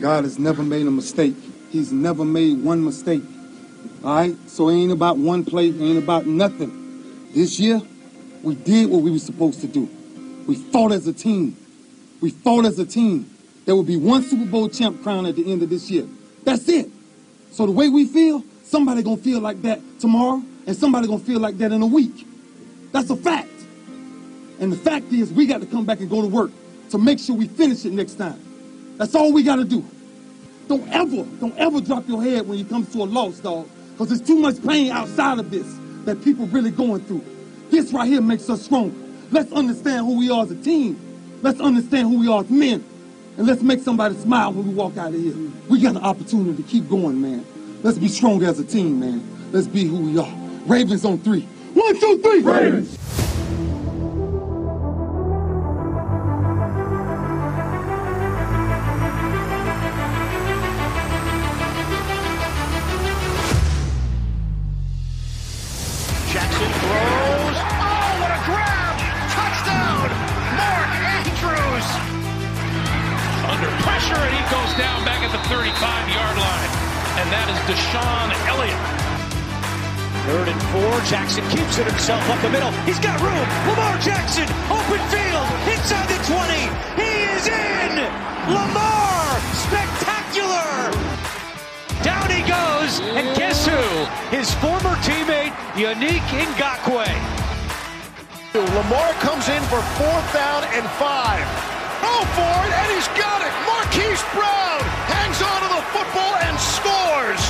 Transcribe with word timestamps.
God 0.00 0.24
has 0.24 0.38
never 0.38 0.62
made 0.62 0.86
a 0.86 0.90
mistake. 0.90 1.34
He's 1.70 1.92
never 1.92 2.24
made 2.24 2.62
one 2.64 2.84
mistake. 2.84 3.22
All 4.02 4.14
right? 4.14 4.36
So 4.48 4.68
it 4.68 4.74
ain't 4.74 4.92
about 4.92 5.18
one 5.18 5.44
play, 5.44 5.68
it 5.68 5.80
ain't 5.80 6.02
about 6.02 6.26
nothing. 6.26 7.28
This 7.34 7.60
year, 7.60 7.80
we 8.42 8.54
did 8.54 8.88
what 8.88 9.02
we 9.02 9.10
were 9.10 9.18
supposed 9.18 9.60
to 9.60 9.66
do. 9.66 9.88
We 10.46 10.56
fought 10.56 10.92
as 10.92 11.06
a 11.06 11.12
team. 11.12 11.56
We 12.20 12.30
fought 12.30 12.64
as 12.64 12.78
a 12.78 12.86
team. 12.86 13.30
There 13.66 13.76
will 13.76 13.82
be 13.82 13.96
one 13.96 14.22
Super 14.22 14.46
Bowl 14.46 14.68
champ 14.68 15.02
crown 15.02 15.26
at 15.26 15.36
the 15.36 15.52
end 15.52 15.62
of 15.62 15.68
this 15.68 15.90
year. 15.90 16.06
That's 16.44 16.68
it. 16.68 16.88
So 17.52 17.66
the 17.66 17.72
way 17.72 17.88
we 17.88 18.06
feel, 18.06 18.42
somebody 18.64 19.02
gonna 19.02 19.18
feel 19.18 19.40
like 19.40 19.60
that 19.62 19.80
tomorrow, 20.00 20.42
and 20.66 20.76
somebody 20.76 21.06
gonna 21.06 21.20
feel 21.20 21.40
like 21.40 21.58
that 21.58 21.72
in 21.72 21.82
a 21.82 21.86
week. 21.86 22.26
That's 22.92 23.10
a 23.10 23.16
fact. 23.16 23.48
And 24.60 24.72
the 24.72 24.76
fact 24.76 25.12
is, 25.12 25.32
we 25.32 25.46
got 25.46 25.60
to 25.60 25.66
come 25.66 25.84
back 25.84 26.00
and 26.00 26.10
go 26.10 26.20
to 26.20 26.28
work 26.28 26.50
to 26.90 26.98
make 26.98 27.18
sure 27.18 27.36
we 27.36 27.48
finish 27.48 27.84
it 27.84 27.92
next 27.92 28.14
time. 28.14 28.49
That's 29.00 29.14
all 29.14 29.32
we 29.32 29.42
got 29.42 29.56
to 29.56 29.64
do. 29.64 29.82
Don't 30.68 30.86
ever, 30.90 31.24
don't 31.40 31.56
ever 31.56 31.80
drop 31.80 32.06
your 32.06 32.22
head 32.22 32.46
when 32.46 32.58
it 32.58 32.68
comes 32.68 32.92
to 32.92 32.98
a 32.98 33.04
loss, 33.04 33.38
dog. 33.38 33.66
Because 33.92 34.08
there's 34.10 34.20
too 34.20 34.36
much 34.36 34.62
pain 34.62 34.92
outside 34.92 35.38
of 35.38 35.50
this 35.50 35.66
that 36.04 36.22
people 36.22 36.46
really 36.48 36.70
going 36.70 37.00
through. 37.04 37.24
This 37.70 37.94
right 37.94 38.06
here 38.06 38.20
makes 38.20 38.50
us 38.50 38.62
stronger. 38.62 38.94
Let's 39.30 39.50
understand 39.52 40.04
who 40.04 40.18
we 40.18 40.30
are 40.30 40.42
as 40.42 40.50
a 40.50 40.62
team. 40.62 41.00
Let's 41.40 41.60
understand 41.60 42.10
who 42.10 42.20
we 42.20 42.28
are 42.28 42.42
as 42.42 42.50
men. 42.50 42.84
And 43.38 43.46
let's 43.46 43.62
make 43.62 43.80
somebody 43.80 44.16
smile 44.16 44.52
when 44.52 44.68
we 44.68 44.74
walk 44.74 44.98
out 44.98 45.14
of 45.14 45.18
here. 45.18 45.34
We 45.70 45.80
got 45.80 45.96
an 45.96 46.04
opportunity 46.04 46.62
to 46.62 46.68
keep 46.68 46.86
going, 46.90 47.22
man. 47.22 47.46
Let's 47.82 47.96
be 47.96 48.08
stronger 48.08 48.48
as 48.48 48.60
a 48.60 48.64
team, 48.64 49.00
man. 49.00 49.26
Let's 49.50 49.66
be 49.66 49.84
who 49.84 49.96
we 49.96 50.18
are. 50.18 50.34
Ravens 50.66 51.06
on 51.06 51.20
three. 51.20 51.48
One, 51.72 51.98
two, 51.98 52.18
three. 52.18 52.42
Ravens. 52.42 53.19
Himself 82.00 82.30
up 82.30 82.40
the 82.40 82.48
middle. 82.48 82.72
He's 82.88 82.98
got 82.98 83.20
room. 83.20 83.46
Lamar 83.68 83.92
Jackson, 84.00 84.48
open 84.72 85.00
field, 85.12 85.48
inside 85.68 86.08
the 86.08 86.16
20. 86.24 86.56
He 86.96 87.28
is 87.28 87.44
in! 87.44 87.92
Lamar! 88.48 89.36
Spectacular! 89.52 90.88
Down 92.00 92.24
he 92.32 92.40
goes, 92.48 93.04
and 93.20 93.36
guess 93.36 93.68
who? 93.68 93.84
His 94.32 94.48
former 94.64 94.96
teammate, 95.04 95.52
Yannick 95.76 96.24
Ngakwe. 96.56 97.04
Lamar 98.54 99.12
comes 99.20 99.50
in 99.52 99.60
for 99.68 99.84
fourth 100.00 100.32
down 100.32 100.64
and 100.72 100.88
five. 100.96 101.44
Oh, 102.00 102.24
for 102.32 102.56
it, 102.64 102.72
and 102.80 102.88
he's 102.96 103.08
got 103.12 103.44
it. 103.44 103.52
Marquise 103.68 104.24
Brown 104.32 104.80
hangs 105.04 105.42
on 105.44 105.60
to 105.60 105.68
the 105.68 105.84
football 105.92 106.34
and 106.48 106.56
scores. 106.58 107.44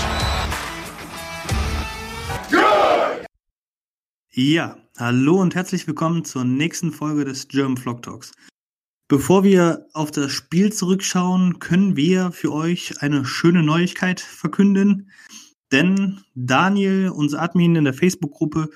Ja, 4.33 4.78
hallo 4.97 5.41
und 5.41 5.56
herzlich 5.56 5.89
willkommen 5.89 6.25
zur 6.25 6.45
nächsten 6.45 6.92
Folge 6.92 7.25
des 7.25 7.48
German 7.48 7.77
Vlog 7.77 8.03
Talks. 8.03 8.31
Bevor 9.09 9.42
wir 9.42 9.89
auf 9.92 10.12
das 10.12 10.31
Spiel 10.31 10.73
zurückschauen, 10.73 11.59
können 11.59 11.97
wir 11.97 12.31
für 12.31 12.53
euch 12.53 13.03
eine 13.03 13.25
schöne 13.25 13.64
Neuigkeit 13.64 14.20
verkünden. 14.20 15.11
Denn 15.73 16.20
Daniel, 16.36 17.08
unser 17.08 17.42
Admin 17.42 17.75
in 17.75 17.83
der 17.83 17.92
Facebook-Gruppe 17.92 18.70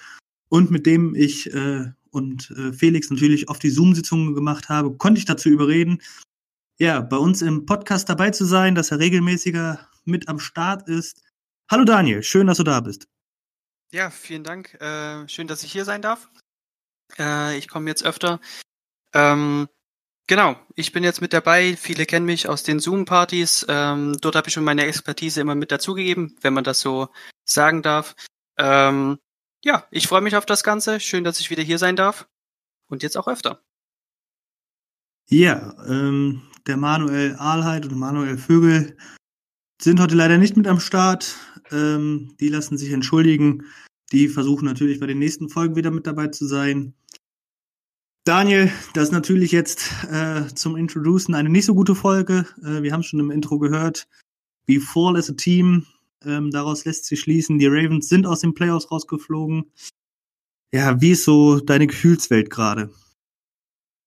und 0.49 0.73
mit 0.73 0.87
dem 0.87 1.15
ich 1.15 1.55
äh, 1.55 1.85
und 2.11 2.51
äh, 2.51 2.73
Felix 2.73 3.09
natürlich 3.11 3.49
auf 3.49 3.61
die 3.61 3.71
Zoom-Sitzungen 3.71 4.35
gemacht 4.35 4.69
habe, 4.69 4.97
konnte 4.97 5.21
ich 5.21 5.25
dazu 5.25 5.51
überreden, 5.51 6.03
ja, 6.81 7.01
bei 7.01 7.17
uns 7.17 7.43
im 7.43 7.65
Podcast 7.65 8.09
dabei 8.09 8.31
zu 8.31 8.45
sein, 8.45 8.75
dass 8.75 8.91
er 8.91 8.99
regelmäßiger 8.99 9.89
mit 10.05 10.27
am 10.29 10.41
Start 10.41 10.89
ist. 10.89 11.23
Hallo 11.71 11.85
Daniel, 11.85 12.25
schön, 12.25 12.49
dass 12.49 12.57
du 12.57 12.65
da 12.65 12.81
bist. 12.81 13.07
Ja, 13.95 14.11
vielen 14.11 14.43
Dank. 14.43 14.75
Äh, 14.81 15.29
schön, 15.29 15.47
dass 15.47 15.63
ich 15.63 15.71
hier 15.71 15.85
sein 15.85 16.03
darf. 16.03 16.29
Äh, 17.17 17.57
ich 17.57 17.69
komme 17.69 17.89
jetzt 17.89 18.05
öfter. 18.05 18.41
Ähm, 19.13 19.69
genau, 20.27 20.57
ich 20.75 20.91
bin 20.91 21.05
jetzt 21.05 21.21
mit 21.21 21.33
dabei. 21.33 21.77
Viele 21.77 22.05
kennen 22.05 22.27
mich 22.27 22.49
aus 22.49 22.65
den 22.65 22.81
Zoom-Partys. 22.81 23.65
Ähm, 23.69 24.17
dort 24.21 24.35
habe 24.35 24.49
ich 24.49 24.55
schon 24.55 24.65
meine 24.65 24.85
Expertise 24.85 25.41
immer 25.41 25.55
mit 25.55 25.71
dazugegeben, 25.71 26.37
wenn 26.41 26.55
man 26.55 26.65
das 26.65 26.81
so 26.81 27.09
sagen 27.45 27.83
darf. 27.83 28.17
Ähm, 28.59 29.21
ja, 29.63 29.87
ich 29.93 30.09
freue 30.09 30.23
mich 30.23 30.35
auf 30.35 30.45
das 30.45 30.65
Ganze. 30.65 30.99
Schön, 30.99 31.23
dass 31.23 31.39
ich 31.39 31.51
wieder 31.51 31.63
hier 31.63 31.79
sein 31.79 31.95
darf. 31.95 32.27
Und 32.89 33.05
jetzt 33.05 33.17
auch 33.17 33.29
öfter. 33.29 33.63
Ja, 35.29 35.73
ähm, 35.87 36.43
der 36.67 36.79
Manuel 36.79 37.37
Ahlheit 37.37 37.87
und 37.87 37.97
Manuel 37.97 38.39
Vögel 38.39 38.97
sind 39.81 40.01
heute 40.01 40.15
leider 40.15 40.39
nicht 40.39 40.57
mit 40.57 40.67
am 40.67 40.81
Start. 40.81 41.37
Ähm, 41.71 42.35
die 42.41 42.49
lassen 42.49 42.79
sich 42.79 42.93
entschuldigen. 42.93 43.65
Die 44.13 44.29
versuchen 44.29 44.65
natürlich 44.65 45.01
bei 45.01 45.07
den 45.07 45.19
nächsten 45.19 45.49
Folgen 45.49 45.77
wieder 45.77 45.91
mit 45.91 46.07
dabei 46.07 46.29
zu 46.29 46.47
sein. 46.47 46.95
Daniel, 48.25 48.73
das 48.95 49.05
ist 49.05 49.13
natürlich 49.13 49.53
jetzt 49.53 49.91
äh, 50.11 50.47
zum 50.55 50.77
Introducen 50.77 51.35
eine 51.35 51.51
nicht 51.51 51.67
so 51.67 51.75
gute 51.75 51.95
Folge. 51.95 52.47
Äh, 52.63 52.83
wir 52.83 52.93
haben 52.93 53.03
schon 53.03 53.21
im 53.21 53.31
Intro 53.31 53.59
gehört. 53.59 54.09
We 54.67 54.81
fall 54.81 55.17
as 55.17 55.29
a 55.29 55.35
team. 55.35 55.87
Ähm, 56.25 56.51
daraus 56.51 56.87
lässt 56.87 57.05
sich 57.05 57.21
schließen, 57.21 57.59
die 57.59 57.67
Ravens 57.67 58.09
sind 58.09 58.27
aus 58.27 58.41
den 58.41 58.55
Playoffs 58.55 58.91
rausgeflogen. 58.91 59.71
Ja, 60.73 61.01
wie 61.01 61.11
ist 61.11 61.25
so 61.25 61.61
deine 61.61 61.87
Gefühlswelt 61.87 62.49
gerade? 62.49 62.91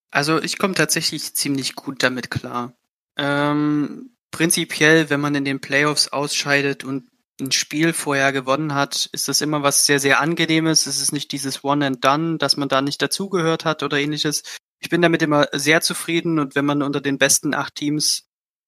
Also 0.10 0.42
ich 0.42 0.58
komme 0.58 0.74
tatsächlich 0.74 1.36
ziemlich 1.36 1.76
gut 1.76 2.02
damit 2.02 2.32
klar. 2.32 2.76
Ähm, 3.18 4.17
prinzipiell, 4.32 5.10
wenn 5.10 5.22
man 5.22 5.36
in 5.36 5.46
den 5.46 5.62
Playoffs 5.62 6.10
ausscheidet 6.10 6.84
und 6.84 7.10
ein 7.40 7.52
Spiel 7.52 7.94
vorher 7.94 8.32
gewonnen 8.32 8.74
hat, 8.74 9.10
ist 9.12 9.28
das 9.28 9.42
immer 9.42 9.62
was 9.64 9.86
sehr, 9.86 10.00
sehr 10.00 10.20
angenehmes. 10.20 10.88
Es 10.88 11.00
ist 11.00 11.12
nicht 11.12 11.32
dieses 11.32 11.64
One 11.64 11.86
and 11.86 12.04
Done, 12.04 12.38
dass 12.38 12.58
man 12.58 12.70
da 12.70 12.82
nicht 12.82 13.02
dazugehört 13.02 13.64
hat 13.66 13.84
oder 13.84 13.98
ähnliches. 13.98 14.44
Ich 14.80 14.90
bin 14.90 15.02
damit 15.02 15.22
immer 15.22 15.48
sehr 15.54 15.82
zufrieden 15.82 16.40
und 16.40 16.56
wenn 16.56 16.66
man 16.66 16.82
unter 16.82 17.02
den 17.02 17.18
besten 17.18 17.54
acht 17.54 17.76
Teams 17.76 18.28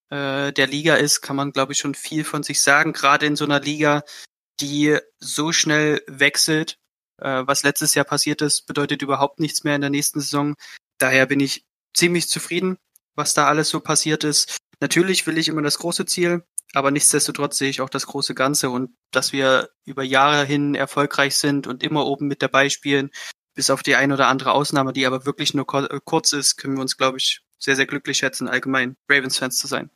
äh, 0.10 0.52
der 0.54 0.68
Liga 0.68 0.96
ist, 0.96 1.22
kann 1.22 1.36
man, 1.36 1.52
glaube 1.52 1.74
ich, 1.74 1.80
schon 1.80 1.96
viel 1.96 2.24
von 2.24 2.44
sich 2.44 2.62
sagen. 2.62 2.94
Gerade 2.94 3.26
in 3.26 3.36
so 3.36 3.46
einer 3.46 3.60
Liga, 3.60 4.04
die 4.60 4.98
so 5.20 5.52
schnell 5.52 6.02
wechselt. 6.08 6.78
Äh, 7.18 7.44
was 7.46 7.64
letztes 7.64 7.96
Jahr 7.96 8.06
passiert 8.06 8.42
ist, 8.42 8.66
bedeutet 8.66 9.02
überhaupt 9.02 9.40
nichts 9.40 9.64
mehr 9.64 9.76
in 9.76 9.82
der 9.82 9.90
nächsten 9.90 10.20
Saison. 10.20 10.56
Daher 10.98 11.26
bin 11.26 11.40
ich 11.40 11.66
ziemlich 11.94 12.28
zufrieden, 12.30 12.78
was 13.16 13.34
da 13.34 13.48
alles 13.48 13.70
so 13.70 13.80
passiert 13.80 14.24
ist. 14.24 14.58
Natürlich 14.82 15.28
will 15.28 15.38
ich 15.38 15.48
immer 15.48 15.62
das 15.62 15.78
große 15.80 16.06
Ziel, 16.06 16.44
aber 16.74 16.92
nichtsdestotrotz 16.92 17.58
sehe 17.58 17.70
ich 17.70 17.82
auch 17.82 17.90
das 17.90 18.08
große 18.08 18.34
Ganze 18.34 18.70
und 18.70 18.92
dass 19.12 19.34
wir 19.34 19.70
über 19.86 20.04
Jahre 20.04 20.46
hin 20.46 20.76
erfolgreich 20.76 21.36
sind 21.36 21.68
und 21.68 21.84
immer 21.84 22.06
oben 22.06 22.28
mit 22.28 22.42
dabei 22.42 22.70
spielen, 22.70 23.10
bis 23.56 23.70
auf 23.70 23.84
die 23.84 23.96
ein 23.96 24.12
oder 24.12 24.28
andere 24.28 24.54
Ausnahme, 24.54 24.94
die 24.94 25.06
aber 25.06 25.26
wirklich 25.26 25.54
nur 25.54 25.66
kurz 25.66 26.32
ist, 26.32 26.58
können 26.58 26.76
wir 26.76 26.82
uns, 26.82 26.96
glaube 26.96 27.18
ich, 27.18 27.42
sehr, 27.58 27.76
sehr 27.76 27.88
glücklich 27.88 28.18
schätzen, 28.18 28.48
allgemein 28.48 28.96
Ravens-Fans 29.10 29.58
zu 29.58 29.68
sein. 29.68 29.90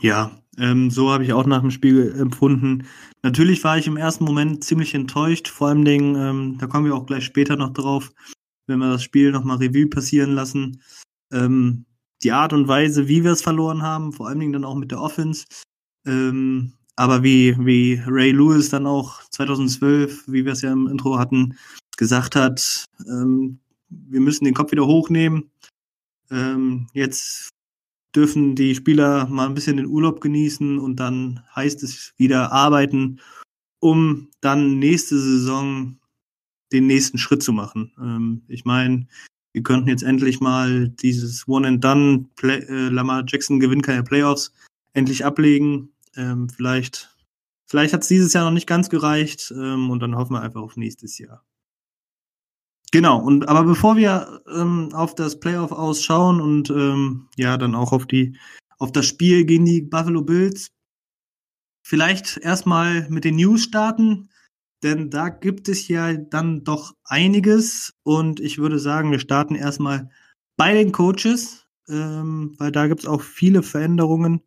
Ja, 0.00 0.42
ähm, 0.58 0.90
so 0.90 1.12
habe 1.12 1.22
ich 1.22 1.32
auch 1.32 1.46
nach 1.46 1.60
dem 1.60 1.70
Spiel 1.70 2.12
empfunden. 2.18 2.88
Natürlich 3.22 3.62
war 3.62 3.78
ich 3.78 3.86
im 3.86 3.96
ersten 3.96 4.24
Moment 4.24 4.64
ziemlich 4.64 4.94
enttäuscht, 4.94 5.46
vor 5.46 5.68
allem 5.68 5.84
Dingen, 5.84 6.16
ähm, 6.16 6.58
da 6.58 6.66
kommen 6.66 6.86
wir 6.86 6.96
auch 6.96 7.06
gleich 7.06 7.24
später 7.24 7.54
noch 7.54 7.72
drauf, 7.72 8.10
wenn 8.66 8.80
wir 8.80 8.90
das 8.90 9.04
Spiel 9.04 9.30
nochmal 9.30 9.58
Revue 9.58 9.86
passieren 9.86 10.32
lassen. 10.32 10.82
Ähm, 11.32 11.86
die 12.22 12.32
Art 12.32 12.52
und 12.52 12.68
Weise, 12.68 13.08
wie 13.08 13.24
wir 13.24 13.32
es 13.32 13.42
verloren 13.42 13.82
haben, 13.82 14.12
vor 14.12 14.28
allen 14.28 14.40
Dingen 14.40 14.52
dann 14.52 14.64
auch 14.64 14.74
mit 14.74 14.90
der 14.90 15.00
Offense. 15.00 15.44
Ähm, 16.06 16.72
aber 16.96 17.22
wie, 17.22 17.56
wie 17.58 18.02
Ray 18.06 18.32
Lewis 18.32 18.68
dann 18.68 18.86
auch 18.86 19.22
2012, 19.30 20.24
wie 20.28 20.44
wir 20.44 20.52
es 20.52 20.62
ja 20.62 20.72
im 20.72 20.86
Intro 20.88 21.18
hatten, 21.18 21.56
gesagt 21.96 22.36
hat, 22.36 22.84
ähm, 23.08 23.58
wir 23.88 24.20
müssen 24.20 24.44
den 24.44 24.54
Kopf 24.54 24.72
wieder 24.72 24.86
hochnehmen. 24.86 25.50
Ähm, 26.30 26.88
jetzt 26.92 27.50
dürfen 28.14 28.54
die 28.54 28.74
Spieler 28.74 29.26
mal 29.26 29.46
ein 29.46 29.54
bisschen 29.54 29.76
den 29.76 29.86
Urlaub 29.86 30.20
genießen 30.20 30.78
und 30.78 30.96
dann 30.96 31.42
heißt 31.54 31.82
es 31.82 32.12
wieder 32.16 32.52
arbeiten, 32.52 33.20
um 33.80 34.28
dann 34.40 34.78
nächste 34.78 35.18
Saison 35.18 35.98
den 36.72 36.86
nächsten 36.86 37.18
Schritt 37.18 37.42
zu 37.42 37.52
machen. 37.52 37.92
Ähm, 37.98 38.42
ich 38.48 38.64
meine, 38.64 39.06
wir 39.52 39.62
könnten 39.62 39.88
jetzt 39.88 40.02
endlich 40.02 40.40
mal 40.40 40.88
dieses 40.88 41.46
One 41.46 41.68
and 41.68 41.84
Done, 41.84 42.26
Play, 42.36 42.60
äh, 42.60 42.88
Lamar 42.88 43.24
Jackson 43.26 43.60
gewinnt 43.60 43.82
keine 43.82 44.02
Playoffs, 44.02 44.52
endlich 44.94 45.24
ablegen. 45.24 45.92
Ähm, 46.16 46.48
vielleicht 46.48 47.14
vielleicht 47.66 47.92
hat 47.92 48.02
es 48.02 48.08
dieses 48.08 48.32
Jahr 48.32 48.44
noch 48.44 48.52
nicht 48.52 48.66
ganz 48.66 48.90
gereicht 48.90 49.52
ähm, 49.56 49.90
und 49.90 50.00
dann 50.00 50.16
hoffen 50.16 50.34
wir 50.34 50.42
einfach 50.42 50.62
auf 50.62 50.76
nächstes 50.76 51.18
Jahr. 51.18 51.44
Genau, 52.92 53.18
und 53.18 53.48
aber 53.48 53.64
bevor 53.64 53.96
wir 53.96 54.42
ähm, 54.54 54.90
auf 54.92 55.14
das 55.14 55.40
Playoff 55.40 55.72
ausschauen 55.72 56.40
und 56.40 56.68
ähm, 56.70 57.28
ja, 57.36 57.56
dann 57.56 57.74
auch 57.74 57.92
auf 57.92 58.06
die 58.06 58.36
auf 58.78 58.92
das 58.92 59.06
Spiel 59.06 59.44
gegen 59.44 59.64
die 59.64 59.80
Buffalo 59.80 60.22
Bills. 60.22 60.68
Vielleicht 61.84 62.36
erstmal 62.38 63.08
mit 63.08 63.24
den 63.24 63.36
News 63.36 63.62
starten, 63.62 64.28
denn 64.82 65.10
da 65.10 65.28
gibt 65.28 65.68
es 65.68 65.88
ja 65.88 66.14
dann 66.14 66.64
doch 66.64 66.94
einiges 67.04 67.94
und 68.02 68.40
ich 68.40 68.58
würde 68.58 68.78
sagen, 68.78 69.10
wir 69.10 69.20
starten 69.20 69.54
erstmal 69.54 70.10
bei 70.56 70.74
den 70.74 70.92
Coaches, 70.92 71.66
ähm, 71.88 72.54
weil 72.58 72.72
da 72.72 72.86
gibt 72.86 73.00
es 73.00 73.06
auch 73.06 73.22
viele 73.22 73.62
Veränderungen. 73.62 74.42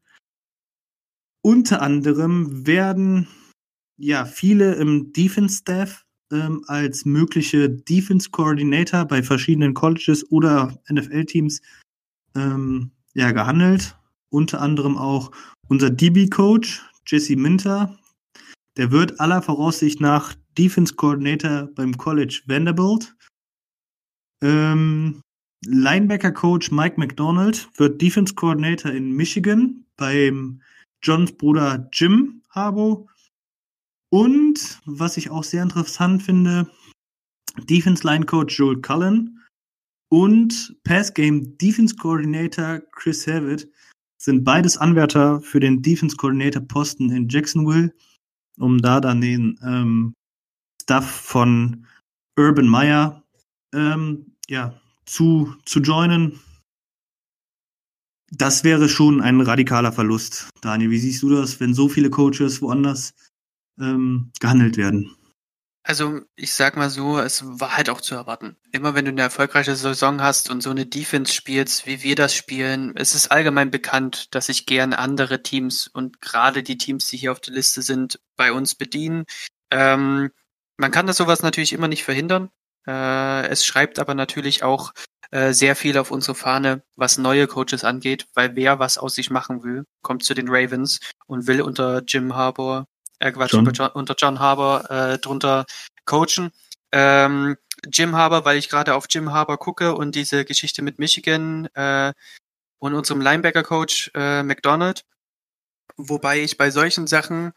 Unter 1.42 1.82
anderem 1.82 2.66
werden 2.66 3.28
ja 3.98 4.26
viele 4.26 4.76
im 4.76 5.14
Defense-Staff 5.14 6.06
ähm, 6.32 6.64
als 6.68 7.06
mögliche 7.06 7.70
Defense-Coordinator 7.70 9.06
bei 9.06 9.24
verschiedenen 9.24 9.74
Colleges 9.74 10.30
oder 10.32 10.82
NFL-Teams 10.90 11.62
ähm, 12.36 12.92
ja, 13.14 13.32
gehandelt. 13.32 13.98
Unter 14.30 14.62
anderem 14.62 14.98
auch 14.98 15.32
unser 15.68 15.90
DB-Coach, 15.90 16.84
Jesse 17.06 17.36
Minter. 17.36 17.98
Der 18.77 18.92
wird 18.92 19.19
aller 19.19 19.42
Voraussicht 19.42 20.01
nach 20.01 20.36
Defense 20.57 20.95
Coordinator 20.95 21.69
beim 21.75 21.98
College 21.98 22.42
Vanderbilt. 22.45 23.16
Ähm, 24.42 25.22
Linebacker-Coach 25.66 26.72
Mike 26.72 27.00
McDonald 27.00 27.69
wird 27.77 28.01
Defense 28.01 28.36
Coordinator 28.36 28.92
in 28.92 29.12
Michigan 29.12 29.86
beim 29.98 30.62
Johns 31.01 31.31
Bruder 31.31 31.89
Jim 31.94 32.42
Harbo. 32.50 33.10
Und 34.12 34.81
was 34.86 35.18
ich 35.18 35.30
auch 35.30 35.44
sehr 35.44 35.63
interessant 35.63 36.24
finde, 36.24 36.69
Defense 37.63 38.06
Line 38.06 38.25
Coach 38.25 38.57
Joel 38.57 38.81
Cullen 38.81 39.42
und 40.10 40.75
Pass 40.83 41.13
Game 41.13 41.57
Defense 41.57 41.95
Coordinator 41.95 42.81
Chris 42.92 43.25
Havitt 43.27 43.69
sind 44.18 44.44
beides 44.44 44.77
Anwärter 44.77 45.42
für 45.42 45.60
den 45.60 45.81
Defense 45.81 46.16
Coordinator 46.16 46.62
Posten 46.62 47.12
in 47.12 47.27
Jacksonville, 47.30 47.94
um 48.57 48.81
da 48.81 49.00
dann 49.02 49.22
den 49.22 49.60
ähm, 49.63 50.13
Staff 50.81 51.10
von 51.10 51.86
Urban 52.38 52.68
Meyer 52.68 53.24
ähm, 53.74 54.34
ja, 54.48 54.80
zu, 55.06 55.56
zu 55.66 55.80
joinen. 55.80 56.40
Das 58.31 58.63
wäre 58.63 58.90
schon 58.90 59.22
ein 59.22 59.40
radikaler 59.42 59.92
Verlust. 59.92 60.50
Daniel, 60.62 60.92
wie 60.92 61.00
siehst 61.00 61.24
du 61.24 61.30
das, 61.30 61.60
wenn 61.60 61.74
so 61.74 61.88
viele 61.88 62.10
Coaches 62.10 62.62
woanders 62.62 63.13
ähm, 63.80 64.31
gehandelt 64.40 64.78
werden? 64.78 65.16
Also 65.88 66.22
ich 66.36 66.52
sag 66.56 66.78
mal 66.78 66.90
so, 66.90 67.20
es 67.20 67.44
war 67.46 67.78
halt 67.78 67.92
auch 67.92 68.02
zu 68.02 68.16
erwarten. 68.16 68.58
Immer 68.72 68.96
wenn 68.96 69.06
du 69.06 69.12
eine 69.12 69.22
erfolgreiche 69.22 69.76
Saison 69.76 70.20
hast 70.20 70.50
und 70.50 70.62
so 70.62 70.72
eine 70.72 70.88
Defense 70.88 71.32
spielst, 71.32 71.86
wie 71.86 72.02
wir 72.02 72.16
das 72.16 72.34
spielen, 72.34 72.94
es 72.96 73.14
ist 73.14 73.28
allgemein 73.32 73.70
bekannt, 73.70 74.34
dass 74.34 74.48
sich 74.48 74.66
gern 74.66 74.94
andere 74.94 75.44
Teams 75.44 75.86
und 75.86 76.22
gerade 76.22 76.64
die 76.64 76.80
Teams, 76.80 77.06
die 77.06 77.18
hier 77.18 77.32
auf 77.32 77.40
der 77.40 77.54
Liste 77.54 77.84
sind, 77.84 78.20
bei 78.36 78.52
uns 78.52 78.74
bedienen. 78.74 79.26
Ähm, 79.70 80.32
man 80.78 80.90
kann 80.90 81.06
das 81.06 81.18
sowas 81.18 81.44
natürlich 81.44 81.72
immer 81.72 81.88
nicht 81.88 82.04
verhindern. 82.04 82.50
Äh, 82.88 83.48
es 83.50 83.64
schreibt 83.64 84.00
aber 84.00 84.16
natürlich 84.16 84.64
auch 84.64 84.92
äh, 85.30 85.54
sehr 85.54 85.76
viel 85.76 86.00
auf 86.00 86.10
unsere 86.10 86.34
Fahne, 86.34 86.82
was 86.96 87.20
neue 87.20 87.46
Coaches 87.46 87.84
angeht, 87.84 88.26
weil 88.34 88.56
wer 88.56 88.80
was 88.80 88.98
aus 88.98 89.14
sich 89.14 89.30
machen 89.30 89.62
will, 89.64 89.86
kommt 90.02 90.24
zu 90.24 90.34
den 90.34 90.48
Ravens 90.50 91.00
und 91.28 91.46
will 91.46 91.62
unter 91.62 92.02
Jim 92.08 92.34
Harbour, 92.34 92.88
äh 93.25 93.31
Quatsch, 93.31 93.54
John. 93.54 93.66
John, 93.74 93.92
unter 93.92 94.16
John 94.18 94.39
Harbour 94.39 94.89
äh, 94.89 95.18
drunter 95.18 95.66
coachen. 96.06 96.51
Ähm, 96.92 97.57
Jim 97.92 98.16
Harbour, 98.16 98.45
weil 98.45 98.57
ich 98.57 98.69
gerade 98.69 98.95
auf 98.95 99.06
Jim 99.10 99.33
Harbour 99.33 99.57
gucke 99.57 99.95
und 99.95 100.16
diese 100.16 100.45
Geschichte 100.45 100.81
mit 100.81 101.00
Michigan 101.00 101.68
äh, 101.74 102.13
und 102.80 102.94
unserem 102.94 103.22
Linebacker-Coach 103.22 104.12
äh, 104.13 104.44
McDonald. 104.44 105.04
Wobei 105.98 106.42
ich 106.42 106.57
bei 106.57 106.72
solchen 106.72 107.07
Sachen 107.07 107.54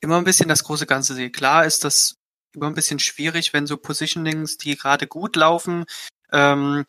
immer 0.00 0.16
ein 0.16 0.24
bisschen 0.24 0.48
das 0.48 0.64
große 0.64 0.86
Ganze 0.86 1.14
sehe. 1.14 1.30
Klar 1.30 1.64
ist 1.66 1.84
das 1.84 2.16
immer 2.54 2.66
ein 2.66 2.74
bisschen 2.74 2.98
schwierig, 2.98 3.52
wenn 3.52 3.66
so 3.66 3.76
Positionings, 3.76 4.58
die 4.58 4.76
gerade 4.76 5.06
gut 5.06 5.36
laufen, 5.36 5.84
ähm, 6.32 6.84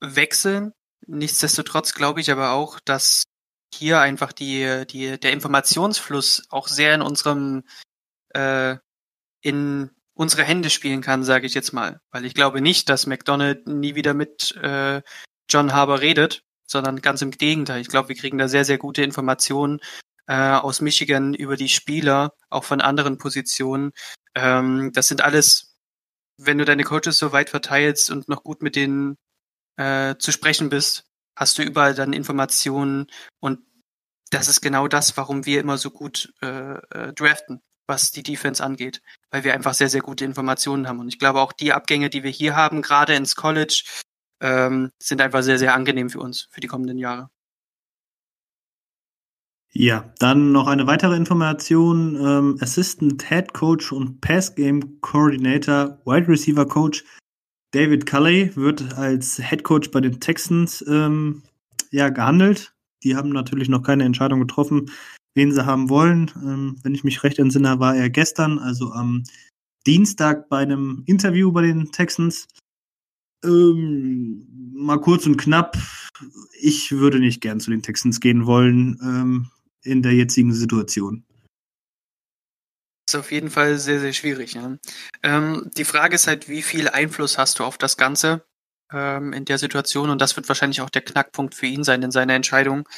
wechseln. 0.00 0.72
Nichtsdestotrotz 1.06 1.94
glaube 1.94 2.20
ich 2.20 2.30
aber 2.30 2.50
auch, 2.50 2.80
dass 2.84 3.24
hier 3.74 4.00
einfach 4.00 4.32
die, 4.32 4.86
die, 4.88 5.18
der 5.18 5.32
Informationsfluss 5.32 6.44
auch 6.50 6.68
sehr 6.68 6.94
in 6.94 7.02
unserem, 7.02 7.64
äh, 8.30 8.76
in 9.40 9.90
unsere 10.14 10.44
Hände 10.44 10.70
spielen 10.70 11.02
kann, 11.02 11.24
sage 11.24 11.46
ich 11.46 11.54
jetzt 11.54 11.72
mal. 11.72 12.00
Weil 12.10 12.24
ich 12.24 12.34
glaube 12.34 12.60
nicht, 12.60 12.88
dass 12.88 13.06
McDonald 13.06 13.66
nie 13.66 13.94
wieder 13.94 14.14
mit 14.14 14.56
äh, 14.56 15.02
John 15.48 15.72
Harbour 15.72 16.00
redet, 16.00 16.42
sondern 16.66 17.02
ganz 17.02 17.22
im 17.22 17.30
Gegenteil. 17.30 17.80
Ich 17.80 17.88
glaube, 17.88 18.08
wir 18.08 18.16
kriegen 18.16 18.38
da 18.38 18.48
sehr, 18.48 18.64
sehr 18.64 18.78
gute 18.78 19.02
Informationen 19.02 19.80
äh, 20.26 20.34
aus 20.34 20.80
Michigan 20.80 21.34
über 21.34 21.56
die 21.56 21.68
Spieler, 21.68 22.32
auch 22.50 22.64
von 22.64 22.80
anderen 22.80 23.18
Positionen. 23.18 23.92
Ähm, 24.34 24.90
das 24.92 25.08
sind 25.08 25.22
alles, 25.22 25.76
wenn 26.38 26.58
du 26.58 26.64
deine 26.64 26.84
Coaches 26.84 27.18
so 27.18 27.32
weit 27.32 27.50
verteilst 27.50 28.10
und 28.10 28.28
noch 28.28 28.42
gut 28.42 28.62
mit 28.62 28.76
denen 28.76 29.16
äh, 29.76 30.16
zu 30.18 30.32
sprechen 30.32 30.68
bist, 30.68 31.05
hast 31.36 31.58
du 31.58 31.62
überall 31.62 31.94
dann 31.94 32.12
Informationen 32.12 33.06
und 33.40 33.60
das 34.30 34.48
ist 34.48 34.60
genau 34.60 34.88
das, 34.88 35.16
warum 35.16 35.46
wir 35.46 35.60
immer 35.60 35.78
so 35.78 35.90
gut 35.90 36.32
äh, 36.42 36.74
äh, 36.90 37.12
draften, 37.12 37.60
was 37.86 38.10
die 38.10 38.22
Defense 38.24 38.62
angeht, 38.62 39.02
weil 39.30 39.44
wir 39.44 39.54
einfach 39.54 39.74
sehr, 39.74 39.88
sehr 39.88 40.00
gute 40.00 40.24
Informationen 40.24 40.88
haben. 40.88 40.98
Und 40.98 41.08
ich 41.08 41.18
glaube 41.18 41.40
auch 41.40 41.52
die 41.52 41.72
Abgänge, 41.72 42.10
die 42.10 42.24
wir 42.24 42.30
hier 42.30 42.56
haben, 42.56 42.82
gerade 42.82 43.14
ins 43.14 43.36
College, 43.36 43.84
ähm, 44.40 44.90
sind 45.00 45.20
einfach 45.20 45.42
sehr, 45.42 45.58
sehr 45.58 45.74
angenehm 45.74 46.10
für 46.10 46.20
uns 46.20 46.48
für 46.50 46.60
die 46.60 46.66
kommenden 46.66 46.98
Jahre. 46.98 47.30
Ja, 49.72 50.10
dann 50.18 50.52
noch 50.52 50.68
eine 50.68 50.86
weitere 50.86 51.16
Information. 51.16 52.16
Ähm, 52.16 52.58
Assistant 52.60 53.28
Head 53.28 53.52
Coach 53.52 53.92
und 53.92 54.22
Pass 54.22 54.54
Game 54.54 55.00
Coordinator, 55.02 56.00
Wide 56.06 56.28
Receiver 56.28 56.66
Coach 56.66 57.04
David 57.76 58.06
Culley 58.06 58.56
wird 58.56 58.94
als 58.94 59.36
Head 59.36 59.62
Coach 59.62 59.90
bei 59.90 60.00
den 60.00 60.18
Texans 60.18 60.82
ähm, 60.88 61.42
ja, 61.90 62.08
gehandelt. 62.08 62.74
Die 63.04 63.14
haben 63.14 63.28
natürlich 63.28 63.68
noch 63.68 63.82
keine 63.82 64.04
Entscheidung 64.04 64.40
getroffen, 64.40 64.90
wen 65.34 65.52
sie 65.52 65.66
haben 65.66 65.90
wollen. 65.90 66.30
Ähm, 66.36 66.78
wenn 66.82 66.94
ich 66.94 67.04
mich 67.04 67.22
recht 67.22 67.38
entsinne, 67.38 67.78
war 67.78 67.94
er 67.94 68.08
gestern, 68.08 68.58
also 68.58 68.92
am 68.92 69.24
Dienstag 69.86 70.48
bei 70.48 70.60
einem 70.60 71.02
Interview 71.04 71.52
bei 71.52 71.66
den 71.66 71.92
Texans. 71.92 72.48
Ähm, 73.44 74.46
mal 74.72 74.98
kurz 74.98 75.26
und 75.26 75.36
knapp. 75.36 75.76
Ich 76.58 76.92
würde 76.92 77.20
nicht 77.20 77.42
gern 77.42 77.60
zu 77.60 77.70
den 77.70 77.82
Texans 77.82 78.20
gehen 78.20 78.46
wollen. 78.46 78.98
Ähm, 79.02 79.50
in 79.82 80.00
der 80.00 80.14
jetzigen 80.14 80.54
Situation? 80.54 81.25
Ist 83.08 83.14
auf 83.14 83.30
jeden 83.30 83.50
Fall 83.50 83.78
sehr, 83.78 84.00
sehr 84.00 84.12
schwierig. 84.12 84.54
Ja. 84.54 84.76
Ähm, 85.22 85.70
die 85.76 85.84
Frage 85.84 86.16
ist 86.16 86.26
halt, 86.26 86.48
wie 86.48 86.62
viel 86.62 86.88
Einfluss 86.88 87.38
hast 87.38 87.58
du 87.58 87.64
auf 87.64 87.78
das 87.78 87.96
Ganze 87.96 88.44
ähm, 88.92 89.32
in 89.32 89.44
der 89.44 89.58
Situation? 89.58 90.10
Und 90.10 90.20
das 90.20 90.34
wird 90.36 90.48
wahrscheinlich 90.48 90.80
auch 90.80 90.90
der 90.90 91.02
Knackpunkt 91.02 91.54
für 91.54 91.66
ihn 91.66 91.84
sein 91.84 92.02
in 92.02 92.10
seiner 92.10 92.34
Entscheidung. 92.34 92.88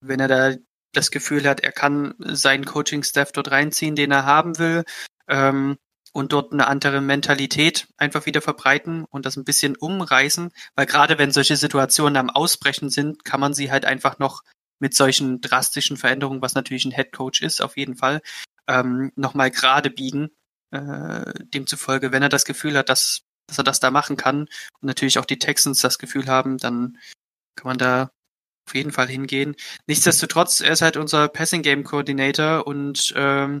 Wenn 0.00 0.18
er 0.18 0.28
da 0.28 0.54
das 0.92 1.10
Gefühl 1.12 1.48
hat, 1.48 1.60
er 1.60 1.72
kann 1.72 2.14
seinen 2.18 2.64
Coaching-Staff 2.64 3.30
dort 3.32 3.52
reinziehen, 3.52 3.94
den 3.94 4.10
er 4.10 4.26
haben 4.26 4.58
will, 4.58 4.84
ähm, 5.28 5.78
und 6.12 6.32
dort 6.32 6.52
eine 6.52 6.66
andere 6.66 7.00
Mentalität 7.00 7.88
einfach 7.96 8.26
wieder 8.26 8.42
verbreiten 8.42 9.04
und 9.04 9.24
das 9.24 9.36
ein 9.36 9.44
bisschen 9.44 9.76
umreißen, 9.76 10.50
weil 10.74 10.86
gerade 10.86 11.18
wenn 11.18 11.32
solche 11.32 11.56
Situationen 11.56 12.16
am 12.16 12.30
Ausbrechen 12.30 12.90
sind, 12.90 13.24
kann 13.24 13.40
man 13.40 13.54
sie 13.54 13.70
halt 13.70 13.84
einfach 13.84 14.18
noch 14.18 14.42
mit 14.78 14.94
solchen 14.94 15.40
drastischen 15.40 15.96
Veränderungen, 15.96 16.42
was 16.42 16.54
natürlich 16.54 16.84
ein 16.84 16.92
Head 16.92 17.12
Coach 17.12 17.40
ist, 17.40 17.62
auf 17.62 17.76
jeden 17.76 17.96
Fall, 17.96 18.20
ähm, 18.68 19.12
nochmal 19.16 19.50
gerade 19.50 19.90
biegen. 19.90 20.30
Äh, 20.70 21.32
demzufolge, 21.44 22.12
wenn 22.12 22.22
er 22.22 22.30
das 22.30 22.46
Gefühl 22.46 22.78
hat, 22.78 22.88
dass, 22.88 23.24
dass 23.46 23.58
er 23.58 23.64
das 23.64 23.78
da 23.78 23.90
machen 23.90 24.16
kann 24.16 24.42
und 24.80 24.82
natürlich 24.82 25.18
auch 25.18 25.26
die 25.26 25.38
Texans 25.38 25.80
das 25.80 25.98
Gefühl 25.98 26.28
haben, 26.28 26.56
dann 26.56 26.96
kann 27.56 27.68
man 27.68 27.76
da 27.76 28.10
auf 28.66 28.74
jeden 28.74 28.92
Fall 28.92 29.08
hingehen. 29.08 29.54
Nichtsdestotrotz, 29.86 30.60
er 30.60 30.72
ist 30.72 30.80
halt 30.80 30.96
unser 30.96 31.28
Passing 31.28 31.60
Game 31.60 31.84
Coordinator 31.84 32.66
und 32.66 33.12
ähm, 33.16 33.60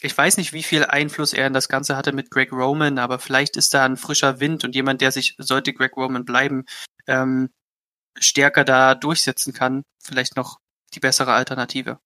ich 0.00 0.16
weiß 0.16 0.36
nicht, 0.36 0.52
wie 0.52 0.62
viel 0.62 0.84
Einfluss 0.84 1.32
er 1.32 1.46
in 1.46 1.54
das 1.54 1.68
Ganze 1.68 1.96
hatte 1.96 2.12
mit 2.12 2.30
Greg 2.30 2.52
Roman, 2.52 2.98
aber 2.98 3.18
vielleicht 3.18 3.56
ist 3.56 3.74
da 3.74 3.84
ein 3.84 3.96
frischer 3.96 4.38
Wind 4.38 4.62
und 4.62 4.74
jemand, 4.74 5.00
der 5.00 5.10
sich, 5.12 5.34
sollte 5.38 5.72
Greg 5.72 5.96
Roman 5.96 6.24
bleiben, 6.24 6.66
ähm, 7.06 7.50
stärker 8.18 8.64
da 8.64 8.94
durchsetzen 8.94 9.52
kann, 9.52 9.82
vielleicht 10.02 10.36
noch 10.36 10.58
die 10.94 11.00
bessere 11.00 11.32
Alternative. 11.32 11.98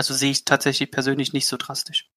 Also 0.00 0.14
sehe 0.14 0.30
ich 0.30 0.46
tatsächlich 0.46 0.90
persönlich 0.90 1.34
nicht 1.34 1.46
so 1.46 1.58
drastisch. 1.58 2.08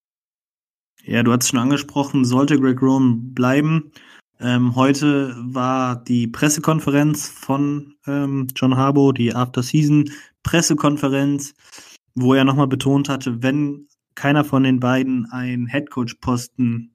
Ja, 1.04 1.22
du 1.22 1.34
hast 1.34 1.44
es 1.44 1.50
schon 1.50 1.60
angesprochen, 1.60 2.24
sollte 2.24 2.58
Greg 2.58 2.82
Roman 2.82 3.34
bleiben. 3.34 3.92
Ähm, 4.40 4.78
heute 4.78 5.36
war 5.38 6.02
die 6.02 6.28
Pressekonferenz 6.28 7.28
von 7.28 7.96
ähm, 8.08 8.48
John 8.56 8.78
Harbaugh, 8.78 9.12
die 9.12 9.36
After-Season-Pressekonferenz, 9.36 11.56
wo 12.16 12.34
er 12.34 12.46
nochmal 12.46 12.68
betont 12.68 13.10
hatte, 13.10 13.44
wenn 13.44 13.90
keiner 14.16 14.46
von 14.46 14.64
den 14.64 14.80
beiden 14.80 15.30
einen 15.30 15.68
Headcoach-Posten 15.68 16.94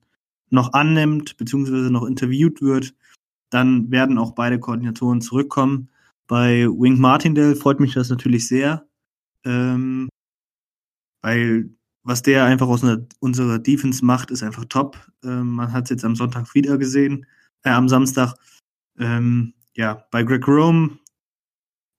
noch 0.48 0.72
annimmt, 0.72 1.36
beziehungsweise 1.36 1.90
noch 1.90 2.06
interviewt 2.06 2.62
wird, 2.62 2.94
dann 3.50 3.90
werden 3.90 4.16
auch 4.16 4.32
beide 4.32 4.58
Koordinatoren 4.58 5.20
zurückkommen. 5.20 5.90
Bei 6.26 6.66
Wink 6.66 6.98
Martindale 6.98 7.56
freut 7.56 7.78
mich 7.78 7.92
das 7.92 8.08
natürlich 8.08 8.48
sehr, 8.48 8.86
ähm, 9.44 10.08
weil 11.22 11.70
was 12.08 12.22
der 12.22 12.44
einfach 12.44 12.68
aus 12.68 12.82
einer, 12.82 13.06
unserer 13.20 13.58
Defense 13.58 14.02
macht, 14.04 14.30
ist 14.30 14.42
einfach 14.42 14.64
top. 14.64 14.96
Ähm, 15.22 15.50
man 15.50 15.72
hat 15.72 15.84
es 15.84 15.90
jetzt 15.90 16.04
am 16.04 16.16
Sonntag 16.16 16.54
wieder 16.54 16.78
gesehen, 16.78 17.26
äh, 17.64 17.70
am 17.70 17.88
Samstag. 17.88 18.34
Ähm, 18.98 19.52
ja, 19.74 20.06
bei 20.10 20.22
Greg 20.22 20.48
Rome 20.48 20.98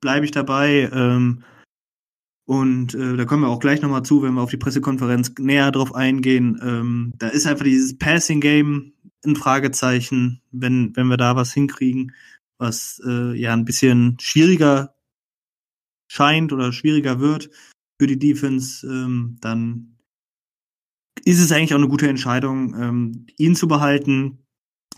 bleibe 0.01 0.25
ich 0.25 0.31
dabei. 0.31 0.89
Ähm, 0.91 1.43
und 2.45 2.95
äh, 2.95 3.17
da 3.17 3.25
kommen 3.25 3.43
wir 3.43 3.49
auch 3.49 3.59
gleich 3.59 3.83
nochmal 3.83 4.01
zu, 4.01 4.23
wenn 4.23 4.33
wir 4.33 4.41
auf 4.41 4.49
die 4.49 4.57
Pressekonferenz 4.57 5.33
näher 5.37 5.71
drauf 5.71 5.93
eingehen. 5.93 6.59
Ähm, 6.63 7.13
da 7.17 7.27
ist 7.27 7.45
einfach 7.45 7.65
dieses 7.65 7.95
Passing-Game 7.95 8.93
ein 9.25 9.35
Fragezeichen, 9.35 10.41
wenn, 10.51 10.95
wenn 10.95 11.07
wir 11.07 11.17
da 11.17 11.35
was 11.35 11.53
hinkriegen, 11.53 12.15
was 12.57 12.99
äh, 13.05 13.35
ja 13.39 13.53
ein 13.53 13.65
bisschen 13.65 14.17
schwieriger 14.19 14.95
scheint 16.07 16.51
oder 16.51 16.73
schwieriger 16.73 17.19
wird 17.19 17.51
für 17.99 18.07
die 18.07 18.17
Defense, 18.17 18.87
ähm, 18.87 19.37
dann 19.41 19.97
ist 21.25 21.39
es 21.39 21.51
eigentlich 21.51 21.73
auch 21.73 21.79
eine 21.79 21.89
gute 21.89 22.07
Entscheidung, 22.07 22.73
ähm, 22.79 23.27
ihn 23.37 23.55
zu 23.55 23.67
behalten. 23.67 24.39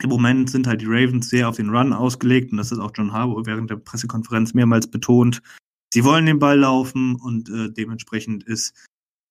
Im 0.01 0.10
Moment 0.10 0.50
sind 0.50 0.67
halt 0.67 0.81
die 0.81 0.88
Ravens 0.88 1.29
sehr 1.29 1.50
auf 1.50 1.58
den 1.58 1.70
Run 1.70 1.93
ausgelegt 1.93 2.51
und 2.51 2.58
das 2.58 2.72
ist 2.72 2.79
auch 2.79 2.91
John 2.96 3.12
Harbaugh 3.12 3.46
während 3.46 3.70
der 3.70 3.77
Pressekonferenz 3.77 4.53
mehrmals 4.53 4.88
betont. 4.88 5.41
Sie 5.93 6.03
wollen 6.03 6.25
den 6.25 6.39
Ball 6.39 6.60
laufen 6.60 7.15
und 7.15 7.50
äh, 7.50 7.72
dementsprechend 7.72 8.43
ist 8.43 8.74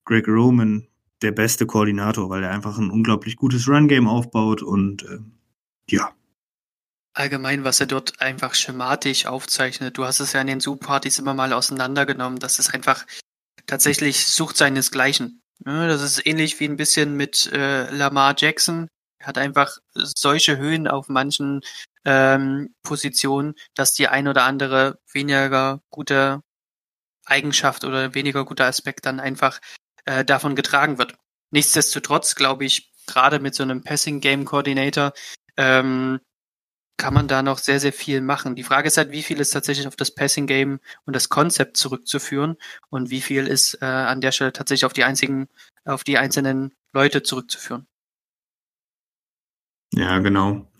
Greg 0.04 0.28
Roman 0.28 0.86
der 1.22 1.32
beste 1.32 1.66
Koordinator, 1.66 2.28
weil 2.28 2.42
er 2.42 2.50
einfach 2.50 2.76
ein 2.78 2.90
unglaublich 2.90 3.36
gutes 3.36 3.68
Run-Game 3.68 4.08
aufbaut 4.08 4.62
und 4.62 5.04
äh, 5.04 5.18
ja. 5.88 6.12
Allgemein, 7.14 7.64
was 7.64 7.80
er 7.80 7.86
dort 7.86 8.20
einfach 8.20 8.54
schematisch 8.54 9.26
aufzeichnet. 9.26 9.98
Du 9.98 10.04
hast 10.04 10.20
es 10.20 10.32
ja 10.32 10.40
in 10.40 10.46
den 10.46 10.60
Zoom-Partys 10.60 11.18
immer 11.18 11.34
mal 11.34 11.52
auseinandergenommen. 11.52 12.38
Das 12.38 12.58
ist 12.58 12.72
einfach 12.72 13.04
tatsächlich 13.70 14.26
sucht 14.26 14.56
seinesgleichen. 14.56 15.42
Das 15.64 16.02
ist 16.02 16.26
ähnlich 16.26 16.58
wie 16.58 16.64
ein 16.64 16.76
bisschen 16.76 17.16
mit 17.16 17.52
äh, 17.52 17.88
Lamar 17.90 18.34
Jackson. 18.36 18.88
Er 19.18 19.28
hat 19.28 19.38
einfach 19.38 19.78
solche 19.94 20.56
Höhen 20.56 20.88
auf 20.88 21.08
manchen 21.08 21.60
ähm, 22.04 22.74
Positionen, 22.82 23.54
dass 23.74 23.92
die 23.92 24.08
ein 24.08 24.26
oder 24.26 24.44
andere 24.44 24.98
weniger 25.12 25.82
gute 25.90 26.40
Eigenschaft 27.26 27.84
oder 27.84 28.14
weniger 28.14 28.44
guter 28.44 28.64
Aspekt 28.64 29.06
dann 29.06 29.20
einfach 29.20 29.60
äh, 30.04 30.24
davon 30.24 30.56
getragen 30.56 30.98
wird. 30.98 31.14
Nichtsdestotrotz 31.52 32.34
glaube 32.34 32.64
ich, 32.64 32.90
gerade 33.06 33.38
mit 33.38 33.54
so 33.54 33.62
einem 33.62 33.84
Passing 33.84 34.20
Game 34.20 34.46
Coordinator 34.46 35.12
ähm, 35.56 36.20
kann 37.00 37.14
man 37.14 37.28
da 37.28 37.42
noch 37.42 37.56
sehr, 37.56 37.80
sehr 37.80 37.94
viel 37.94 38.20
machen. 38.20 38.56
Die 38.56 38.62
Frage 38.62 38.88
ist 38.88 38.98
halt, 38.98 39.10
wie 39.10 39.22
viel 39.22 39.40
ist 39.40 39.52
tatsächlich 39.52 39.86
auf 39.88 39.96
das 39.96 40.14
Passing 40.14 40.46
Game 40.46 40.80
und 41.06 41.16
das 41.16 41.30
Konzept 41.30 41.78
zurückzuführen 41.78 42.56
und 42.90 43.08
wie 43.08 43.22
viel 43.22 43.46
ist 43.46 43.78
äh, 43.80 43.86
an 43.86 44.20
der 44.20 44.32
Stelle 44.32 44.52
tatsächlich 44.52 44.84
auf 44.84 44.92
die 44.92 45.04
einzigen, 45.04 45.48
auf 45.86 46.04
die 46.04 46.18
einzelnen 46.18 46.74
Leute 46.92 47.22
zurückzuführen. 47.22 47.86
Ja, 49.94 50.18
genau. 50.18 50.70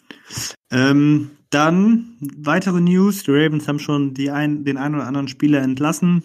Ähm, 0.71 1.39
dann 1.49 2.19
weitere 2.21 2.83
News. 2.83 3.23
Die 3.23 3.31
Ravens 3.31 3.67
haben 3.67 3.79
schon 3.79 4.15
ein, 4.31 4.65
den 4.67 4.77
einen 4.77 4.97
oder 4.97 5.07
anderen 5.07 5.29
Spieler 5.29 5.63
entlassen. 5.63 6.23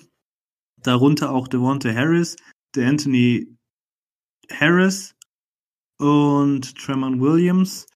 Darunter 0.84 1.32
auch 1.32 1.48
Devonta 1.48 1.94
Harris, 1.94 2.36
der 2.76 2.90
Anthony 2.90 3.48
Harris 4.52 5.16
und 6.00 6.78
Tremont 6.78 7.22
Williams. 7.22 7.88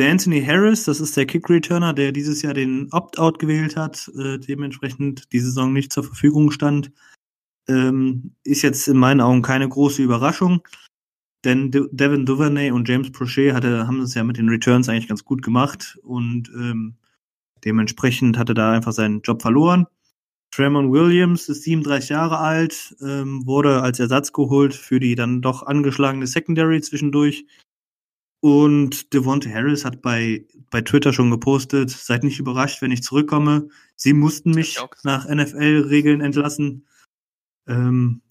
Der 0.00 0.10
Anthony 0.10 0.42
Harris, 0.42 0.84
das 0.84 0.98
ist 0.98 1.14
der 1.18 1.26
Kick-Returner, 1.26 1.92
der 1.92 2.10
dieses 2.10 2.40
Jahr 2.40 2.54
den 2.54 2.90
Opt-out 2.90 3.38
gewählt 3.38 3.76
hat, 3.76 4.10
äh, 4.18 4.38
dementsprechend 4.38 5.30
die 5.30 5.40
Saison 5.40 5.74
nicht 5.74 5.92
zur 5.92 6.04
Verfügung 6.04 6.50
stand. 6.52 6.90
Ähm, 7.68 8.34
ist 8.42 8.62
jetzt 8.62 8.88
in 8.88 8.96
meinen 8.96 9.20
Augen 9.20 9.42
keine 9.42 9.68
große 9.68 10.02
Überraschung, 10.02 10.66
denn 11.44 11.70
De 11.70 11.86
Devin 11.92 12.24
Duvernay 12.24 12.70
und 12.70 12.88
James 12.88 13.12
Prochet 13.12 13.52
hatte, 13.52 13.86
haben 13.86 14.00
es 14.00 14.14
ja 14.14 14.24
mit 14.24 14.38
den 14.38 14.48
Returns 14.48 14.88
eigentlich 14.88 15.06
ganz 15.06 15.22
gut 15.22 15.42
gemacht 15.42 15.98
und 16.02 16.48
ähm, 16.54 16.96
dementsprechend 17.62 18.38
hatte 18.38 18.54
da 18.54 18.72
einfach 18.72 18.92
seinen 18.92 19.20
Job 19.20 19.42
verloren. 19.42 19.86
Tremon 20.50 20.90
Williams 20.90 21.50
ist 21.50 21.64
37 21.64 22.08
Jahre 22.08 22.38
alt, 22.38 22.96
ähm, 23.02 23.44
wurde 23.44 23.82
als 23.82 24.00
Ersatz 24.00 24.32
geholt 24.32 24.72
für 24.72 24.98
die 24.98 25.14
dann 25.14 25.42
doch 25.42 25.62
angeschlagene 25.62 26.26
Secondary 26.26 26.80
zwischendurch. 26.80 27.44
Und 28.40 29.12
Devonta 29.12 29.50
Harris 29.50 29.84
hat 29.84 30.00
bei, 30.00 30.46
bei 30.70 30.80
Twitter 30.80 31.12
schon 31.12 31.30
gepostet, 31.30 31.90
seid 31.90 32.24
nicht 32.24 32.38
überrascht, 32.38 32.80
wenn 32.80 32.90
ich 32.90 33.02
zurückkomme. 33.02 33.68
Sie 33.96 34.14
mussten 34.14 34.52
mich 34.52 34.78
nach 35.02 35.28
NFL-Regeln 35.28 36.22
entlassen. 36.22 36.86
Ähm, 37.66 38.22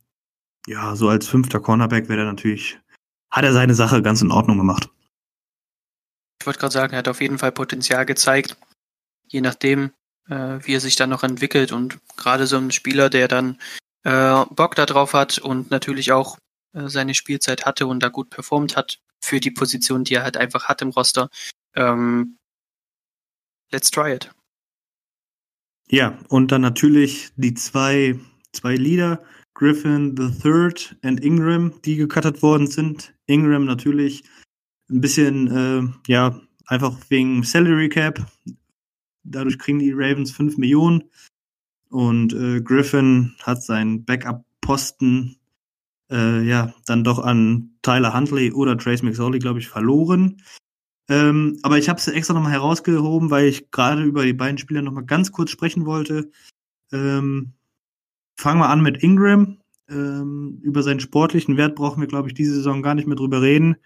ja, 0.65 0.95
so 0.95 1.09
als 1.09 1.27
fünfter 1.27 1.59
Cornerback 1.59 2.09
wäre 2.09 2.21
er 2.21 2.25
natürlich, 2.25 2.79
hat 3.29 3.43
er 3.43 3.53
seine 3.53 3.75
Sache 3.75 4.01
ganz 4.01 4.21
in 4.23 4.31
Ordnung 4.31 4.57
gemacht. 4.57 4.89
Ich 6.41 6.47
wollte 6.47 6.59
gerade 6.59 6.73
sagen, 6.73 6.93
er 6.93 6.99
hat 6.99 7.07
auf 7.07 7.21
jeden 7.21 7.37
Fall 7.37 7.51
Potenzial 7.51 8.05
gezeigt. 8.05 8.57
Je 9.27 9.41
nachdem, 9.41 9.91
äh, 10.27 10.57
wie 10.61 10.73
er 10.73 10.79
sich 10.79 10.95
dann 10.95 11.11
noch 11.11 11.21
entwickelt 11.21 11.71
und 11.71 11.99
gerade 12.17 12.47
so 12.47 12.57
ein 12.57 12.71
Spieler, 12.71 13.11
der 13.11 13.27
dann 13.27 13.59
äh, 14.03 14.43
Bock 14.49 14.73
darauf 14.73 15.13
hat 15.13 15.37
und 15.37 15.69
natürlich 15.69 16.11
auch 16.11 16.39
äh, 16.73 16.87
seine 16.87 17.13
Spielzeit 17.13 17.67
hatte 17.67 17.85
und 17.85 18.01
da 18.01 18.09
gut 18.09 18.31
performt 18.31 18.75
hat 18.75 18.99
für 19.21 19.39
die 19.39 19.51
Position, 19.51 20.03
die 20.03 20.15
er 20.15 20.23
halt 20.23 20.37
einfach 20.37 20.65
hat 20.65 20.81
im 20.81 20.89
Roster. 20.89 21.29
Ähm, 21.75 22.37
let's 23.71 23.91
try 23.91 24.13
it. 24.13 24.31
Ja, 25.89 26.17
und 26.29 26.51
dann 26.51 26.61
natürlich 26.61 27.29
die 27.35 27.53
zwei, 27.53 28.19
zwei 28.53 28.75
Lieder, 28.75 29.23
Griffin 29.55 30.15
the 30.15 30.29
Third 30.41 30.95
und 31.03 31.23
Ingram, 31.23 31.81
die 31.83 31.95
gecuttet 31.95 32.41
worden 32.43 32.67
sind. 32.67 33.13
Ingram 33.25 33.65
natürlich 33.65 34.23
ein 34.89 35.01
bisschen, 35.01 35.47
äh, 35.47 36.11
ja, 36.11 36.39
einfach 36.65 36.95
wegen 37.09 37.43
Salary 37.43 37.89
Cap, 37.89 38.25
Dadurch 39.23 39.59
kriegen 39.59 39.79
die 39.79 39.91
Ravens 39.91 40.31
5 40.31 40.57
Millionen. 40.57 41.03
Und 41.89 42.33
äh, 42.33 42.61
Griffin 42.61 43.35
hat 43.41 43.63
seinen 43.63 44.05
Backup-Posten 44.05 45.38
äh, 46.11 46.41
ja 46.41 46.73
dann 46.85 47.03
doch 47.03 47.19
an 47.19 47.71
Tyler 47.81 48.13
Huntley 48.13 48.51
oder 48.51 48.77
Trace 48.77 49.03
McSorley, 49.03 49.39
glaube 49.39 49.59
ich, 49.59 49.67
verloren. 49.67 50.41
Ähm, 51.09 51.59
aber 51.63 51.77
ich 51.77 51.89
habe 51.89 51.99
es 51.99 52.07
extra 52.07 52.33
nochmal 52.33 52.51
herausgehoben, 52.51 53.31
weil 53.31 53.47
ich 53.47 53.71
gerade 53.71 54.03
über 54.03 54.25
die 54.25 54.33
beiden 54.33 54.57
Spieler 54.57 54.81
nochmal 54.81 55.05
ganz 55.05 55.31
kurz 55.31 55.49
sprechen 55.49 55.85
wollte. 55.85 56.31
Ähm, 56.91 57.53
fangen 58.37 58.59
wir 58.59 58.69
an 58.69 58.81
mit 58.81 59.03
Ingram. 59.03 59.57
Ähm, 59.89 60.59
über 60.61 60.83
seinen 60.83 60.99
sportlichen 60.99 61.57
Wert 61.57 61.75
brauchen 61.75 61.99
wir, 61.99 62.07
glaube 62.07 62.27
ich, 62.27 62.35
diese 62.35 62.53
Saison 62.53 62.83
gar 62.83 62.93
nicht 62.93 63.07
mehr 63.07 63.15
drüber 63.15 63.41
reden. 63.41 63.77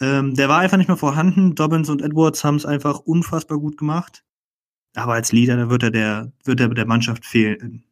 Ähm, 0.00 0.34
der 0.34 0.48
war 0.50 0.58
einfach 0.58 0.76
nicht 0.76 0.88
mehr 0.88 0.96
vorhanden. 0.98 1.54
Dobbins 1.54 1.88
und 1.88 2.02
Edwards 2.02 2.44
haben 2.44 2.56
es 2.56 2.66
einfach 2.66 2.98
unfassbar 3.00 3.58
gut 3.58 3.78
gemacht. 3.78 4.22
Aber 4.94 5.14
als 5.14 5.32
Leader, 5.32 5.56
da 5.56 5.70
wird 5.70 5.84
er 5.84 5.90
der, 5.90 6.32
wird 6.44 6.60
er 6.60 6.68
der 6.68 6.86
Mannschaft 6.86 7.24
fehlen. 7.24 7.84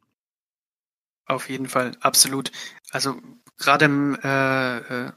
Auf 1.25 1.49
jeden 1.49 1.67
Fall, 1.67 1.97
absolut. 2.01 2.51
Also 2.91 3.15
gerade 3.61 3.85
im, 3.85 4.15
äh, 4.23 4.77
äh, 4.77 5.11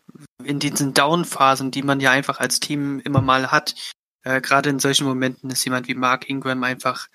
in 0.44 0.58
diesen 0.60 0.94
Down-Phasen, 0.94 1.70
die 1.70 1.82
man 1.82 2.00
ja 2.00 2.10
einfach 2.10 2.38
als 2.40 2.60
Team 2.60 3.00
immer 3.00 3.20
mal 3.20 3.50
hat, 3.50 3.74
äh, 4.22 4.40
gerade 4.40 4.70
in 4.70 4.78
solchen 4.78 5.06
Momenten 5.06 5.50
ist 5.50 5.64
jemand 5.64 5.88
wie 5.88 5.94
Mark 5.94 6.28
Ingram 6.28 6.62
einfach 6.62 7.08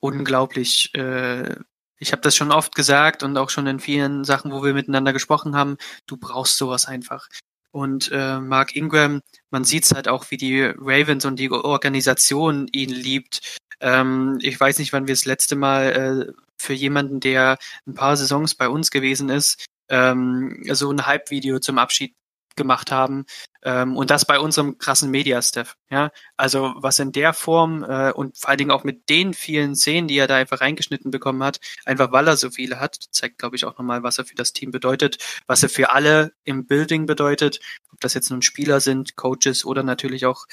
unglaublich. 0.00 0.94
Äh, 0.94 1.56
ich 1.98 2.12
habe 2.12 2.22
das 2.22 2.34
schon 2.34 2.50
oft 2.50 2.74
gesagt 2.74 3.22
und 3.22 3.36
auch 3.36 3.50
schon 3.50 3.66
in 3.66 3.78
vielen 3.78 4.24
Sachen, 4.24 4.52
wo 4.52 4.64
wir 4.64 4.72
miteinander 4.72 5.12
gesprochen 5.12 5.54
haben, 5.54 5.76
du 6.06 6.16
brauchst 6.16 6.56
sowas 6.56 6.86
einfach. 6.86 7.28
Und 7.72 8.10
äh, 8.10 8.40
Mark 8.40 8.74
Ingram, 8.74 9.20
man 9.50 9.64
sieht's 9.64 9.92
halt 9.92 10.08
auch, 10.08 10.30
wie 10.30 10.36
die 10.36 10.62
Ravens 10.62 11.24
und 11.24 11.36
die 11.36 11.50
Organisation 11.50 12.66
ihn 12.72 12.90
liebt. 12.90 13.58
Ähm, 13.80 14.38
ich 14.42 14.58
weiß 14.58 14.78
nicht, 14.78 14.92
wann 14.92 15.06
wir 15.06 15.14
das 15.14 15.24
letzte 15.24 15.56
Mal 15.56 16.30
äh, 16.30 16.32
für 16.60 16.72
jemanden, 16.72 17.20
der 17.20 17.58
ein 17.86 17.94
paar 17.94 18.16
Saisons 18.16 18.54
bei 18.54 18.68
uns 18.68 18.90
gewesen 18.90 19.28
ist, 19.28 19.66
ähm, 19.90 20.62
so 20.70 20.90
ein 20.90 21.06
Hype-Video 21.06 21.58
zum 21.58 21.78
Abschied 21.78 22.14
gemacht 22.56 22.90
haben 22.90 23.24
ähm, 23.62 23.96
und 23.96 24.10
das 24.10 24.24
bei 24.24 24.38
unserem 24.38 24.78
krassen 24.78 25.10
Media-Staff. 25.10 25.76
Ja, 25.90 26.10
also 26.36 26.74
was 26.76 26.98
in 26.98 27.12
der 27.12 27.32
Form 27.32 27.84
äh, 27.84 28.12
und 28.12 28.36
vor 28.38 28.50
allen 28.50 28.58
Dingen 28.58 28.70
auch 28.70 28.84
mit 28.84 29.08
den 29.08 29.34
vielen 29.34 29.74
Szenen, 29.74 30.08
die 30.08 30.18
er 30.18 30.26
da 30.26 30.36
einfach 30.36 30.60
reingeschnitten 30.60 31.10
bekommen 31.10 31.42
hat, 31.42 31.60
einfach 31.84 32.12
weil 32.12 32.28
er 32.28 32.36
so 32.36 32.50
viele 32.50 32.80
hat, 32.80 32.96
zeigt 33.10 33.38
glaube 33.38 33.56
ich 33.56 33.64
auch 33.64 33.78
nochmal, 33.78 34.02
was 34.02 34.18
er 34.18 34.24
für 34.24 34.34
das 34.34 34.52
Team 34.52 34.70
bedeutet, 34.70 35.18
was 35.46 35.62
er 35.62 35.68
für 35.68 35.92
alle 35.92 36.32
im 36.44 36.66
Building 36.66 37.06
bedeutet, 37.06 37.60
ob 37.92 38.00
das 38.00 38.14
jetzt 38.14 38.30
nun 38.30 38.42
Spieler 38.42 38.80
sind, 38.80 39.16
Coaches 39.16 39.64
oder 39.64 39.82
natürlich 39.82 40.26
auch 40.26 40.46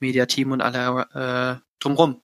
Media-Team 0.00 0.52
und 0.52 0.60
alle 0.60 1.60
äh, 1.60 1.64
drumrum. 1.78 2.22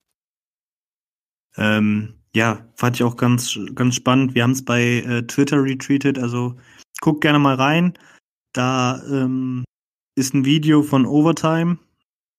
Ähm, 1.57 2.20
ja, 2.35 2.65
fand 2.77 2.97
ich 2.97 3.03
auch 3.03 3.17
ganz, 3.17 3.59
ganz 3.75 3.95
spannend. 3.95 4.35
Wir 4.35 4.43
haben 4.43 4.53
es 4.53 4.65
bei 4.65 4.83
äh, 4.83 5.23
Twitter 5.27 5.63
retweetet, 5.63 6.19
also 6.19 6.57
guckt 7.01 7.21
gerne 7.23 7.39
mal 7.39 7.57
rein. 7.57 7.95
Da 8.53 9.03
ähm, 9.07 9.65
ist 10.17 10.35
ein 10.35 10.45
Video 10.45 10.83
von 10.83 11.07
Overtime, 11.07 11.79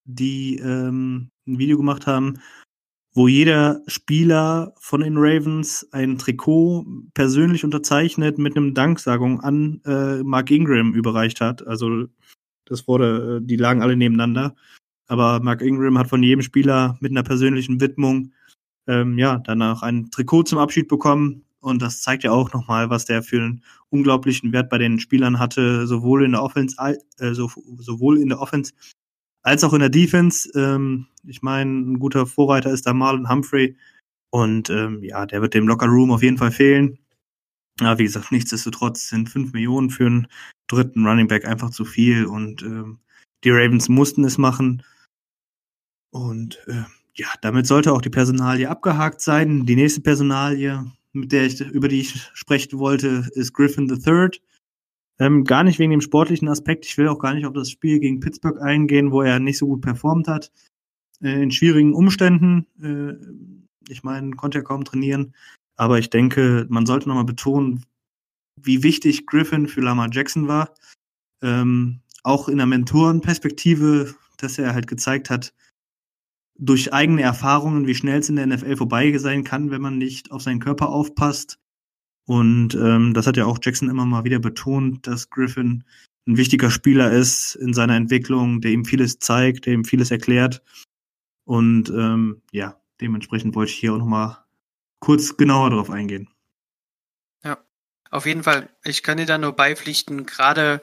die 0.05 0.57
ähm, 0.57 1.29
ein 1.47 1.57
Video 1.57 1.77
gemacht 1.77 2.07
haben 2.07 2.39
wo 3.13 3.27
jeder 3.27 3.81
Spieler 3.87 4.73
von 4.79 5.01
den 5.01 5.17
Ravens 5.17 5.87
ein 5.91 6.17
Trikot 6.17 6.85
persönlich 7.13 7.63
unterzeichnet 7.65 8.37
mit 8.37 8.55
einem 8.55 8.73
Danksagung 8.73 9.41
an 9.41 9.81
äh, 9.85 10.23
Mark 10.23 10.49
Ingram 10.49 10.93
überreicht 10.93 11.41
hat. 11.41 11.65
Also 11.67 12.05
das 12.65 12.87
wurde, 12.87 13.41
äh, 13.41 13.45
die 13.45 13.57
lagen 13.57 13.81
alle 13.81 13.97
nebeneinander. 13.97 14.55
Aber 15.07 15.41
Mark 15.41 15.61
Ingram 15.61 15.97
hat 15.97 16.07
von 16.07 16.23
jedem 16.23 16.41
Spieler 16.41 16.97
mit 17.01 17.11
einer 17.11 17.23
persönlichen 17.23 17.81
Widmung 17.81 18.31
ähm, 18.91 19.17
ja 19.17 19.39
danach 19.39 19.81
ein 19.81 20.11
Trikot 20.11 20.43
zum 20.43 20.59
Abschied 20.59 20.87
bekommen. 20.87 21.43
Und 21.61 21.81
das 21.81 22.01
zeigt 22.01 22.23
ja 22.23 22.31
auch 22.31 22.51
nochmal, 22.53 22.89
was 22.89 23.05
der 23.05 23.21
für 23.21 23.37
einen 23.37 23.63
unglaublichen 23.89 24.51
Wert 24.51 24.69
bei 24.69 24.79
den 24.79 24.99
Spielern 24.99 25.39
hatte, 25.39 25.85
sowohl 25.85 26.25
in 26.25 26.31
der 26.31 26.41
Offense, 26.41 26.75
äh, 26.79 27.33
so, 27.33 27.51
sowohl 27.77 28.17
in 28.17 28.29
der 28.29 28.39
Offense 28.39 28.73
als 29.43 29.63
auch 29.63 29.73
in 29.73 29.79
der 29.79 29.89
Defense. 29.89 30.49
Ähm, 30.55 31.07
ich 31.25 31.41
meine, 31.41 31.71
ein 31.71 31.99
guter 31.99 32.25
Vorreiter 32.25 32.71
ist 32.71 32.87
da 32.87 32.93
Marlon 32.93 33.29
Humphrey. 33.29 33.77
Und 34.31 34.69
ähm, 34.69 35.03
ja, 35.03 35.25
der 35.25 35.41
wird 35.41 35.53
dem 35.53 35.67
Locker 35.67 35.87
Room 35.87 36.11
auf 36.11 36.23
jeden 36.23 36.37
Fall 36.37 36.51
fehlen. 36.51 36.97
Ja, 37.79 37.97
wie 37.97 38.03
gesagt, 38.03 38.31
nichtsdestotrotz 38.31 39.09
sind 39.09 39.29
fünf 39.29 39.53
Millionen 39.53 39.89
für 39.89 40.05
einen 40.05 40.27
dritten 40.67 41.05
Running 41.05 41.27
Back 41.27 41.45
einfach 41.45 41.71
zu 41.71 41.85
viel 41.85 42.25
und 42.25 42.61
ähm, 42.63 42.99
die 43.43 43.49
Ravens 43.49 43.89
mussten 43.89 44.23
es 44.23 44.37
machen. 44.37 44.83
Und 46.11 46.59
äh, 46.67 46.83
ja, 47.15 47.27
damit 47.41 47.67
sollte 47.67 47.91
auch 47.93 48.01
die 48.01 48.09
Personalie 48.09 48.69
abgehakt 48.69 49.21
sein. 49.21 49.65
Die 49.65 49.75
nächste 49.75 50.01
Personalie, 50.01 50.85
mit 51.13 51.31
der 51.31 51.45
ich, 51.45 51.59
über 51.59 51.87
die 51.87 52.01
ich 52.01 52.29
sprechen 52.33 52.79
wollte, 52.79 53.27
ist 53.33 53.53
Griffin 53.53 53.89
III. 53.89 54.29
Ähm, 55.19 55.43
gar 55.43 55.63
nicht 55.63 55.77
wegen 55.77 55.91
dem 55.91 56.01
sportlichen 56.01 56.47
Aspekt. 56.47 56.85
Ich 56.85 56.97
will 56.97 57.07
auch 57.07 57.19
gar 57.19 57.33
nicht 57.33 57.45
auf 57.45 57.53
das 57.53 57.69
Spiel 57.69 57.99
gegen 57.99 58.21
Pittsburgh 58.21 58.61
eingehen, 58.61 59.11
wo 59.11 59.21
er 59.21 59.39
nicht 59.39 59.57
so 59.57 59.67
gut 59.67 59.81
performt 59.81 60.27
hat. 60.27 60.51
Äh, 61.21 61.43
in 61.43 61.51
schwierigen 61.51 61.93
Umständen. 61.93 62.65
Äh, 62.81 63.91
ich 63.91 64.03
meine, 64.03 64.31
konnte 64.31 64.59
er 64.59 64.63
kaum 64.63 64.85
trainieren. 64.85 65.35
Aber 65.75 65.99
ich 65.99 66.09
denke, 66.09 66.65
man 66.69 66.85
sollte 66.85 67.07
nochmal 67.09 67.25
betonen, 67.25 67.85
wie 68.55 68.83
wichtig 68.83 69.25
Griffin 69.25 69.67
für 69.67 69.81
Lamar 69.81 70.09
Jackson 70.11 70.47
war. 70.47 70.73
Ähm, 71.41 71.99
auch 72.23 72.47
in 72.47 72.57
der 72.57 72.67
Mentorenperspektive, 72.67 74.13
dass 74.37 74.57
er 74.57 74.73
halt 74.73 74.87
gezeigt 74.87 75.29
hat, 75.29 75.53
durch 76.61 76.93
eigene 76.93 77.23
Erfahrungen, 77.23 77.87
wie 77.87 77.95
schnell 77.95 78.19
es 78.19 78.29
in 78.29 78.35
der 78.35 78.45
NFL 78.45 78.77
vorbei 78.77 79.17
sein 79.17 79.43
kann, 79.43 79.71
wenn 79.71 79.81
man 79.81 79.97
nicht 79.97 80.31
auf 80.31 80.43
seinen 80.43 80.59
Körper 80.59 80.89
aufpasst. 80.89 81.59
Und 82.27 82.75
ähm, 82.75 83.15
das 83.15 83.25
hat 83.25 83.35
ja 83.35 83.45
auch 83.45 83.57
Jackson 83.61 83.89
immer 83.89 84.05
mal 84.05 84.23
wieder 84.23 84.37
betont, 84.37 85.07
dass 85.07 85.31
Griffin 85.31 85.83
ein 86.27 86.37
wichtiger 86.37 86.69
Spieler 86.69 87.11
ist 87.11 87.55
in 87.55 87.73
seiner 87.73 87.95
Entwicklung, 87.95 88.61
der 88.61 88.71
ihm 88.71 88.85
vieles 88.85 89.17
zeigt, 89.17 89.65
der 89.65 89.73
ihm 89.73 89.85
vieles 89.85 90.11
erklärt. 90.11 90.61
Und 91.45 91.89
ähm, 91.89 92.43
ja, 92.51 92.79
dementsprechend 93.01 93.55
wollte 93.55 93.71
ich 93.71 93.79
hier 93.79 93.93
auch 93.93 93.97
nochmal 93.97 94.37
kurz 94.99 95.35
genauer 95.35 95.71
drauf 95.71 95.89
eingehen. 95.89 96.29
Ja, 97.43 97.57
auf 98.11 98.27
jeden 98.27 98.43
Fall. 98.43 98.69
Ich 98.83 99.01
kann 99.01 99.17
dir 99.17 99.25
da 99.25 99.39
nur 99.39 99.53
beipflichten, 99.53 100.27
gerade 100.27 100.79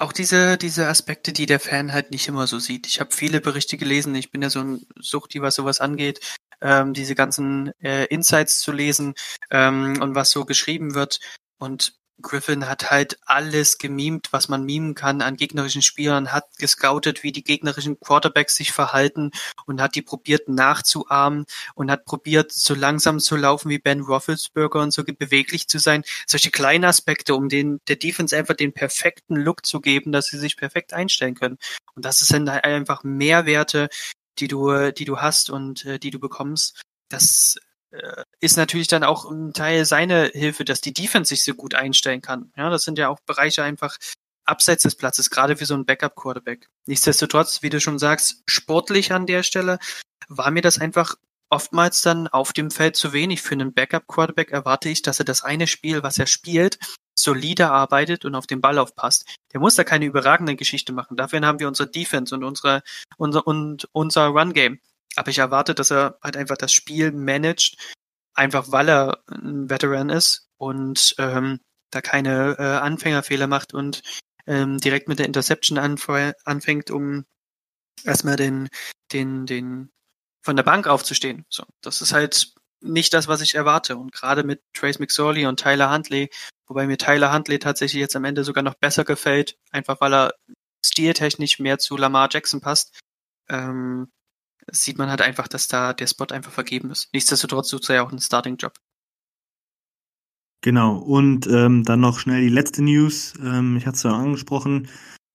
auch 0.00 0.12
diese, 0.12 0.56
diese 0.56 0.88
Aspekte, 0.88 1.32
die 1.32 1.46
der 1.46 1.60
Fan 1.60 1.92
halt 1.92 2.10
nicht 2.10 2.26
immer 2.28 2.46
so 2.46 2.58
sieht. 2.58 2.86
Ich 2.86 3.00
habe 3.00 3.10
viele 3.14 3.40
Berichte 3.40 3.76
gelesen, 3.76 4.14
ich 4.14 4.30
bin 4.30 4.42
ja 4.42 4.50
so 4.50 4.60
ein 4.60 4.86
Suchti, 4.98 5.42
was 5.42 5.56
sowas 5.56 5.80
angeht, 5.80 6.20
ähm, 6.62 6.94
diese 6.94 7.14
ganzen 7.14 7.72
äh, 7.80 8.06
Insights 8.06 8.60
zu 8.60 8.72
lesen 8.72 9.14
ähm, 9.50 10.00
und 10.00 10.14
was 10.14 10.30
so 10.30 10.44
geschrieben 10.44 10.94
wird. 10.94 11.20
Und 11.58 11.99
Griffin 12.20 12.68
hat 12.68 12.90
halt 12.90 13.18
alles 13.24 13.78
gemimt, 13.78 14.28
was 14.32 14.48
man 14.48 14.64
mimen 14.64 14.94
kann 14.94 15.22
an 15.22 15.36
gegnerischen 15.36 15.82
Spielern, 15.82 16.32
hat 16.32 16.46
gescoutet, 16.58 17.22
wie 17.22 17.32
die 17.32 17.44
gegnerischen 17.44 17.98
Quarterbacks 17.98 18.56
sich 18.56 18.72
verhalten 18.72 19.30
und 19.66 19.80
hat 19.80 19.94
die 19.94 20.02
probiert 20.02 20.48
nachzuahmen 20.48 21.46
und 21.74 21.90
hat 21.90 22.04
probiert, 22.04 22.52
so 22.52 22.74
langsam 22.74 23.20
zu 23.20 23.36
laufen 23.36 23.68
wie 23.70 23.78
Ben 23.78 24.00
Roethlisberger 24.00 24.80
und 24.80 24.92
so 24.92 25.04
beweglich 25.04 25.68
zu 25.68 25.78
sein. 25.78 26.04
Solche 26.26 26.50
kleinen 26.50 26.84
Aspekte, 26.84 27.34
um 27.34 27.48
den, 27.48 27.80
der 27.88 27.96
Defense 27.96 28.36
einfach 28.36 28.54
den 28.54 28.72
perfekten 28.72 29.36
Look 29.36 29.66
zu 29.66 29.80
geben, 29.80 30.12
dass 30.12 30.26
sie 30.26 30.38
sich 30.38 30.56
perfekt 30.56 30.92
einstellen 30.92 31.34
können. 31.34 31.58
Und 31.94 32.04
das 32.04 32.18
sind 32.18 32.50
halt 32.50 32.64
einfach 32.64 33.04
Mehrwerte, 33.04 33.88
die 34.38 34.48
du, 34.48 34.92
die 34.92 35.04
du 35.04 35.18
hast 35.18 35.50
und 35.50 35.84
äh, 35.84 35.98
die 35.98 36.10
du 36.10 36.18
bekommst. 36.18 36.80
Das 37.08 37.56
ist 38.40 38.56
natürlich 38.56 38.88
dann 38.88 39.04
auch 39.04 39.30
ein 39.30 39.52
Teil 39.52 39.84
seiner 39.84 40.26
Hilfe, 40.26 40.64
dass 40.64 40.80
die 40.80 40.94
Defense 40.94 41.30
sich 41.30 41.44
so 41.44 41.54
gut 41.54 41.74
einstellen 41.74 42.22
kann. 42.22 42.52
Ja, 42.56 42.70
das 42.70 42.82
sind 42.82 42.98
ja 42.98 43.08
auch 43.08 43.20
Bereiche 43.20 43.62
einfach 43.62 43.96
abseits 44.44 44.82
des 44.82 44.96
Platzes, 44.96 45.30
gerade 45.30 45.56
für 45.56 45.66
so 45.66 45.74
einen 45.74 45.86
Backup-Quarterback. 45.86 46.68
Nichtsdestotrotz, 46.86 47.62
wie 47.62 47.70
du 47.70 47.80
schon 47.80 47.98
sagst, 47.98 48.42
sportlich 48.46 49.12
an 49.12 49.26
der 49.26 49.42
Stelle 49.42 49.78
war 50.28 50.50
mir 50.50 50.62
das 50.62 50.78
einfach 50.78 51.16
oftmals 51.50 52.00
dann 52.02 52.28
auf 52.28 52.52
dem 52.52 52.70
Feld 52.70 52.96
zu 52.96 53.12
wenig. 53.12 53.42
Für 53.42 53.54
einen 53.54 53.74
Backup-Quarterback 53.74 54.50
erwarte 54.50 54.88
ich, 54.88 55.02
dass 55.02 55.18
er 55.18 55.24
das 55.24 55.42
eine 55.42 55.66
Spiel, 55.66 56.02
was 56.02 56.18
er 56.18 56.26
spielt, 56.26 56.78
solide 57.14 57.70
arbeitet 57.70 58.24
und 58.24 58.34
auf 58.34 58.46
den 58.46 58.60
Ball 58.60 58.78
aufpasst. 58.78 59.36
Der 59.52 59.60
muss 59.60 59.74
da 59.74 59.84
keine 59.84 60.06
überragende 60.06 60.56
Geschichte 60.56 60.92
machen. 60.92 61.16
Dafür 61.16 61.40
haben 61.40 61.58
wir 61.58 61.68
unsere 61.68 61.90
Defense 61.90 62.34
und 62.34 62.44
unsere, 62.44 62.82
unser, 63.16 63.46
und 63.46 63.88
unser 63.92 64.26
Run-Game. 64.28 64.80
Aber 65.20 65.28
ich 65.28 65.36
erwarte, 65.36 65.74
dass 65.74 65.90
er 65.92 66.18
halt 66.22 66.38
einfach 66.38 66.56
das 66.56 66.72
Spiel 66.72 67.12
managt, 67.12 67.76
einfach 68.32 68.72
weil 68.72 68.88
er 68.88 69.22
ein 69.28 69.68
Veteran 69.68 70.08
ist 70.08 70.48
und 70.56 71.14
ähm, 71.18 71.60
da 71.90 72.00
keine 72.00 72.56
äh, 72.58 72.78
Anfängerfehler 72.78 73.46
macht 73.46 73.74
und 73.74 74.00
ähm, 74.46 74.78
direkt 74.78 75.08
mit 75.08 75.18
der 75.18 75.26
Interception 75.26 75.76
anfängt, 75.76 76.90
um 76.90 77.26
erstmal 78.02 78.36
den, 78.36 78.70
den, 79.12 79.44
den 79.44 79.90
von 80.42 80.56
der 80.56 80.62
Bank 80.62 80.86
aufzustehen. 80.86 81.44
So, 81.50 81.64
das 81.82 82.00
ist 82.00 82.14
halt 82.14 82.54
nicht 82.80 83.12
das, 83.12 83.28
was 83.28 83.42
ich 83.42 83.54
erwarte. 83.54 83.98
Und 83.98 84.12
gerade 84.12 84.42
mit 84.42 84.62
Trace 84.72 85.00
McSorley 85.00 85.44
und 85.44 85.60
Tyler 85.60 85.92
Huntley, 85.92 86.30
wobei 86.66 86.86
mir 86.86 86.96
Tyler 86.96 87.30
Huntley 87.30 87.58
tatsächlich 87.58 88.00
jetzt 88.00 88.16
am 88.16 88.24
Ende 88.24 88.42
sogar 88.42 88.62
noch 88.62 88.76
besser 88.76 89.04
gefällt, 89.04 89.58
einfach 89.70 90.00
weil 90.00 90.14
er 90.14 90.34
stiltechnisch 90.82 91.58
mehr 91.58 91.78
zu 91.78 91.98
Lamar 91.98 92.30
Jackson 92.32 92.62
passt, 92.62 92.98
ähm, 93.50 94.10
sieht 94.72 94.98
man 94.98 95.10
halt 95.10 95.22
einfach, 95.22 95.48
dass 95.48 95.68
da 95.68 95.92
der 95.92 96.06
Spot 96.06 96.26
einfach 96.26 96.52
vergeben 96.52 96.90
ist. 96.90 97.08
Nichtsdestotrotz 97.12 97.68
sucht 97.68 97.88
er 97.88 97.96
ja 97.96 98.02
auch 98.02 98.10
einen 98.10 98.20
Starting-Job. 98.20 98.74
Genau, 100.62 100.98
und 100.98 101.46
ähm, 101.46 101.84
dann 101.84 102.00
noch 102.00 102.18
schnell 102.18 102.42
die 102.42 102.50
letzte 102.50 102.82
News. 102.82 103.34
Ähm, 103.42 103.76
ich 103.76 103.86
hatte 103.86 103.96
es 103.96 104.02
ja 104.02 104.12
angesprochen. 104.12 104.88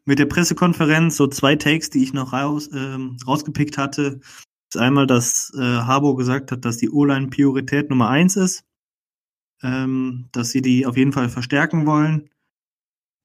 Mit 0.06 0.19
der 0.19 0.28
Pressekonferenz 0.28 1.17
so 1.17 1.28
zwei 1.28 1.56
Takes, 1.56 1.89
die 1.89 2.04
ich 2.04 2.13
noch 2.13 2.32
raus, 2.32 2.69
ähm, 2.74 3.17
rausgepickt 3.26 3.78
hatte. 3.80 4.19
Ist 4.71 4.78
einmal, 4.78 5.08
dass 5.08 5.52
äh, 5.58 5.62
Harbo 5.62 6.15
gesagt 6.15 6.52
hat, 6.52 6.63
dass 6.63 6.78
die 6.78 6.91
O-Line 6.91 7.28
Priorität 7.28 7.89
Nummer 7.89 8.10
eins 8.10 8.36
ist. 8.36 8.65
Ähm, 9.63 10.30
dass 10.32 10.52
sie 10.52 10.62
die 10.62 10.86
auf 10.86 10.95
jeden 10.95 11.13
Fall 11.13 11.30
verstärken 11.30 11.88
wollen. 11.88 12.30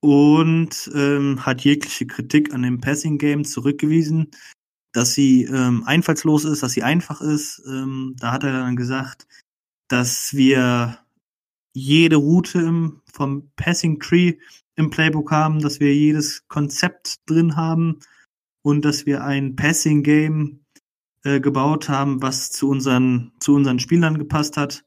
Und 0.02 0.90
ähm, 0.94 1.44
hat 1.44 1.60
jegliche 1.60 2.06
Kritik 2.06 2.54
an 2.54 2.62
dem 2.62 2.80
Passing 2.80 3.18
Game 3.18 3.44
zurückgewiesen 3.44 4.30
dass 4.92 5.14
sie 5.14 5.44
ähm, 5.44 5.84
einfallslos 5.84 6.44
ist, 6.44 6.62
dass 6.62 6.72
sie 6.72 6.82
einfach 6.82 7.20
ist. 7.20 7.62
Ähm, 7.66 8.16
da 8.18 8.32
hat 8.32 8.44
er 8.44 8.52
dann 8.52 8.76
gesagt, 8.76 9.26
dass 9.88 10.34
wir 10.34 10.98
jede 11.72 12.16
Route 12.16 12.58
im, 12.60 13.00
vom 13.12 13.50
Passing 13.56 14.00
Tree 14.00 14.34
im 14.76 14.90
Playbook 14.90 15.30
haben, 15.30 15.60
dass 15.60 15.80
wir 15.80 15.94
jedes 15.94 16.46
Konzept 16.48 17.20
drin 17.26 17.56
haben 17.56 18.00
und 18.62 18.84
dass 18.84 19.06
wir 19.06 19.24
ein 19.24 19.56
Passing 19.56 20.02
Game 20.02 20.60
äh, 21.22 21.40
gebaut 21.40 21.88
haben, 21.88 22.22
was 22.22 22.50
zu 22.50 22.68
unseren, 22.68 23.32
zu 23.40 23.54
unseren 23.54 23.78
Spielern 23.78 24.18
gepasst 24.18 24.56
hat. 24.56 24.84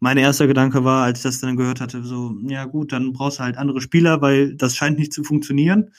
Mein 0.00 0.16
erster 0.16 0.46
Gedanke 0.46 0.84
war, 0.84 1.04
als 1.04 1.20
ich 1.20 1.22
das 1.24 1.40
dann 1.40 1.56
gehört 1.56 1.80
hatte, 1.80 2.02
so, 2.04 2.36
ja 2.44 2.64
gut, 2.64 2.92
dann 2.92 3.12
brauchst 3.12 3.38
du 3.38 3.44
halt 3.44 3.56
andere 3.56 3.80
Spieler, 3.80 4.20
weil 4.20 4.54
das 4.54 4.76
scheint 4.76 4.98
nicht 4.98 5.12
zu 5.12 5.24
funktionieren. 5.24 5.92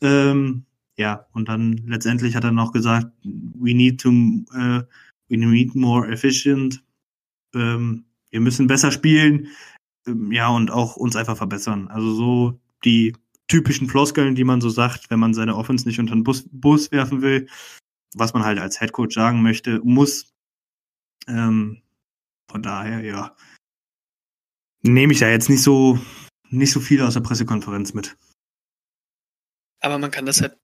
Ähm, 0.00 0.64
ja, 0.98 1.26
und 1.32 1.48
dann 1.48 1.76
letztendlich 1.86 2.34
hat 2.34 2.44
er 2.44 2.52
noch 2.52 2.72
gesagt, 2.72 3.12
we 3.22 3.74
need 3.74 4.00
to, 4.00 4.10
uh, 4.10 4.82
we 5.28 5.36
need 5.36 5.74
more 5.74 6.10
efficient. 6.10 6.82
Ähm, 7.54 8.06
wir 8.30 8.40
müssen 8.40 8.66
besser 8.66 8.90
spielen. 8.90 9.48
Ähm, 10.06 10.32
ja, 10.32 10.48
und 10.48 10.70
auch 10.70 10.96
uns 10.96 11.14
einfach 11.16 11.36
verbessern. 11.36 11.88
Also 11.88 12.14
so 12.14 12.60
die 12.84 13.14
typischen 13.48 13.88
Floskeln, 13.88 14.34
die 14.34 14.44
man 14.44 14.60
so 14.60 14.70
sagt, 14.70 15.10
wenn 15.10 15.20
man 15.20 15.34
seine 15.34 15.56
Offense 15.56 15.86
nicht 15.86 16.00
unter 16.00 16.14
den 16.14 16.24
Bus, 16.24 16.48
Bus 16.50 16.90
werfen 16.92 17.22
will, 17.22 17.48
was 18.14 18.32
man 18.32 18.44
halt 18.44 18.58
als 18.58 18.80
Headcoach 18.80 19.12
sagen 19.12 19.42
möchte, 19.42 19.80
muss. 19.84 20.34
Ähm, 21.28 21.82
von 22.50 22.62
daher, 22.62 23.02
ja, 23.02 23.36
nehme 24.82 25.12
ich 25.12 25.18
da 25.18 25.28
jetzt 25.28 25.50
nicht 25.50 25.62
so, 25.62 25.98
nicht 26.48 26.72
so 26.72 26.80
viel 26.80 27.02
aus 27.02 27.14
der 27.14 27.20
Pressekonferenz 27.20 27.92
mit. 27.92 28.16
Aber 29.80 29.98
man 29.98 30.10
kann 30.10 30.26
das 30.26 30.40
halt 30.40 30.56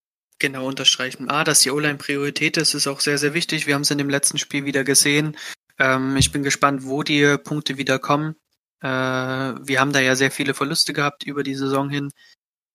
genau 0.42 0.66
unterstreichen. 0.66 1.30
A, 1.30 1.44
dass 1.44 1.60
die 1.60 1.70
O-Line 1.70 1.96
Priorität 1.96 2.58
ist, 2.58 2.74
ist 2.74 2.86
auch 2.86 3.00
sehr, 3.00 3.16
sehr 3.16 3.32
wichtig. 3.32 3.66
Wir 3.66 3.74
haben 3.74 3.82
es 3.82 3.90
in 3.90 3.96
dem 3.96 4.10
letzten 4.10 4.36
Spiel 4.36 4.66
wieder 4.66 4.84
gesehen. 4.84 5.38
Ähm, 5.78 6.16
ich 6.18 6.32
bin 6.32 6.42
gespannt, 6.42 6.84
wo 6.84 7.02
die 7.02 7.38
Punkte 7.38 7.78
wieder 7.78 7.98
kommen. 7.98 8.36
Äh, 8.82 8.88
wir 8.88 9.80
haben 9.80 9.92
da 9.94 10.00
ja 10.00 10.14
sehr 10.16 10.30
viele 10.30 10.52
Verluste 10.52 10.92
gehabt 10.92 11.24
über 11.24 11.42
die 11.42 11.54
Saison 11.54 11.88
hin. 11.88 12.10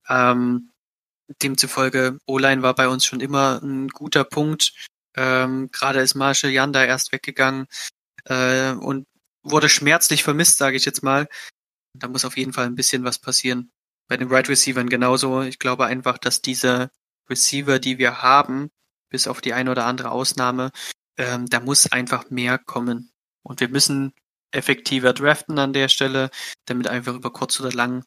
Ähm, 0.09 0.71
demzufolge, 1.43 2.17
O-Line 2.25 2.63
war 2.63 2.73
bei 2.73 2.87
uns 2.87 3.05
schon 3.05 3.19
immer 3.19 3.61
ein 3.61 3.89
guter 3.89 4.23
Punkt. 4.23 4.73
Ähm, 5.15 5.69
Gerade 5.71 5.99
ist 5.99 6.15
Marshall 6.15 6.51
Yanda 6.51 6.83
erst 6.85 7.11
weggegangen 7.11 7.67
äh, 8.25 8.71
und 8.71 9.05
wurde 9.43 9.69
schmerzlich 9.69 10.23
vermisst, 10.23 10.57
sage 10.57 10.77
ich 10.77 10.85
jetzt 10.85 11.03
mal. 11.03 11.27
Da 11.93 12.07
muss 12.07 12.25
auf 12.25 12.37
jeden 12.37 12.53
Fall 12.53 12.65
ein 12.65 12.75
bisschen 12.75 13.03
was 13.03 13.19
passieren. 13.19 13.71
Bei 14.07 14.17
den 14.17 14.29
Right 14.29 14.47
Receivern 14.49 14.89
genauso. 14.89 15.41
Ich 15.41 15.59
glaube 15.59 15.85
einfach, 15.85 16.17
dass 16.17 16.41
diese 16.41 16.91
Receiver, 17.29 17.79
die 17.79 17.97
wir 17.97 18.21
haben, 18.21 18.69
bis 19.09 19.27
auf 19.27 19.41
die 19.41 19.53
eine 19.53 19.71
oder 19.71 19.85
andere 19.85 20.11
Ausnahme, 20.11 20.71
ähm, 21.17 21.47
da 21.47 21.59
muss 21.59 21.91
einfach 21.91 22.29
mehr 22.29 22.57
kommen. 22.57 23.11
Und 23.43 23.59
wir 23.59 23.69
müssen 23.69 24.13
effektiver 24.51 25.13
draften 25.13 25.59
an 25.59 25.73
der 25.73 25.89
Stelle, 25.89 26.29
damit 26.65 26.87
einfach 26.87 27.15
über 27.15 27.31
kurz 27.31 27.59
oder 27.59 27.71
lang 27.71 28.03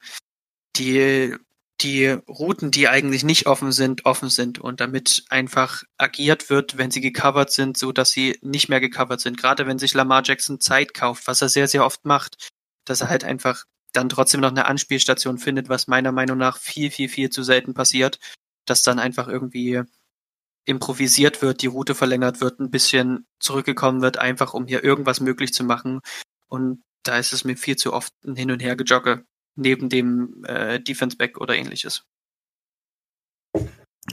die 0.76 1.36
die 1.82 2.08
Routen, 2.28 2.70
die 2.70 2.88
eigentlich 2.88 3.24
nicht 3.24 3.46
offen 3.46 3.72
sind, 3.72 4.04
offen 4.04 4.28
sind 4.28 4.58
und 4.58 4.80
damit 4.80 5.24
einfach 5.30 5.82
agiert 5.96 6.50
wird, 6.50 6.76
wenn 6.78 6.90
sie 6.90 7.00
gecovert 7.00 7.50
sind, 7.50 7.76
so 7.78 7.92
dass 7.92 8.10
sie 8.10 8.38
nicht 8.42 8.68
mehr 8.68 8.80
gecovert 8.80 9.20
sind. 9.20 9.38
Gerade 9.38 9.66
wenn 9.66 9.78
sich 9.78 9.94
Lamar 9.94 10.22
Jackson 10.24 10.60
Zeit 10.60 10.94
kauft, 10.94 11.26
was 11.26 11.40
er 11.40 11.48
sehr, 11.48 11.68
sehr 11.68 11.84
oft 11.84 12.04
macht, 12.04 12.50
dass 12.84 13.00
er 13.00 13.08
halt 13.08 13.24
einfach 13.24 13.64
dann 13.92 14.08
trotzdem 14.08 14.40
noch 14.40 14.50
eine 14.50 14.66
Anspielstation 14.66 15.38
findet, 15.38 15.68
was 15.68 15.86
meiner 15.86 16.12
Meinung 16.12 16.38
nach 16.38 16.58
viel, 16.58 16.90
viel, 16.90 17.08
viel 17.08 17.30
zu 17.30 17.42
selten 17.42 17.74
passiert, 17.74 18.18
dass 18.70 18.82
dann 18.82 18.98
einfach 18.98 19.28
irgendwie 19.28 19.82
improvisiert 20.64 21.42
wird, 21.42 21.62
die 21.62 21.66
Route 21.66 21.94
verlängert 21.94 22.40
wird, 22.40 22.60
ein 22.60 22.70
bisschen 22.70 23.26
zurückgekommen 23.40 24.02
wird, 24.02 24.18
einfach 24.18 24.54
um 24.54 24.66
hier 24.66 24.84
irgendwas 24.84 25.20
möglich 25.20 25.52
zu 25.52 25.64
machen. 25.64 26.00
Und 26.48 26.82
da 27.02 27.18
ist 27.18 27.32
es 27.32 27.44
mir 27.44 27.56
viel 27.56 27.76
zu 27.76 27.92
oft 27.92 28.12
ein 28.24 28.36
Hin- 28.36 28.50
und 28.50 28.62
Hergejogge 28.62 29.24
neben 29.56 29.88
dem 29.88 30.44
äh, 30.44 30.80
Defense 30.80 31.16
Back 31.16 31.38
oder 31.40 31.56
ähnliches. 31.56 32.04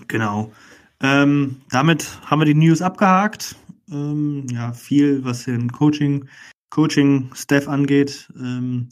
Genau. 0.07 0.51
Ähm, 0.99 1.61
damit 1.69 2.19
haben 2.25 2.41
wir 2.41 2.45
die 2.45 2.55
News 2.55 2.81
abgehakt. 2.81 3.55
Ähm, 3.89 4.47
ja, 4.49 4.73
viel, 4.73 5.23
was 5.23 5.43
den 5.43 5.71
Coaching, 5.71 6.27
Coaching-Staff 6.69 7.67
angeht. 7.67 8.29
Ähm, 8.35 8.89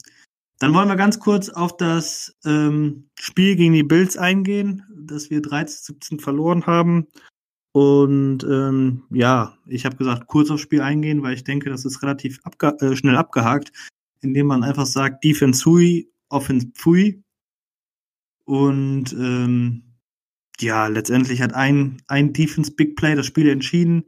dann 0.58 0.72
wollen 0.72 0.88
wir 0.88 0.96
ganz 0.96 1.20
kurz 1.20 1.48
auf 1.48 1.76
das 1.76 2.34
ähm, 2.44 3.10
Spiel 3.18 3.56
gegen 3.56 3.74
die 3.74 3.82
Bills 3.82 4.16
eingehen, 4.16 4.84
das 4.94 5.30
wir 5.30 5.40
13-17 5.40 6.20
verloren 6.20 6.66
haben. 6.66 7.06
Und 7.72 8.42
ähm, 8.44 9.02
ja, 9.10 9.58
ich 9.66 9.84
habe 9.84 9.96
gesagt, 9.96 10.28
kurz 10.28 10.50
aufs 10.50 10.62
Spiel 10.62 10.80
eingehen, 10.80 11.22
weil 11.22 11.34
ich 11.34 11.44
denke, 11.44 11.68
das 11.68 11.84
ist 11.84 12.02
relativ 12.02 12.40
abge 12.44 12.74
äh, 12.80 12.96
schnell 12.96 13.16
abgehakt, 13.16 13.70
indem 14.22 14.46
man 14.46 14.64
einfach 14.64 14.86
sagt, 14.86 15.22
Defense 15.24 15.64
hui, 15.66 16.10
Offense 16.30 16.68
pfui. 16.68 17.22
Und 18.46 19.12
ähm, 19.12 19.82
ja, 20.58 20.86
letztendlich 20.86 21.42
hat 21.42 21.52
ein, 21.52 22.00
ein 22.06 22.32
Defense 22.32 22.72
Big 22.72 22.96
Play 22.96 23.14
das 23.14 23.26
Spiel 23.26 23.50
entschieden 23.50 24.04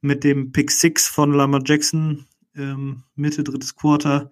mit 0.00 0.24
dem 0.24 0.50
Pick 0.50 0.72
6 0.72 1.06
von 1.06 1.32
Lamar 1.32 1.62
Jackson 1.64 2.26
ähm, 2.56 3.04
Mitte 3.14 3.44
drittes 3.44 3.76
Quarter. 3.76 4.30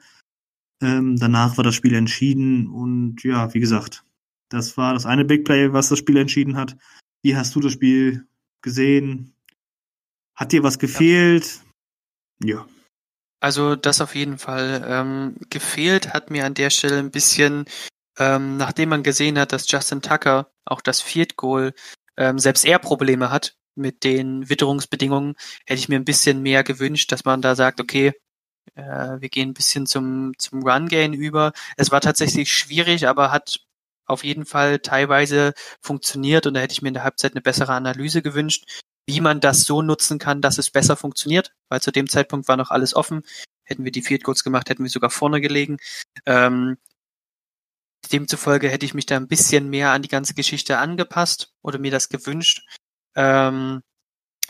Ähm, 0.82 1.16
danach 1.16 1.56
war 1.56 1.64
das 1.64 1.74
Spiel 1.74 1.94
entschieden 1.94 2.68
und 2.68 3.22
ja, 3.22 3.52
wie 3.54 3.60
gesagt, 3.60 4.04
das 4.48 4.76
war 4.76 4.94
das 4.94 5.06
eine 5.06 5.24
Big 5.24 5.44
Play, 5.44 5.72
was 5.72 5.88
das 5.88 5.98
Spiel 5.98 6.16
entschieden 6.16 6.56
hat. 6.56 6.76
Wie 7.22 7.36
hast 7.36 7.54
du 7.54 7.60
das 7.60 7.72
Spiel 7.72 8.26
gesehen? 8.60 9.34
Hat 10.34 10.52
dir 10.52 10.62
was 10.62 10.78
gefehlt? 10.78 11.60
Ja. 12.42 12.56
ja. 12.56 12.66
Also 13.44 13.76
das 13.76 14.00
auf 14.00 14.14
jeden 14.14 14.38
Fall. 14.38 14.82
Ähm, 14.88 15.36
gefehlt 15.50 16.14
hat 16.14 16.30
mir 16.30 16.46
an 16.46 16.54
der 16.54 16.70
Stelle 16.70 16.98
ein 16.98 17.10
bisschen, 17.10 17.66
ähm, 18.18 18.56
nachdem 18.56 18.88
man 18.88 19.02
gesehen 19.02 19.38
hat, 19.38 19.52
dass 19.52 19.70
Justin 19.70 20.00
Tucker 20.00 20.50
auch 20.64 20.80
das 20.80 21.02
Field 21.02 21.36
Goal, 21.36 21.74
ähm, 22.16 22.38
selbst 22.38 22.64
er 22.64 22.78
Probleme 22.78 23.30
hat 23.30 23.56
mit 23.74 24.02
den 24.02 24.48
Witterungsbedingungen, 24.48 25.34
hätte 25.66 25.78
ich 25.78 25.90
mir 25.90 25.96
ein 25.96 26.06
bisschen 26.06 26.40
mehr 26.40 26.64
gewünscht, 26.64 27.12
dass 27.12 27.26
man 27.26 27.42
da 27.42 27.54
sagt, 27.54 27.80
okay, 27.80 28.14
äh, 28.74 29.20
wir 29.20 29.28
gehen 29.28 29.50
ein 29.50 29.54
bisschen 29.54 29.86
zum, 29.86 30.32
zum 30.38 30.62
Run-Gain 30.62 31.12
über. 31.12 31.52
Es 31.76 31.90
war 31.90 32.00
tatsächlich 32.00 32.52
schwierig, 32.52 33.08
aber 33.08 33.30
hat 33.32 33.60
auf 34.06 34.24
jeden 34.24 34.46
Fall 34.46 34.80
teilweise 34.80 35.54
funktioniert 35.80 36.46
und 36.46 36.54
da 36.54 36.60
hätte 36.60 36.72
ich 36.72 36.82
mir 36.82 36.88
in 36.88 36.94
der 36.94 37.04
Halbzeit 37.04 37.32
eine 37.32 37.40
bessere 37.40 37.72
Analyse 37.72 38.22
gewünscht 38.22 38.64
wie 39.06 39.20
man 39.20 39.40
das 39.40 39.64
so 39.64 39.82
nutzen 39.82 40.18
kann, 40.18 40.40
dass 40.40 40.58
es 40.58 40.70
besser 40.70 40.96
funktioniert, 40.96 41.52
weil 41.68 41.80
zu 41.80 41.90
dem 41.90 42.08
Zeitpunkt 42.08 42.48
war 42.48 42.56
noch 42.56 42.70
alles 42.70 42.94
offen. 42.94 43.22
Hätten 43.64 43.84
wir 43.84 43.92
die 43.92 44.02
Field 44.02 44.24
Goals 44.24 44.44
gemacht, 44.44 44.68
hätten 44.70 44.82
wir 44.82 44.90
sogar 44.90 45.10
vorne 45.10 45.40
gelegen. 45.40 45.78
Ähm, 46.26 46.78
demzufolge 48.12 48.68
hätte 48.68 48.86
ich 48.86 48.94
mich 48.94 49.06
da 49.06 49.16
ein 49.16 49.28
bisschen 49.28 49.68
mehr 49.70 49.90
an 49.90 50.02
die 50.02 50.08
ganze 50.08 50.34
Geschichte 50.34 50.78
angepasst 50.78 51.52
oder 51.62 51.78
mir 51.78 51.90
das 51.90 52.08
gewünscht. 52.08 52.62
Ähm, 53.14 53.82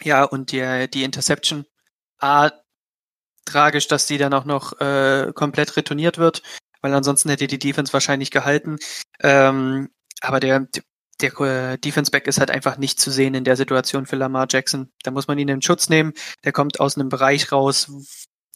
ja, 0.03 0.24
und 0.24 0.53
die, 0.53 0.88
die 0.90 1.05
Interception, 1.05 1.66
ah, 2.18 2.50
tragisch, 3.44 3.88
dass 3.88 4.07
die 4.07 4.18
dann 4.18 4.35
auch 4.35 4.44
noch 4.44 4.80
äh, 4.80 5.33
komplett 5.35 5.76
retourniert 5.76 6.18
wird, 6.18 6.42
weil 6.80 6.94
ansonsten 6.94 7.28
hätte 7.28 7.46
die 7.46 7.59
Defense 7.59 7.92
wahrscheinlich 7.92 8.30
gehalten. 8.30 8.78
Ähm, 9.20 9.90
aber 10.20 10.40
der, 10.40 10.66
der 11.20 11.40
äh, 11.40 11.78
Defense 11.78 12.11
Back 12.11 12.26
ist 12.26 12.40
halt 12.40 12.50
einfach 12.50 12.78
nicht 12.78 13.00
zu 13.00 13.11
sehen 13.11 13.35
in 13.35 13.44
der 13.44 13.57
Situation 13.57 14.07
für 14.07 14.16
Lamar 14.16 14.46
Jackson. 14.50 14.90
Da 15.02 15.11
muss 15.11 15.28
man 15.28 15.38
ihn 15.38 15.48
in 15.48 15.62
Schutz 15.62 15.88
nehmen. 15.88 16.12
Der 16.44 16.52
kommt 16.52 16.80
aus 16.80 16.96
einem 16.96 17.09
Bereich 17.09 17.52
raus, 17.52 17.90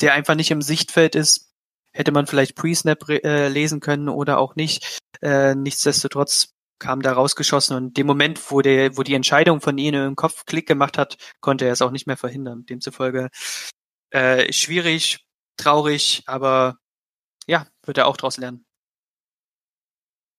der 0.01 0.15
einfach 0.15 0.35
nicht 0.35 0.51
im 0.51 0.63
Sichtfeld 0.63 1.15
ist. 1.15 1.53
Hätte 1.93 2.13
man 2.13 2.27
vielleicht 2.27 2.55
Pre-Snap 2.55 3.09
äh, 3.09 3.49
lesen 3.49 3.81
können 3.81 4.09
oder 4.09 4.39
auch 4.39 4.57
nicht. 4.57 5.01
Äh, 5.23 5.55
nichtsdestotrotz 5.55 6.55
kam 6.79 7.03
da 7.03 7.13
rausgeschossen 7.13 7.77
und 7.77 7.97
dem 7.97 8.07
Moment, 8.07 8.51
wo 8.51 8.61
der, 8.61 8.97
wo 8.97 9.03
die 9.03 9.15
Entscheidung 9.15 9.61
von 9.61 9.79
ihnen 9.79 10.07
im 10.07 10.17
Kopf 10.17 10.45
Klick 10.47 10.69
gemacht 10.69 10.97
hat, 10.97 11.17
konnte 11.41 11.65
er 11.65 11.73
es 11.73 11.83
auch 11.83 11.91
nicht 11.91 12.07
mehr 12.07 12.17
verhindern. 12.17 12.67
Demzufolge 12.67 13.31
äh, 14.11 14.53
schwierig, 14.53 15.25
traurig, 15.57 16.23
aber 16.27 16.79
ja, 17.47 17.67
wird 17.85 17.99
er 17.99 18.07
auch 18.07 18.17
daraus 18.17 18.37
lernen. 18.37 18.65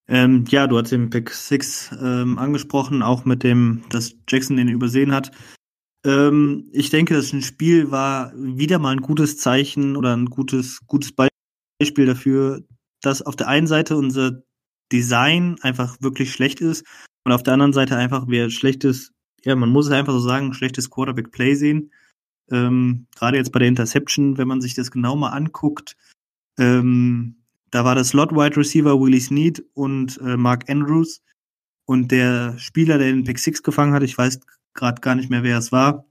Ähm, 0.07 0.45
ja, 0.49 0.65
du 0.65 0.77
hast 0.77 0.91
den 0.91 1.11
Pick 1.11 1.29
6 1.29 1.91
ähm, 2.01 2.39
angesprochen, 2.39 3.03
auch 3.03 3.25
mit 3.25 3.43
dem, 3.43 3.83
dass 3.89 4.15
Jackson 4.27 4.57
den 4.57 4.67
übersehen 4.67 5.13
hat. 5.13 5.31
Ähm, 6.05 6.69
ich 6.71 6.89
denke, 6.89 7.13
das 7.13 7.29
Spiel 7.45 7.91
war 7.91 8.33
wieder 8.35 8.79
mal 8.79 8.91
ein 8.91 9.01
gutes 9.01 9.37
Zeichen 9.37 9.95
oder 9.95 10.15
ein 10.15 10.25
gutes, 10.25 10.79
gutes 10.87 11.13
Beispiel 11.13 12.05
dafür, 12.05 12.63
dass 13.01 13.21
auf 13.21 13.35
der 13.35 13.49
einen 13.49 13.67
Seite 13.67 13.97
unser 13.97 14.41
Design 14.91 15.57
einfach 15.61 15.97
wirklich 16.01 16.31
schlecht 16.31 16.61
ist 16.61 16.85
und 17.23 17.31
auf 17.31 17.43
der 17.43 17.53
anderen 17.53 17.73
Seite 17.73 17.95
einfach 17.95 18.27
wir 18.27 18.49
schlechtes, 18.49 19.11
ja, 19.43 19.55
man 19.55 19.69
muss 19.69 19.87
es 19.87 19.91
einfach 19.91 20.13
so 20.13 20.19
sagen, 20.19 20.53
schlechtes 20.53 20.89
Quarterback-Play 20.89 21.53
sehen. 21.53 21.91
Ähm, 22.51 23.07
Gerade 23.15 23.37
jetzt 23.37 23.51
bei 23.51 23.59
der 23.59 23.67
Interception, 23.67 24.37
wenn 24.37 24.47
man 24.47 24.61
sich 24.61 24.73
das 24.73 24.91
genau 24.91 25.15
mal 25.15 25.29
anguckt, 25.29 25.95
ähm, 26.57 27.35
da 27.71 27.85
war 27.85 27.95
der 27.95 28.03
Slot-Wide 28.03 28.57
Receiver 28.57 28.99
Willie 28.99 29.21
Snead 29.21 29.63
und 29.73 30.19
äh, 30.21 30.37
Mark 30.37 30.69
Andrews. 30.69 31.21
Und 31.85 32.11
der 32.11 32.57
Spieler, 32.57 32.97
der 32.97 33.07
den 33.07 33.23
Pick 33.23 33.39
6 33.39 33.63
gefangen 33.63 33.93
hat, 33.93 34.03
ich 34.03 34.17
weiß 34.17 34.39
gerade 34.73 35.01
gar 35.01 35.15
nicht 35.15 35.29
mehr, 35.29 35.43
wer 35.43 35.57
es 35.57 35.71
war. 35.71 36.05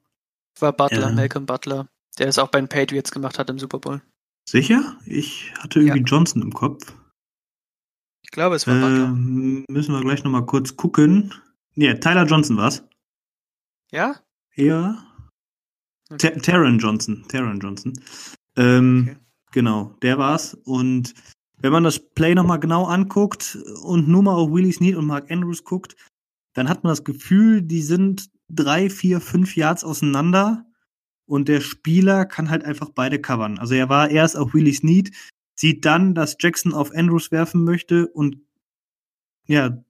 War 0.59 0.72
Butler, 0.72 1.11
äh, 1.11 1.12
Malcolm 1.12 1.46
Butler, 1.46 1.88
der 2.18 2.29
es 2.29 2.38
auch 2.38 2.48
bei 2.48 2.61
den 2.61 2.68
Patriots 2.68 3.11
gemacht 3.11 3.38
hat 3.38 3.48
im 3.51 3.59
Super 3.59 3.79
Bowl. 3.79 4.01
Sicher? 4.48 4.96
Ich 5.07 5.53
hatte 5.59 5.81
irgendwie 5.81 5.98
ja. 5.98 6.05
Johnson 6.05 6.42
im 6.42 6.53
Kopf. 6.53 6.94
Ich 8.22 8.31
glaube, 8.31 8.57
es 8.57 8.66
war 8.66 8.77
äh, 8.77 8.81
Butler. 8.81 9.09
Müssen 9.68 9.94
wir 9.94 10.01
gleich 10.01 10.24
nochmal 10.24 10.46
kurz 10.46 10.77
gucken. 10.77 11.35
Nee, 11.74 11.94
Tyler 11.94 12.27
Johnson 12.27 12.57
war's. 12.57 12.83
Ja? 13.90 14.16
Ja. 14.55 15.08
Okay. 16.11 16.38
Taron 16.40 16.79
Johnson. 16.79 17.25
Taron 17.29 17.61
Johnson. 17.61 17.92
Ähm, 18.57 19.09
okay. 19.09 19.18
Genau, 19.53 19.94
der 20.03 20.18
war's. 20.18 20.55
Und 20.55 21.14
wenn 21.59 21.73
man 21.73 21.85
das 21.85 21.99
Play 21.99 22.35
nochmal 22.35 22.61
genau 22.61 22.85
anguckt 22.85 23.59
und 23.83 24.09
nur 24.09 24.23
mal 24.23 24.35
auf 24.35 24.51
Willie 24.51 24.73
Snead 24.73 24.97
und 24.97 25.07
Mark 25.07 25.31
Andrews 25.31 25.64
guckt, 25.64 25.97
dann 26.55 26.68
hat 26.68 26.85
man 26.85 26.90
das 26.90 27.05
Gefühl, 27.05 27.62
die 27.62 27.83
sind 27.83 28.31
drei, 28.49 28.90
vier, 28.90 29.21
fünf 29.21 29.57
Yards 29.57 29.85
auseinander 29.85 30.66
und 31.27 31.49
der 31.49 31.61
Spieler 31.61 32.25
kann 32.25 32.51
halt 32.51 32.64
einfach 32.64 32.90
beide 32.90 33.21
covern. 33.21 33.59
Also 33.59 33.75
er 33.75 33.88
war 33.88 34.11
erst 34.11 34.37
auf 34.37 34.55
Willie 34.55 34.73
Snead, 34.73 35.11
sieht 35.55 35.85
dann, 35.85 36.14
dass 36.14 36.37
Jackson 36.38 36.73
auf 36.73 36.94
Andrews 36.94 37.31
werfen 37.31 37.64
möchte 37.64 38.07
und 38.07 38.38
ja, 39.47 39.83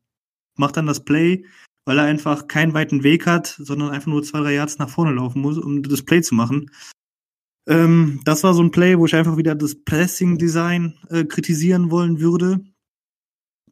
macht 0.57 0.77
dann 0.77 0.87
das 0.87 1.05
Play, 1.05 1.45
weil 1.89 1.97
er 1.97 2.05
einfach 2.05 2.49
keinen 2.49 2.75
weiten 2.75 3.03
Weg 3.03 3.27
hat, 3.27 3.47
sondern 3.47 3.89
einfach 3.89 4.09
nur 4.09 4.23
zwei, 4.23 4.41
drei 4.41 4.53
Yards 4.53 4.77
nach 4.77 4.91
vorne 4.91 5.13
laufen 5.13 5.41
muss, 5.41 5.57
um 5.57 5.83
das 5.83 6.03
Play 6.03 6.21
zu 6.21 6.35
machen. 6.35 6.71
Ähm, 7.67 8.21
das 8.27 8.45
war 8.45 8.53
so 8.53 8.63
ein 8.63 8.71
Play, 8.71 8.99
wo 8.99 9.07
ich 9.07 9.15
einfach 9.15 9.39
wieder 9.39 9.55
das 9.55 9.75
Pressing-Design 9.75 10.99
äh, 11.09 11.25
kritisieren 11.25 11.91
wollen 11.91 12.21
würde. 12.21 12.61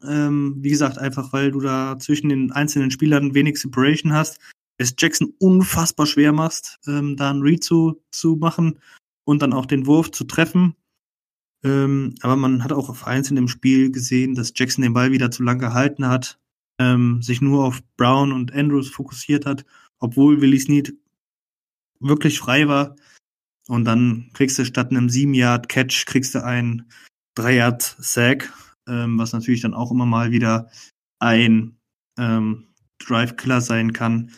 Ähm, 0.03 0.57
wie 0.61 0.71
gesagt, 0.71 0.97
einfach 0.97 1.35
weil 1.35 1.51
du 1.51 1.61
da 1.61 1.99
zwischen 1.99 2.31
den 2.31 2.53
einzelnen 2.53 2.91
Spielern 2.91 3.35
wenig 3.35 3.59
Separation 3.59 4.15
hast, 4.15 4.39
es 4.79 4.95
Jackson 4.97 5.35
unfassbar 5.39 6.07
schwer 6.07 6.33
machst, 6.33 6.79
ähm, 6.87 7.17
da 7.19 7.29
einen 7.29 7.43
Read 7.43 7.63
zu, 7.63 8.03
zu 8.11 8.37
machen 8.37 8.79
und 9.27 9.43
dann 9.43 9.53
auch 9.53 9.67
den 9.67 9.85
Wurf 9.85 10.11
zu 10.11 10.25
treffen. 10.25 10.75
Ähm, 11.63 12.15
aber 12.23 12.37
man 12.37 12.65
hat 12.65 12.73
auch 12.73 12.89
auf 12.89 13.07
einzelnen 13.07 13.45
im 13.45 13.49
Spiel 13.49 13.91
gesehen, 13.91 14.35
dass 14.35 14.55
Jackson 14.57 14.81
den 14.81 14.95
Ball 14.95 15.13
wieder 15.13 15.31
zu 15.31 15.43
lang 15.43 15.59
gehalten 15.59 16.09
hat, 16.09 16.39
ähm, 16.79 17.23
sich 17.23 17.41
nur 17.41 17.65
auf 17.65 17.83
Brown 17.97 18.33
und 18.33 18.53
Andrews 18.53 18.89
fokussiert 18.89 19.47
hat, 19.47 19.65
obwohl 19.99 20.41
Willie 20.41 20.61
Snead 20.61 20.95
wirklich 22.01 22.39
frei 22.39 22.69
war. 22.69 22.97
Und 23.69 23.85
dann 23.85 24.31
kriegst 24.35 24.59
du 24.59 24.65
statt 24.65 24.91
einem 24.91 25.09
7-Yard-Catch, 25.09 26.07
kriegst 26.07 26.35
du 26.35 26.45
einen 26.45 26.91
3-Yard-Sack, 27.37 28.53
ähm, 28.89 29.19
was 29.19 29.33
natürlich 29.33 29.61
dann 29.61 29.75
auch 29.75 29.91
immer 29.91 30.07
mal 30.07 30.31
wieder 30.31 30.71
ein 31.19 31.77
ähm, 32.19 32.69
Drive-Killer 32.99 33.61
sein 33.61 33.93
kann. 33.93 34.31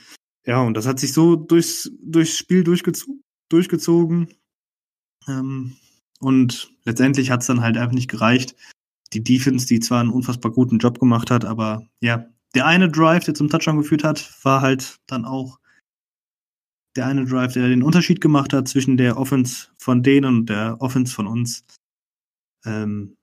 Ja, 0.47 0.63
und 0.63 0.75
das 0.75 0.87
hat 0.87 0.99
sich 0.99 1.13
so 1.13 1.37
durchs, 1.37 1.91
durchs 2.01 2.37
Spiel 2.37 2.65
durchgezo 2.65 3.19
durchgezogen. 3.51 4.35
Ähm, 5.27 5.77
und 6.21 6.71
letztendlich 6.85 7.31
hat 7.31 7.41
es 7.41 7.47
dann 7.47 7.61
halt 7.61 7.77
einfach 7.77 7.95
nicht 7.95 8.11
gereicht. 8.11 8.55
Die 9.13 9.23
Defense, 9.23 9.67
die 9.67 9.81
zwar 9.81 10.01
einen 10.01 10.11
unfassbar 10.11 10.53
guten 10.53 10.79
Job 10.79 10.99
gemacht 10.99 11.31
hat, 11.31 11.45
aber 11.45 11.87
ja, 12.01 12.27
der 12.55 12.67
eine 12.67 12.91
Drive, 12.91 13.25
der 13.25 13.35
zum 13.35 13.49
Touchdown 13.49 13.79
geführt 13.79 14.05
hat, 14.05 14.33
war 14.43 14.61
halt 14.61 15.01
dann 15.07 15.25
auch 15.25 15.59
der 16.97 17.07
eine 17.07 17.25
Drive, 17.25 17.53
der 17.53 17.69
den 17.69 17.83
Unterschied 17.83 18.21
gemacht 18.21 18.53
hat 18.53 18.69
zwischen 18.69 18.97
der 18.97 19.17
Offense 19.17 19.69
von 19.79 20.03
denen 20.03 20.39
und 20.39 20.47
der 20.47 20.81
Offense 20.81 21.15
von 21.15 21.27
uns. 21.27 21.65
Ähm, 22.65 23.17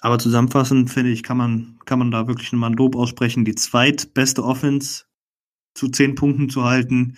aber 0.00 0.18
zusammenfassend 0.18 0.90
finde 0.90 1.10
ich, 1.10 1.22
kann 1.22 1.36
man, 1.36 1.78
kann 1.86 1.98
man 1.98 2.10
da 2.10 2.28
wirklich 2.28 2.52
nochmal 2.52 2.70
ein 2.70 2.76
Lob 2.76 2.94
aussprechen, 2.94 3.44
die 3.44 3.54
zweitbeste 3.54 4.44
Offense 4.44 5.06
zu 5.74 5.88
zehn 5.88 6.14
Punkten 6.14 6.50
zu 6.50 6.64
halten. 6.64 7.16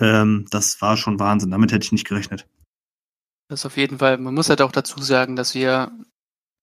Ähm, 0.00 0.46
das 0.50 0.80
war 0.80 0.96
schon 0.96 1.20
Wahnsinn. 1.20 1.50
Damit 1.50 1.70
hätte 1.70 1.84
ich 1.84 1.92
nicht 1.92 2.08
gerechnet. 2.08 2.48
Das 3.48 3.66
auf 3.66 3.76
jeden 3.76 3.98
Fall. 3.98 4.18
Man 4.18 4.34
muss 4.34 4.48
halt 4.48 4.62
auch 4.62 4.72
dazu 4.72 5.00
sagen, 5.00 5.36
dass 5.36 5.54
wir 5.54 5.92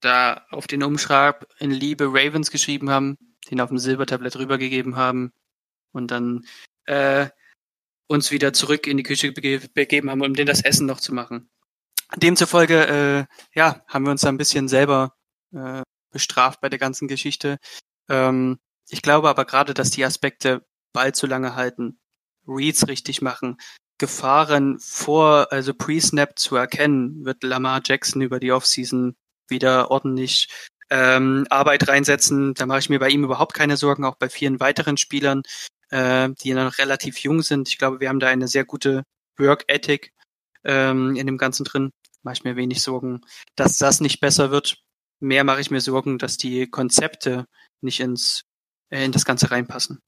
da 0.06 0.46
auf 0.52 0.68
den 0.68 0.84
Umschlag 0.84 1.48
in 1.60 1.72
Liebe 1.72 2.06
Ravens 2.06 2.52
geschrieben 2.52 2.90
haben, 2.90 3.18
den 3.50 3.60
auf 3.62 3.70
dem 3.70 3.80
Silbertablett 3.80 4.38
rübergegeben 4.38 4.96
haben 4.96 5.34
und 5.92 6.12
dann 6.12 6.46
äh, 6.86 7.28
uns 8.08 8.32
wieder 8.32 8.54
zurück 8.54 8.88
in 8.88 8.98
die 8.98 9.04
Küche 9.04 9.32
begeben 9.32 10.10
haben, 10.10 10.22
um 10.22 10.34
denen 10.34 10.48
das 10.48 10.64
Essen 10.64 10.86
noch 10.86 11.00
zu 11.00 11.14
machen. 11.14 11.50
Demzufolge, 12.16 12.88
äh, 12.88 13.58
ja, 13.58 13.84
haben 13.88 14.06
wir 14.06 14.12
uns 14.12 14.22
da 14.22 14.30
ein 14.30 14.38
bisschen 14.38 14.68
selber 14.68 15.16
äh, 15.54 15.82
bestraft 16.12 16.62
bei 16.62 16.70
der 16.70 16.80
ganzen 16.80 17.08
Geschichte. 17.08 17.58
Ähm, 18.08 18.60
ich 18.90 19.02
glaube 19.02 19.30
aber 19.30 19.46
gerade, 19.46 19.74
dass 19.74 19.90
die 19.90 20.06
Aspekte 20.06 20.66
Ball 20.94 21.14
zu 21.14 21.26
lange 21.26 21.56
halten, 21.56 22.00
Reads 22.48 22.88
richtig 22.88 23.22
machen, 23.22 23.58
Gefahren 23.98 24.78
vor, 24.80 25.52
also 25.52 25.74
pre-Snap 25.74 26.38
zu 26.38 26.56
erkennen, 26.58 27.26
wird 27.26 27.44
Lamar 27.44 27.82
Jackson 27.84 28.22
über 28.22 28.40
die 28.40 28.52
Offseason 28.52 29.16
wieder 29.50 29.92
ordentlich 29.92 30.48
ähm, 30.90 31.46
Arbeit 31.50 31.88
reinsetzen. 31.88 32.54
Da 32.54 32.66
mache 32.66 32.80
ich 32.80 32.90
mir 32.90 33.00
bei 33.00 33.10
ihm 33.10 33.24
überhaupt 33.24 33.54
keine 33.54 33.78
Sorgen, 33.78 34.06
auch 34.06 34.16
bei 34.16 34.30
vielen 34.30 34.60
weiteren 34.60 34.98
Spielern, 34.98 35.44
äh, 35.90 36.30
die 36.42 36.54
noch 36.54 36.78
relativ 36.78 37.20
jung 37.20 37.42
sind. 37.42 37.70
Ich 37.70 37.78
glaube, 37.78 38.00
wir 38.00 38.10
haben 38.10 38.20
da 38.20 38.28
eine 38.28 38.48
sehr 38.48 38.66
gute 38.66 39.04
Work 39.38 39.66
Ethic 39.68 40.14
ähm, 40.64 41.16
in 41.16 41.26
dem 41.28 41.38
Ganzen 41.38 41.64
drin. 41.64 41.92
Mache 42.24 42.36
ich 42.36 42.44
mir 42.44 42.56
wenig 42.56 42.82
Sorgen, 42.82 43.22
dass 43.56 43.78
das 43.78 44.02
nicht 44.02 44.20
besser 44.20 44.52
wird. 44.52 44.78
Mehr 45.20 45.44
mache 45.44 45.62
ich 45.62 45.72
mir 45.72 45.82
Sorgen, 45.82 46.18
dass 46.18 46.38
die 46.38 46.68
Konzepte 46.68 47.46
nicht 47.82 48.00
ins 48.00 48.44
äh, 48.90 49.06
in 49.06 49.12
das 49.12 49.26
Ganze 49.26 49.52
reinpassen. 49.52 50.00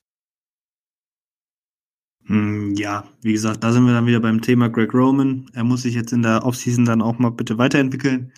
Hm, 2.25 2.75
ja, 2.75 3.07
wie 3.21 3.31
gesagt, 3.31 3.63
da 3.63 3.71
sind 3.71 3.85
wir 3.85 3.93
dann 3.93 4.05
wieder 4.05 4.19
beim 4.19 4.41
Thema 4.41 4.69
Greg 4.69 4.93
Roman. 4.93 5.49
Er 5.53 5.63
muss 5.63 5.83
sich 5.83 5.95
jetzt 5.95 6.11
in 6.11 6.23
der 6.23 6.43
Offseason 6.43 6.85
dann 6.85 7.01
auch 7.01 7.19
mal 7.19 7.31
bitte 7.31 7.57
weiterentwickeln. 7.57 8.33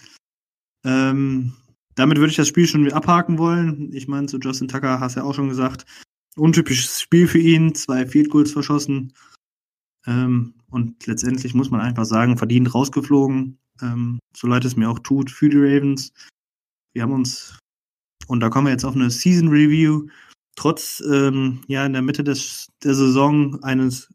Ähm, 0.83 1.53
damit 1.95 2.17
würde 2.17 2.31
ich 2.31 2.37
das 2.37 2.47
Spiel 2.47 2.67
schon 2.67 2.91
abhaken 2.91 3.37
wollen. 3.37 3.93
Ich 3.93 4.07
meine, 4.07 4.27
zu 4.27 4.37
Justin 4.37 4.67
Tucker 4.67 4.99
hast 4.99 5.15
du 5.15 5.21
ja 5.21 5.25
auch 5.25 5.33
schon 5.33 5.49
gesagt, 5.49 5.85
untypisches 6.37 7.01
Spiel 7.01 7.27
für 7.27 7.39
ihn, 7.39 7.75
zwei 7.75 8.05
Field 8.05 8.29
Goals 8.29 8.51
verschossen. 8.51 9.13
Ähm, 10.07 10.53
und 10.71 11.05
letztendlich 11.07 11.53
muss 11.53 11.71
man 11.71 11.81
einfach 11.81 12.05
sagen, 12.05 12.37
verdient 12.37 12.73
rausgeflogen. 12.73 13.57
Ähm, 13.81 14.19
so 14.35 14.47
leid 14.47 14.65
es 14.65 14.75
mir 14.75 14.89
auch 14.89 14.99
tut 14.99 15.29
für 15.29 15.49
die 15.49 15.57
Ravens. 15.57 16.13
Wir 16.93 17.03
haben 17.03 17.13
uns, 17.13 17.57
und 18.27 18.39
da 18.39 18.49
kommen 18.49 18.67
wir 18.67 18.71
jetzt 18.71 18.85
auf 18.85 18.95
eine 18.95 19.09
Season 19.09 19.49
Review, 19.49 20.07
trotz 20.55 21.01
ähm, 21.11 21.61
ja 21.67 21.85
in 21.85 21.93
der 21.93 22.01
Mitte 22.01 22.23
des, 22.23 22.67
der 22.83 22.93
Saison 22.93 23.61
eines 23.63 24.09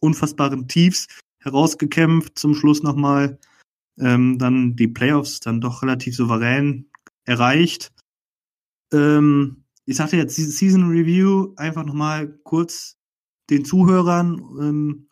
unfassbaren 0.00 0.68
Tiefs 0.68 1.06
herausgekämpft, 1.38 2.38
zum 2.38 2.54
Schluss 2.54 2.82
nochmal 2.82 3.38
ähm, 3.98 4.38
dann 4.38 4.76
die 4.76 4.88
Playoffs 4.88 5.40
dann 5.40 5.60
doch 5.60 5.82
relativ 5.82 6.16
souverän 6.16 6.86
erreicht. 7.24 7.92
Ähm, 8.92 9.64
ich 9.86 9.96
sagte 9.96 10.16
jetzt 10.16 10.36
Season 10.36 10.88
Review, 10.88 11.52
einfach 11.56 11.84
nochmal 11.84 12.28
kurz 12.44 12.96
den 13.50 13.64
Zuhörern 13.64 14.40
ähm, 14.60 15.08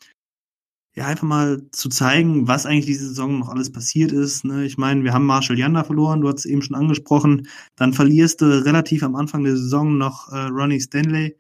ja 0.95 1.07
einfach 1.07 1.27
mal 1.27 1.63
zu 1.71 1.89
zeigen, 1.89 2.49
was 2.49 2.67
eigentlich 2.67 2.87
diese 2.87 3.09
Saison 3.09 3.39
noch 3.39 3.49
alles 3.49 3.73
passiert 3.73 4.13
ist. 4.13 4.45
Ne? 4.45 4.65
Ich 4.65 4.77
meine, 4.77 5.05
wir 5.05 5.13
haben 5.13 5.27
Marshall 5.27 5.59
Yanda 5.59 5.85
verloren, 5.85 6.21
du 6.21 6.29
hast 6.29 6.41
es 6.41 6.45
eben 6.45 6.63
schon 6.63 6.77
angesprochen. 6.77 7.49
Dann 7.77 7.93
verlierst 7.93 8.41
du 8.41 8.65
relativ 8.65 9.03
am 9.03 9.17
Anfang 9.17 9.45
der 9.45 9.57
Saison 9.57 9.97
noch 9.97 10.31
äh, 10.33 10.47
Ronnie 10.47 10.81
Stanley. 10.81 11.37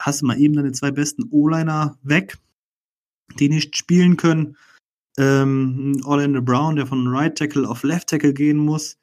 Hast 0.00 0.22
du 0.22 0.26
mal 0.26 0.38
eben 0.38 0.54
deine 0.54 0.72
zwei 0.72 0.90
besten 0.90 1.24
O-Liner 1.30 1.96
weg, 2.02 2.38
die 3.38 3.48
nicht 3.48 3.76
spielen 3.76 4.16
können. 4.16 4.56
Ähm, 5.18 6.00
Orlando 6.04 6.40
Brown, 6.40 6.76
der 6.76 6.86
von 6.86 7.06
Right 7.06 7.36
Tackle 7.36 7.68
auf 7.68 7.82
Left 7.82 8.08
Tackle 8.08 8.32
gehen 8.32 8.56
muss. 8.56 8.98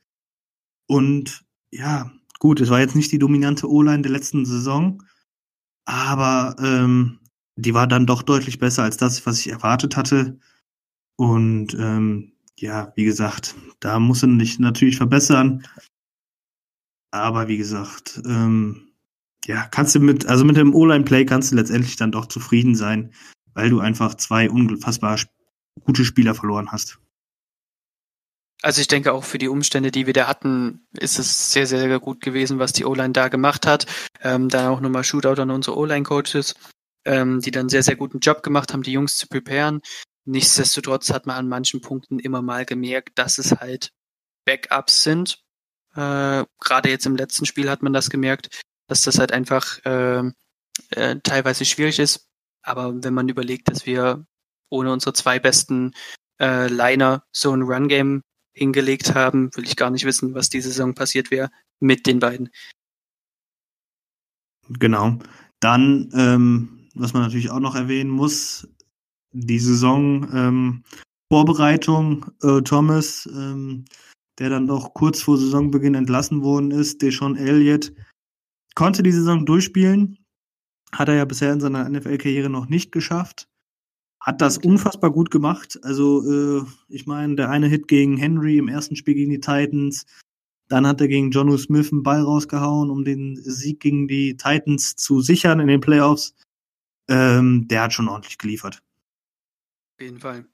Und 0.88 1.46
ja, 1.72 2.12
gut, 2.40 2.60
es 2.62 2.70
war 2.70 2.80
jetzt 2.80 2.96
nicht 2.96 3.12
die 3.12 3.20
dominante 3.20 3.70
O-Line 3.70 4.02
der 4.02 4.12
letzten 4.12 4.46
Saison, 4.46 5.04
aber 5.86 6.56
ähm, 6.60 7.20
die 7.56 7.74
war 7.74 7.88
dann 7.88 8.06
doch 8.06 8.24
deutlich 8.24 8.58
besser 8.58 8.84
als 8.84 8.98
das, 8.98 9.26
was 9.26 9.40
ich 9.40 9.50
erwartet 9.50 9.98
hatte. 9.98 10.40
Und 11.16 11.76
ähm, 11.76 12.34
ja, 12.58 12.92
wie 12.96 13.04
gesagt, 13.04 13.56
da 13.80 14.00
muss 14.00 14.24
er 14.24 14.36
sich 14.40 14.60
natürlich 14.60 14.98
verbessern. 14.98 15.64
Aber 17.12 17.48
wie 17.48 17.58
gesagt, 17.58 18.22
ähm, 18.26 18.90
ja, 19.46 19.68
kannst 19.68 19.96
du 19.96 20.00
mit, 20.00 20.26
also 20.28 20.46
mit 20.46 20.58
dem 20.58 20.74
O-Line-Play 20.74 21.26
kannst 21.26 21.52
du 21.52 21.56
letztendlich 21.56 21.96
dann 21.96 22.12
doch 22.12 22.28
zufrieden 22.28 22.76
sein, 22.76 23.12
weil 23.54 23.70
du 23.70 23.80
einfach 23.80 24.16
zwei 24.16 24.50
unfassbar 24.50 25.18
gute 25.84 26.06
Spieler 26.06 26.36
verloren 26.36 26.72
hast. 26.72 27.00
Also 28.62 28.82
ich 28.82 28.88
denke 28.88 29.14
auch 29.14 29.24
für 29.24 29.38
die 29.38 29.48
Umstände, 29.48 29.90
die 29.90 30.06
wir 30.06 30.14
da 30.14 30.28
hatten, 30.28 30.86
ist 30.98 31.18
es 31.18 31.54
sehr, 31.54 31.66
sehr, 31.66 31.80
sehr 31.80 32.00
gut 32.00 32.20
gewesen, 32.20 32.60
was 32.60 32.74
die 32.74 32.84
O-Line 32.84 33.14
da 33.14 33.30
gemacht 33.30 33.66
hat. 33.66 33.86
Ähm, 34.22 34.50
dann 34.50 34.68
auch 34.68 34.82
nochmal 34.82 35.06
Shootout 35.06 35.42
an 35.42 35.50
unsere 35.50 35.78
O-Line-Coaches, 35.78 36.56
ähm, 37.06 37.40
die 37.40 37.52
dann 37.52 37.70
sehr, 37.70 37.84
sehr 37.84 37.96
guten 37.96 38.20
Job 38.20 38.44
gemacht 38.44 38.74
haben, 38.74 38.84
die 38.84 38.92
Jungs 38.92 39.18
zu 39.18 39.28
preparen. 39.28 39.82
Nichtsdestotrotz 40.26 41.10
hat 41.12 41.26
man 41.26 41.38
an 41.38 41.48
manchen 41.48 41.80
Punkten 41.80 42.20
immer 42.20 42.42
mal 42.42 42.66
gemerkt, 42.66 43.18
dass 43.18 43.38
es 43.38 43.52
halt 43.52 43.92
Backups 44.46 45.04
sind. 45.04 45.42
Äh, 45.96 46.44
Gerade 46.60 46.90
jetzt 46.90 47.06
im 47.06 47.16
letzten 47.16 47.46
Spiel 47.46 47.70
hat 47.70 47.82
man 47.82 47.94
das 47.94 48.10
gemerkt, 48.10 48.62
dass 48.88 49.04
das 49.04 49.20
halt 49.20 49.32
einfach 49.32 49.80
äh, 49.86 50.24
äh, 50.92 51.16
teilweise 51.24 51.64
schwierig 51.64 52.00
ist. 52.00 52.28
Aber 52.62 52.94
wenn 53.04 53.14
man 53.14 53.30
überlegt, 53.30 53.70
dass 53.70 53.86
wir 53.86 54.26
ohne 54.70 54.92
unsere 54.92 55.14
zwei 55.14 55.40
besten 55.40 55.94
äh, 56.40 56.68
Liner 56.68 57.24
so 57.32 57.54
ein 57.54 57.64
Run-Game 57.64 58.22
hingelegt 58.54 59.16
haben, 59.16 59.50
will 59.56 59.66
ich 59.66 59.76
gar 59.76 59.90
nicht 59.90 60.06
wissen, 60.06 60.34
was 60.34 60.50
diese 60.50 60.70
Saison 60.70 60.94
passiert 60.94 61.32
wäre 61.32 61.50
mit 61.80 62.06
den 62.06 62.20
beiden. 62.20 62.50
Genau. 64.70 65.18
Dann, 65.60 66.10
ähm, 66.14 66.88
was 66.94 67.14
man 67.14 67.24
natürlich 67.24 67.50
auch 67.50 67.60
noch 67.60 67.76
erwähnen 67.76 68.10
muss, 68.10 68.68
die 69.32 69.60
Saison 69.60 70.28
ähm, 70.34 70.84
Vorbereitung 71.32 72.26
äh, 72.42 72.62
Thomas, 72.62 73.28
ähm, 73.32 73.86
der 74.40 74.50
dann 74.50 74.68
doch 74.68 74.94
kurz 74.94 75.22
vor 75.22 75.38
Saisonbeginn 75.38 75.96
entlassen 75.96 76.44
worden 76.44 76.72
ist, 76.72 77.02
Deshaun 77.02 77.36
Elliott, 77.36 77.94
konnte 78.76 79.04
die 79.04 79.12
Saison 79.12 79.46
durchspielen. 79.46 80.18
Hat 80.92 81.10
er 81.10 81.16
ja 81.16 81.26
bisher 81.26 81.54
in 81.54 81.60
seiner 81.60 81.88
NFL-Karriere 81.88 82.50
noch 82.50 82.68
nicht 82.68 82.92
geschafft. 82.92 83.48
Hat 84.20 84.42
das 84.42 84.58
unfassbar 84.58 85.12
gut 85.12 85.32
gemacht. 85.32 85.80
Also, 85.84 86.24
äh, 86.24 86.66
ich 86.90 87.06
meine, 87.06 87.36
der 87.36 87.50
eine 87.50 87.68
Hit 87.68 87.88
gegen 87.88 88.18
Henry 88.18 88.58
im 88.58 88.68
ersten 88.68 88.96
Spiel 88.96 89.14
gegen 89.14 89.32
die 89.32 89.40
Titans. 89.40 90.06
Dann 90.68 90.86
hat 90.86 91.02
er 91.02 91.08
gegen 91.08 91.32
Jonu 91.32 91.58
Smith 91.58 91.92
einen 91.92 92.04
Ball 92.04 92.22
rausgehauen, 92.22 92.90
um 92.90 93.04
den 93.04 93.38
Sieg 93.38 93.80
gegen 93.80 94.08
die 94.08 94.36
Titans 94.36 94.96
zu 94.96 95.22
sichern 95.22 95.60
in 95.60 95.68
den 95.68 95.82
Playoffs. 95.82 96.36
Ähm, 97.08 97.68
der 97.68 97.84
hat 97.84 97.94
schon 97.94 98.08
ordentlich 98.08 98.38
geliefert. 98.38 98.84
Auf 99.98 100.04
jeden 100.04 100.20
Fall. 100.20 100.46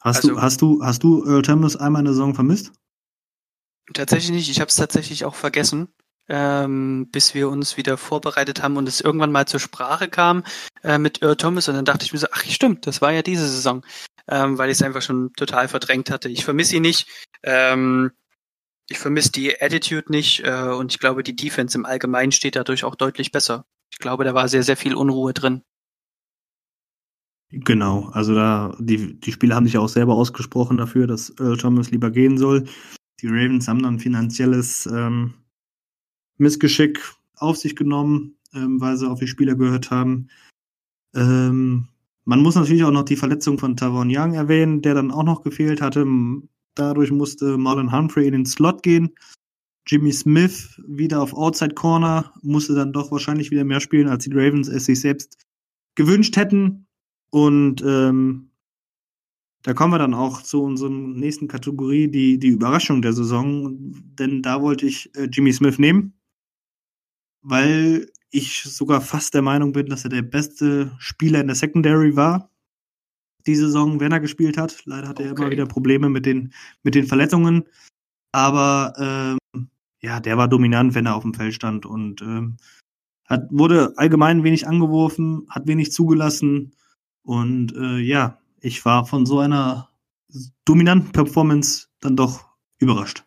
Hast 0.00 0.18
also, 0.18 0.28
du, 0.28 0.40
hast 0.40 0.62
du, 0.62 0.84
hast 0.84 1.02
du 1.02 1.24
Earl 1.24 1.42
Thomas 1.42 1.76
einmal 1.76 2.00
in 2.00 2.04
der 2.04 2.14
Saison 2.14 2.34
vermisst? 2.34 2.72
Tatsächlich 3.92 4.30
nicht. 4.30 4.50
Ich 4.50 4.60
habe 4.60 4.68
es 4.68 4.76
tatsächlich 4.76 5.24
auch 5.24 5.34
vergessen 5.34 5.88
ähm, 6.28 7.08
bis 7.10 7.34
wir 7.34 7.48
uns 7.48 7.76
wieder 7.76 7.96
vorbereitet 7.96 8.62
haben 8.62 8.76
und 8.76 8.88
es 8.88 9.00
irgendwann 9.00 9.32
mal 9.32 9.46
zur 9.46 9.60
Sprache 9.60 10.08
kam 10.08 10.44
äh, 10.82 10.98
mit 10.98 11.22
Earl 11.22 11.36
Thomas 11.36 11.68
und 11.68 11.74
dann 11.74 11.84
dachte 11.84 12.04
ich 12.04 12.12
mir 12.12 12.18
so, 12.18 12.26
ach 12.32 12.44
stimmt, 12.44 12.86
das 12.86 13.00
war 13.00 13.12
ja 13.12 13.22
diese 13.22 13.48
Saison, 13.48 13.84
ähm, 14.28 14.58
weil 14.58 14.70
ich 14.70 14.78
es 14.78 14.82
einfach 14.82 15.02
schon 15.02 15.32
total 15.34 15.68
verdrängt 15.68 16.10
hatte. 16.10 16.28
Ich 16.28 16.44
vermisse 16.44 16.76
ihn 16.76 16.82
nicht. 16.82 17.08
Ähm, 17.42 18.12
ich 18.90 18.98
vermisse 18.98 19.32
die 19.32 19.60
Attitude 19.60 20.10
nicht 20.10 20.44
äh, 20.44 20.70
und 20.70 20.92
ich 20.92 20.98
glaube, 20.98 21.22
die 21.22 21.36
Defense 21.36 21.76
im 21.76 21.84
Allgemeinen 21.84 22.32
steht 22.32 22.56
dadurch 22.56 22.84
auch 22.84 22.94
deutlich 22.94 23.32
besser. 23.32 23.66
Ich 23.92 23.98
glaube, 23.98 24.24
da 24.24 24.34
war 24.34 24.48
sehr, 24.48 24.62
sehr 24.62 24.76
viel 24.76 24.94
Unruhe 24.94 25.34
drin. 25.34 25.62
Genau, 27.50 28.10
also 28.12 28.34
da, 28.34 28.76
die, 28.78 29.18
die 29.18 29.32
Spieler 29.32 29.56
haben 29.56 29.64
sich 29.64 29.78
auch 29.78 29.88
selber 29.88 30.14
ausgesprochen 30.14 30.76
dafür, 30.76 31.06
dass 31.06 31.30
Earl 31.38 31.56
Thomas 31.56 31.90
lieber 31.90 32.10
gehen 32.10 32.36
soll. 32.36 32.68
Die 33.20 33.26
Ravens 33.26 33.68
haben 33.68 33.82
dann 33.82 33.98
finanzielles 33.98 34.86
ähm, 34.86 35.34
Missgeschick 36.38 37.00
auf 37.36 37.56
sich 37.56 37.76
genommen, 37.76 38.36
ähm, 38.54 38.80
weil 38.80 38.96
sie 38.96 39.08
auf 39.08 39.20
die 39.20 39.26
Spieler 39.26 39.54
gehört 39.54 39.90
haben. 39.90 40.28
Ähm, 41.14 41.88
man 42.24 42.42
muss 42.42 42.56
natürlich 42.56 42.84
auch 42.84 42.90
noch 42.90 43.04
die 43.04 43.16
Verletzung 43.16 43.58
von 43.58 43.76
Tavon 43.76 44.10
Young 44.10 44.34
erwähnen, 44.34 44.82
der 44.82 44.94
dann 44.94 45.10
auch 45.10 45.24
noch 45.24 45.42
gefehlt 45.42 45.80
hatte. 45.80 46.06
Dadurch 46.74 47.10
musste 47.10 47.56
Marlon 47.56 47.92
Humphrey 47.92 48.26
in 48.26 48.32
den 48.32 48.46
Slot 48.46 48.82
gehen. 48.82 49.10
Jimmy 49.86 50.12
Smith 50.12 50.80
wieder 50.86 51.22
auf 51.22 51.32
Outside 51.32 51.74
Corner, 51.74 52.32
musste 52.42 52.74
dann 52.74 52.92
doch 52.92 53.10
wahrscheinlich 53.10 53.50
wieder 53.50 53.64
mehr 53.64 53.80
spielen, 53.80 54.08
als 54.08 54.24
die 54.24 54.32
Ravens 54.32 54.68
es 54.68 54.84
sich 54.84 55.00
selbst 55.00 55.46
gewünscht 55.94 56.36
hätten. 56.36 56.86
Und 57.30 57.82
ähm, 57.82 58.50
da 59.62 59.72
kommen 59.72 59.92
wir 59.92 59.98
dann 59.98 60.14
auch 60.14 60.42
zu 60.42 60.62
unserer 60.62 60.90
nächsten 60.90 61.48
Kategorie, 61.48 62.08
die, 62.08 62.38
die 62.38 62.48
Überraschung 62.48 63.00
der 63.00 63.14
Saison. 63.14 63.76
Denn 64.18 64.42
da 64.42 64.60
wollte 64.60 64.86
ich 64.86 65.14
äh, 65.16 65.28
Jimmy 65.32 65.52
Smith 65.52 65.78
nehmen, 65.78 66.12
weil 67.48 68.10
ich 68.30 68.62
sogar 68.62 69.00
fast 69.00 69.34
der 69.34 69.42
Meinung 69.42 69.72
bin, 69.72 69.86
dass 69.86 70.04
er 70.04 70.10
der 70.10 70.22
beste 70.22 70.92
Spieler 70.98 71.40
in 71.40 71.46
der 71.46 71.56
Secondary 71.56 72.14
war. 72.14 72.50
Die 73.46 73.56
Saison, 73.56 74.00
wenn 74.00 74.12
er 74.12 74.20
gespielt 74.20 74.58
hat. 74.58 74.82
Leider 74.84 75.08
hatte 75.08 75.22
okay. 75.22 75.32
er 75.32 75.38
immer 75.38 75.50
wieder 75.50 75.66
Probleme 75.66 76.10
mit 76.10 76.26
den, 76.26 76.52
mit 76.82 76.94
den 76.94 77.06
Verletzungen. 77.06 77.64
Aber 78.32 79.38
ähm, 79.54 79.68
ja, 80.00 80.20
der 80.20 80.36
war 80.36 80.48
dominant, 80.48 80.94
wenn 80.94 81.06
er 81.06 81.16
auf 81.16 81.22
dem 81.22 81.34
Feld 81.34 81.54
stand 81.54 81.86
und 81.86 82.20
ähm, 82.20 82.58
hat, 83.24 83.46
wurde 83.50 83.92
allgemein 83.96 84.44
wenig 84.44 84.66
angeworfen, 84.66 85.46
hat 85.48 85.66
wenig 85.66 85.92
zugelassen 85.92 86.74
und 87.22 87.74
äh, 87.76 87.98
ja, 87.98 88.38
ich 88.60 88.84
war 88.84 89.06
von 89.06 89.26
so 89.26 89.38
einer 89.38 89.90
dominanten 90.64 91.12
Performance 91.12 91.88
dann 92.00 92.16
doch 92.16 92.46
überrascht. 92.78 93.24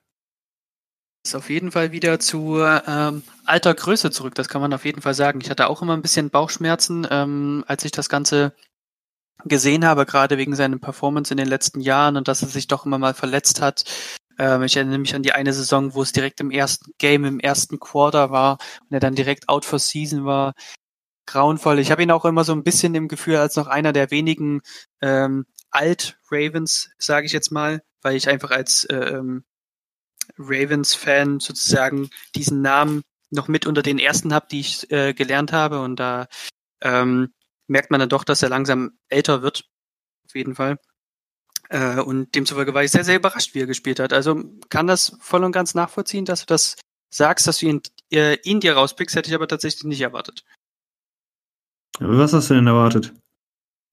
Ist 1.24 1.36
auf 1.36 1.50
jeden 1.50 1.72
Fall 1.72 1.92
wieder 1.92 2.20
zu 2.20 2.58
ähm, 2.60 3.22
alter 3.46 3.76
Größe 3.76 4.10
zurück, 4.10 4.34
das 4.34 4.50
kann 4.50 4.62
man 4.62 4.74
auf 4.74 4.86
jeden 4.86 5.02
Fall 5.02 5.14
sagen. 5.14 5.40
Ich 5.42 5.52
hatte 5.52 5.70
auch 5.70 5.82
immer 5.84 5.96
ein 5.96 6.02
bisschen 6.02 6.32
Bauchschmerzen, 6.32 7.08
ähm, 7.12 7.64
als 7.68 7.86
ich 7.86 7.92
das 7.92 8.10
Ganze 8.10 8.56
gesehen 9.46 9.86
habe, 9.86 10.06
gerade 10.06 10.38
wegen 10.38 10.56
seiner 10.56 10.78
Performance 10.78 11.32
in 11.32 11.38
den 11.38 11.48
letzten 11.48 11.80
Jahren 11.80 12.18
und 12.18 12.28
dass 12.28 12.42
er 12.42 12.48
sich 12.48 12.68
doch 12.68 12.86
immer 12.86 12.98
mal 12.98 13.14
verletzt 13.14 13.62
hat. 13.62 13.84
Ähm, 14.40 14.64
ich 14.64 14.76
erinnere 14.76 14.98
mich 14.98 15.14
an 15.16 15.24
die 15.24 15.34
eine 15.34 15.54
Saison, 15.54 15.94
wo 15.94 16.02
es 16.02 16.12
direkt 16.12 16.40
im 16.42 16.52
ersten 16.52 16.92
Game, 16.98 17.26
im 17.26 17.40
ersten 17.40 17.80
Quarter 17.80 18.32
war 18.32 18.58
und 18.82 18.94
er 18.94 19.00
dann 19.00 19.16
direkt 19.16 19.50
out 19.50 19.66
for 19.66 19.80
season 19.80 20.26
war. 20.26 20.54
Grauenvoll. 21.28 21.80
Ich 21.80 21.92
habe 21.92 22.04
ihn 22.04 22.12
auch 22.12 22.26
immer 22.26 22.44
so 22.44 22.54
ein 22.54 22.64
bisschen 22.64 22.96
im 22.96 23.08
Gefühl 23.08 23.38
als 23.38 23.56
noch 23.56 23.68
einer 23.68 23.94
der 23.94 24.12
wenigen 24.12 24.62
ähm, 25.02 25.46
Alt-Ravens, 25.70 26.92
sage 26.98 27.28
ich 27.28 27.32
jetzt 27.32 27.52
mal, 27.52 27.82
weil 28.02 28.16
ich 28.16 28.28
einfach 28.28 28.52
als 28.52 28.86
äh, 28.86 28.96
ähm, 28.96 29.44
Ravens-Fan 30.38 31.40
sozusagen 31.40 32.10
diesen 32.36 32.62
Namen 32.62 33.04
noch 33.32 33.48
mit 33.48 33.66
unter 33.66 33.82
den 33.82 34.00
ersten 34.00 34.34
habe, 34.34 34.48
die 34.52 34.60
ich 34.60 34.92
äh, 34.92 35.14
gelernt 35.14 35.52
habe. 35.52 35.82
Und 35.82 35.98
da 35.98 36.28
ähm, 36.82 37.34
merkt 37.68 37.92
man 37.92 38.00
dann 38.00 38.10
doch, 38.10 38.24
dass 38.24 38.44
er 38.44 38.50
langsam 38.50 38.98
älter 39.10 39.42
wird. 39.42 39.66
Auf 40.26 40.36
jeden 40.36 40.56
Fall. 40.56 40.78
Äh, 41.70 42.02
und 42.02 42.36
demzufolge 42.36 42.74
war 42.74 42.84
ich 42.84 42.92
sehr, 42.92 43.06
sehr 43.06 43.16
überrascht, 43.16 43.56
wie 43.56 43.62
er 43.62 43.68
gespielt 43.68 44.00
hat. 44.00 44.14
Also 44.14 44.44
kann 44.70 44.88
das 44.88 45.18
voll 45.22 45.44
und 45.44 45.54
ganz 45.54 45.74
nachvollziehen, 45.74 46.26
dass 46.26 46.42
du 46.42 46.46
das 46.48 46.76
sagst, 47.10 47.48
dass 47.48 47.60
du 47.60 47.68
ihn, 47.68 47.82
äh, 48.12 48.38
ihn 48.44 48.60
dir 48.60 48.74
rauspickst, 48.74 49.16
hätte 49.16 49.30
ich 49.30 49.36
aber 49.36 49.48
tatsächlich 49.48 49.86
nicht 49.86 50.02
erwartet. 50.02 50.44
Was 52.00 52.34
hast 52.34 52.50
du 52.50 52.56
denn 52.56 52.68
erwartet? 52.68 53.14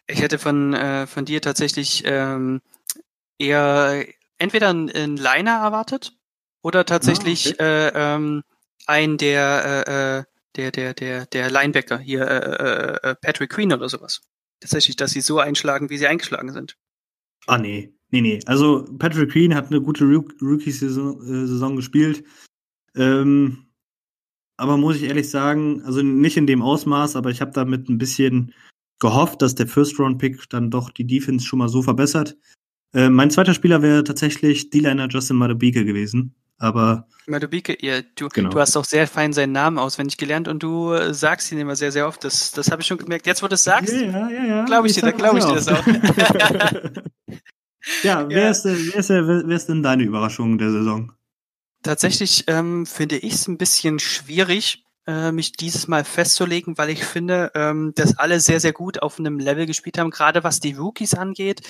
Ich 0.06 0.20
hätte 0.20 0.38
von, 0.38 0.74
äh, 0.74 1.06
von 1.06 1.24
dir 1.24 1.42
tatsächlich 1.42 2.02
ähm, 2.06 2.62
eher 3.38 4.06
entweder 4.38 4.70
einen 4.70 5.16
Liner 5.16 5.60
erwartet 5.60 6.17
oder 6.68 6.84
tatsächlich 6.84 7.58
ah, 7.60 7.64
okay. 7.64 7.64
äh, 7.64 7.92
ähm, 7.94 8.42
einen 8.86 9.16
der, 9.16 9.86
äh, 9.88 10.18
äh, 10.18 10.24
der, 10.56 10.70
der, 10.70 10.94
der, 10.94 11.26
der 11.26 11.50
Linebacker 11.50 11.98
hier, 11.98 12.28
äh, 12.28 13.10
äh, 13.10 13.14
Patrick 13.22 13.50
Queen 13.50 13.72
oder 13.72 13.88
sowas. 13.88 14.20
Tatsächlich, 14.60 14.96
dass 14.96 15.12
sie 15.12 15.22
so 15.22 15.38
einschlagen, 15.38 15.88
wie 15.88 15.96
sie 15.96 16.06
eingeschlagen 16.06 16.52
sind. 16.52 16.76
Ah, 17.46 17.56
nee. 17.56 17.94
Nee, 18.10 18.20
nee. 18.20 18.40
Also 18.46 18.86
Patrick 18.98 19.32
Queen 19.32 19.54
hat 19.54 19.66
eine 19.66 19.80
gute 19.80 20.04
Rookie-Saison 20.04 21.76
gespielt. 21.76 22.24
Ähm, 22.94 23.66
aber 24.56 24.76
muss 24.76 24.96
ich 24.96 25.04
ehrlich 25.04 25.30
sagen, 25.30 25.82
also 25.84 26.02
nicht 26.02 26.36
in 26.36 26.46
dem 26.46 26.62
Ausmaß, 26.62 27.16
aber 27.16 27.30
ich 27.30 27.40
habe 27.40 27.52
damit 27.52 27.88
ein 27.88 27.98
bisschen 27.98 28.52
gehofft, 28.98 29.40
dass 29.40 29.54
der 29.54 29.68
First-Round-Pick 29.68 30.50
dann 30.50 30.70
doch 30.70 30.90
die 30.90 31.06
Defense 31.06 31.46
schon 31.46 31.60
mal 31.60 31.68
so 31.68 31.82
verbessert. 31.82 32.36
Äh, 32.94 33.10
mein 33.10 33.30
zweiter 33.30 33.54
Spieler 33.54 33.82
wäre 33.82 34.04
tatsächlich 34.04 34.70
D-Liner 34.70 35.08
Justin 35.08 35.36
Madubike 35.36 35.84
gewesen. 35.84 36.34
Aber. 36.58 37.06
Madubike, 37.26 37.76
ja, 37.80 38.00
du, 38.16 38.28
genau. 38.28 38.50
du 38.50 38.58
hast 38.58 38.76
auch 38.76 38.84
sehr 38.84 39.06
fein 39.06 39.32
seinen 39.32 39.52
Namen 39.52 39.78
auswendig 39.78 40.16
gelernt 40.16 40.48
und 40.48 40.62
du 40.62 40.92
äh, 40.92 41.14
sagst 41.14 41.52
ihn 41.52 41.58
immer 41.58 41.76
sehr, 41.76 41.92
sehr 41.92 42.08
oft. 42.08 42.24
Das, 42.24 42.50
das 42.50 42.70
habe 42.70 42.82
ich 42.82 42.88
schon 42.88 42.98
gemerkt. 42.98 43.26
Jetzt, 43.26 43.42
wo 43.42 43.48
du 43.48 43.54
es 43.54 43.64
sagst, 43.64 43.94
ja, 43.94 44.28
ja, 44.28 44.44
ja, 44.44 44.64
glaube 44.64 44.88
ich, 44.88 44.96
ich 44.96 45.02
dir, 45.02 45.12
glaube 45.12 45.38
ich 45.38 45.44
dir 45.44 45.54
das 45.54 45.68
auch. 45.68 45.86
ja, 48.02 48.28
wer, 48.28 48.44
ja. 48.44 48.50
Ist, 48.50 48.64
wer, 48.64 48.96
ist, 48.96 49.10
wer 49.10 49.56
ist 49.56 49.68
denn 49.68 49.82
deine 49.82 50.02
Überraschung 50.02 50.58
der 50.58 50.70
Saison? 50.70 51.12
Tatsächlich 51.82 52.44
ähm, 52.48 52.86
finde 52.86 53.18
ich 53.18 53.34
es 53.34 53.46
ein 53.46 53.58
bisschen 53.58 53.98
schwierig, 53.98 54.84
äh, 55.06 55.30
mich 55.30 55.52
dieses 55.52 55.86
Mal 55.86 56.04
festzulegen, 56.04 56.76
weil 56.76 56.90
ich 56.90 57.04
finde, 57.04 57.52
ähm, 57.54 57.92
dass 57.94 58.18
alle 58.18 58.40
sehr, 58.40 58.58
sehr 58.58 58.72
gut 58.72 59.00
auf 59.00 59.18
einem 59.18 59.38
Level 59.38 59.66
gespielt 59.66 59.98
haben. 59.98 60.10
Gerade 60.10 60.44
was 60.44 60.60
die 60.60 60.72
Rookies 60.72 61.14
angeht, 61.14 61.60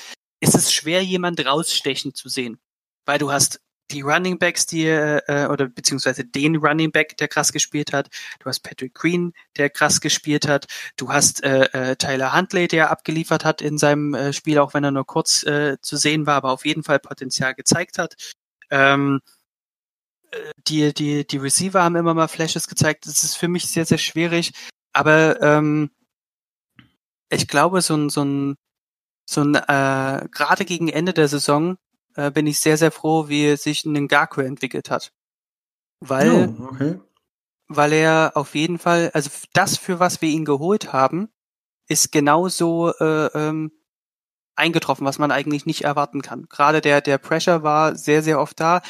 ist 0.41 0.55
es 0.55 0.73
schwer, 0.73 1.05
jemand 1.05 1.45
rausstechen 1.45 2.15
zu 2.15 2.29
sehen. 2.29 2.59
Weil 3.05 3.19
du 3.19 3.33
hast 3.33 3.61
die 3.91 4.03
Running 4.03 4.39
Backs, 4.39 4.67
die 4.67 4.87
äh, 4.87 5.47
oder 5.47 5.69
beziehungsweise 5.69 6.25
den 6.25 6.57
Running 6.57 6.93
Back, 6.93 7.17
der 7.17 7.29
krass 7.29 7.53
gespielt 7.53 7.93
hat. 7.93 8.09
Du 8.41 8.47
hast 8.47 8.61
Patrick 8.61 8.95
Green, 8.95 9.33
der 9.57 9.71
krass 9.71 10.01
gespielt 10.01 10.47
hat. 10.47 10.67
Du 10.97 11.13
hast 11.13 11.43
äh, 11.45 11.65
äh, 11.73 11.97
Tyler 11.97 12.35
Huntley, 12.35 12.69
der 12.69 12.91
abgeliefert 12.91 13.45
hat 13.45 13.63
in 13.63 13.79
seinem 13.79 14.15
äh, 14.15 14.33
Spiel, 14.33 14.59
auch 14.59 14.75
wenn 14.75 14.85
er 14.85 14.91
nur 14.91 15.07
kurz 15.07 15.43
äh, 15.45 15.79
zu 15.81 15.97
sehen 15.97 16.27
war, 16.27 16.37
aber 16.37 16.53
auf 16.53 16.65
jeden 16.65 16.83
Fall 16.83 16.99
Potenzial 16.99 17.55
gezeigt 17.55 17.99
hat. 17.99 18.15
Ähm, 18.71 19.21
die, 20.67 20.93
die, 20.93 21.27
die 21.27 21.39
Receiver 21.39 21.83
haben 21.83 21.97
immer 21.97 22.15
mal 22.15 22.29
Flashes 22.29 22.69
gezeigt. 22.69 23.07
Das 23.07 23.25
ist 23.25 23.37
für 23.37 23.49
mich 23.49 23.69
sehr, 23.69 23.87
sehr 23.87 23.99
schwierig. 23.99 24.53
Aber 24.93 25.41
ähm, 25.41 25.91
ich 27.31 27.49
glaube, 27.49 27.83
so 27.83 27.97
ein, 27.97 28.11
so 28.11 28.25
ein, 28.25 28.57
so 29.27 29.43
ein 29.43 29.55
äh, 29.55 30.29
gerade 30.31 30.65
gegen 30.65 30.89
Ende 30.89 31.13
der 31.13 31.29
Saison 31.29 31.79
äh, 32.19 32.31
bin 32.31 32.47
ich 32.47 32.59
sehr, 32.61 32.77
sehr 32.77 32.91
froh, 32.91 33.29
wie 33.29 33.57
sich 33.57 33.85
ein 33.85 33.95
Ngaku 33.95 34.41
entwickelt 34.41 34.91
hat. 34.91 35.13
Weil, 36.01 36.55
oh, 36.59 36.65
okay. 36.73 37.01
weil 37.69 37.93
er 37.93 38.33
auf 38.35 38.55
jeden 38.55 38.79
Fall, 38.79 39.11
also 39.15 39.31
das, 39.53 39.77
für 39.77 39.99
was 40.01 40.21
wir 40.21 40.29
ihn 40.29 40.45
geholt 40.45 40.93
haben, 40.93 41.29
ist 41.89 42.13
genauso 42.13 42.93
äh, 43.01 43.27
ähm, 43.35 43.73
eingetroffen, 44.57 45.07
was 45.07 45.19
man 45.19 45.31
eigentlich 45.31 45.67
nicht 45.67 45.83
erwarten 45.83 46.23
kann. 46.23 46.47
Gerade 46.49 46.81
der, 46.81 47.01
der 47.01 47.19
Pressure 47.19 47.63
war 47.63 47.97
sehr, 47.97 48.23
sehr 48.23 48.41
oft 48.41 48.61
da 48.61 48.83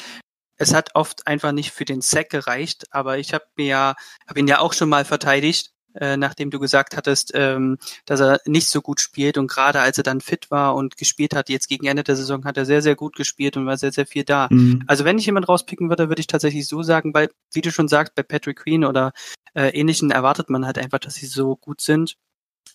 es 0.59 0.73
hat 0.73 0.93
oft 0.93 1.25
einfach 1.25 1.53
nicht 1.53 1.71
für 1.71 1.85
den 1.85 2.01
Sack 2.01 2.29
gereicht, 2.29 2.85
aber 2.91 3.17
ich 3.17 3.33
habe 3.33 3.45
mir 3.55 3.65
ja, 3.65 3.95
habe 4.27 4.39
ihn 4.39 4.47
ja 4.47 4.59
auch 4.59 4.73
schon 4.73 4.89
mal 4.89 5.05
verteidigt, 5.05 5.71
äh, 5.95 6.17
nachdem 6.17 6.51
du 6.51 6.59
gesagt 6.59 6.95
hattest, 6.95 7.31
ähm, 7.33 7.77
dass 8.05 8.19
er 8.19 8.39
nicht 8.45 8.69
so 8.69 8.81
gut 8.81 8.99
spielt 8.99 9.37
und 9.37 9.47
gerade 9.47 9.81
als 9.81 9.97
er 9.97 10.03
dann 10.03 10.21
fit 10.21 10.51
war 10.51 10.75
und 10.75 10.97
gespielt 10.97 11.35
hat, 11.35 11.49
jetzt 11.49 11.67
gegen 11.67 11.87
Ende 11.87 12.03
der 12.03 12.15
Saison 12.15 12.45
hat 12.45 12.57
er 12.57 12.65
sehr, 12.65 12.81
sehr 12.81 12.95
gut 12.95 13.15
gespielt 13.15 13.57
und 13.57 13.65
war 13.65 13.77
sehr, 13.77 13.91
sehr 13.91 14.05
viel 14.05 14.23
da. 14.23 14.47
Mhm. 14.51 14.83
Also 14.87 15.05
wenn 15.05 15.17
ich 15.17 15.25
jemand 15.25 15.49
rauspicken 15.49 15.89
würde, 15.89 16.09
würde 16.09 16.19
ich 16.19 16.27
tatsächlich 16.27 16.67
so 16.67 16.83
sagen, 16.83 17.13
weil, 17.13 17.29
wie 17.53 17.61
du 17.61 17.71
schon 17.71 17.87
sagst, 17.87 18.15
bei 18.15 18.23
Patrick 18.23 18.59
Queen 18.59 18.85
oder 18.85 19.13
äh, 19.55 19.69
ähnlichen 19.69 20.11
erwartet 20.11 20.49
man 20.49 20.65
halt 20.65 20.77
einfach, 20.77 20.99
dass 20.99 21.15
sie 21.15 21.25
so 21.25 21.55
gut 21.55 21.81
sind 21.81 22.15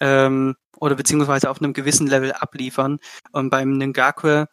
ähm, 0.00 0.56
oder 0.76 0.96
beziehungsweise 0.96 1.50
auf 1.50 1.60
einem 1.60 1.72
gewissen 1.72 2.06
Level 2.06 2.32
abliefern. 2.32 2.98
Und 3.32 3.50
beim 3.50 3.78
Ngakwe 3.78 4.48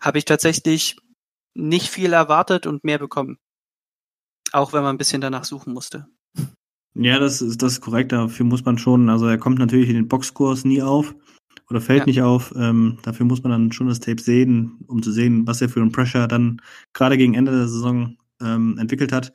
habe 0.00 0.18
ich 0.18 0.24
tatsächlich 0.24 0.96
nicht 1.54 1.88
viel 1.88 2.12
erwartet 2.12 2.66
und 2.66 2.84
mehr 2.84 2.98
bekommen. 2.98 3.38
Auch 4.52 4.72
wenn 4.72 4.82
man 4.82 4.94
ein 4.94 4.98
bisschen 4.98 5.20
danach 5.20 5.44
suchen 5.44 5.74
musste. 5.74 6.06
Ja, 6.94 7.18
das 7.18 7.42
ist, 7.42 7.62
das 7.62 7.74
ist 7.74 7.80
korrekt. 7.80 8.12
Dafür 8.12 8.46
muss 8.46 8.64
man 8.64 8.78
schon, 8.78 9.08
also 9.08 9.26
er 9.26 9.38
kommt 9.38 9.58
natürlich 9.58 9.88
in 9.88 9.94
den 9.94 10.08
Boxkurs 10.08 10.64
nie 10.64 10.82
auf 10.82 11.14
oder 11.70 11.80
fällt 11.80 12.00
ja. 12.00 12.06
nicht 12.06 12.22
auf. 12.22 12.52
Ähm, 12.56 12.98
dafür 13.02 13.26
muss 13.26 13.42
man 13.42 13.52
dann 13.52 13.72
schon 13.72 13.88
das 13.88 14.00
Tape 14.00 14.20
sehen, 14.20 14.78
um 14.86 15.02
zu 15.02 15.12
sehen, 15.12 15.46
was 15.46 15.60
er 15.60 15.68
für 15.68 15.80
einen 15.80 15.92
Pressure 15.92 16.26
dann 16.28 16.60
gerade 16.92 17.16
gegen 17.16 17.34
Ende 17.34 17.52
der 17.52 17.68
Saison 17.68 18.16
ähm, 18.40 18.78
entwickelt 18.78 19.12
hat. 19.12 19.32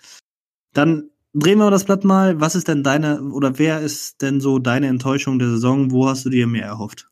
Dann 0.74 1.10
drehen 1.34 1.60
wir 1.60 1.72
das 1.72 1.86
Blatt 1.86 2.04
mal. 2.04 2.40
Was 2.40 2.56
ist 2.56 2.68
denn 2.68 2.84
deine 2.84 3.22
oder 3.22 3.58
wer 3.60 3.82
ist 3.82 4.22
denn 4.22 4.42
so 4.42 4.60
deine 4.60 4.88
Enttäuschung 4.88 5.40
der 5.40 5.50
Saison? 5.50 5.92
Wo 5.92 6.08
hast 6.08 6.26
du 6.26 6.30
dir 6.30 6.48
mehr 6.48 6.66
erhofft? 6.66 7.10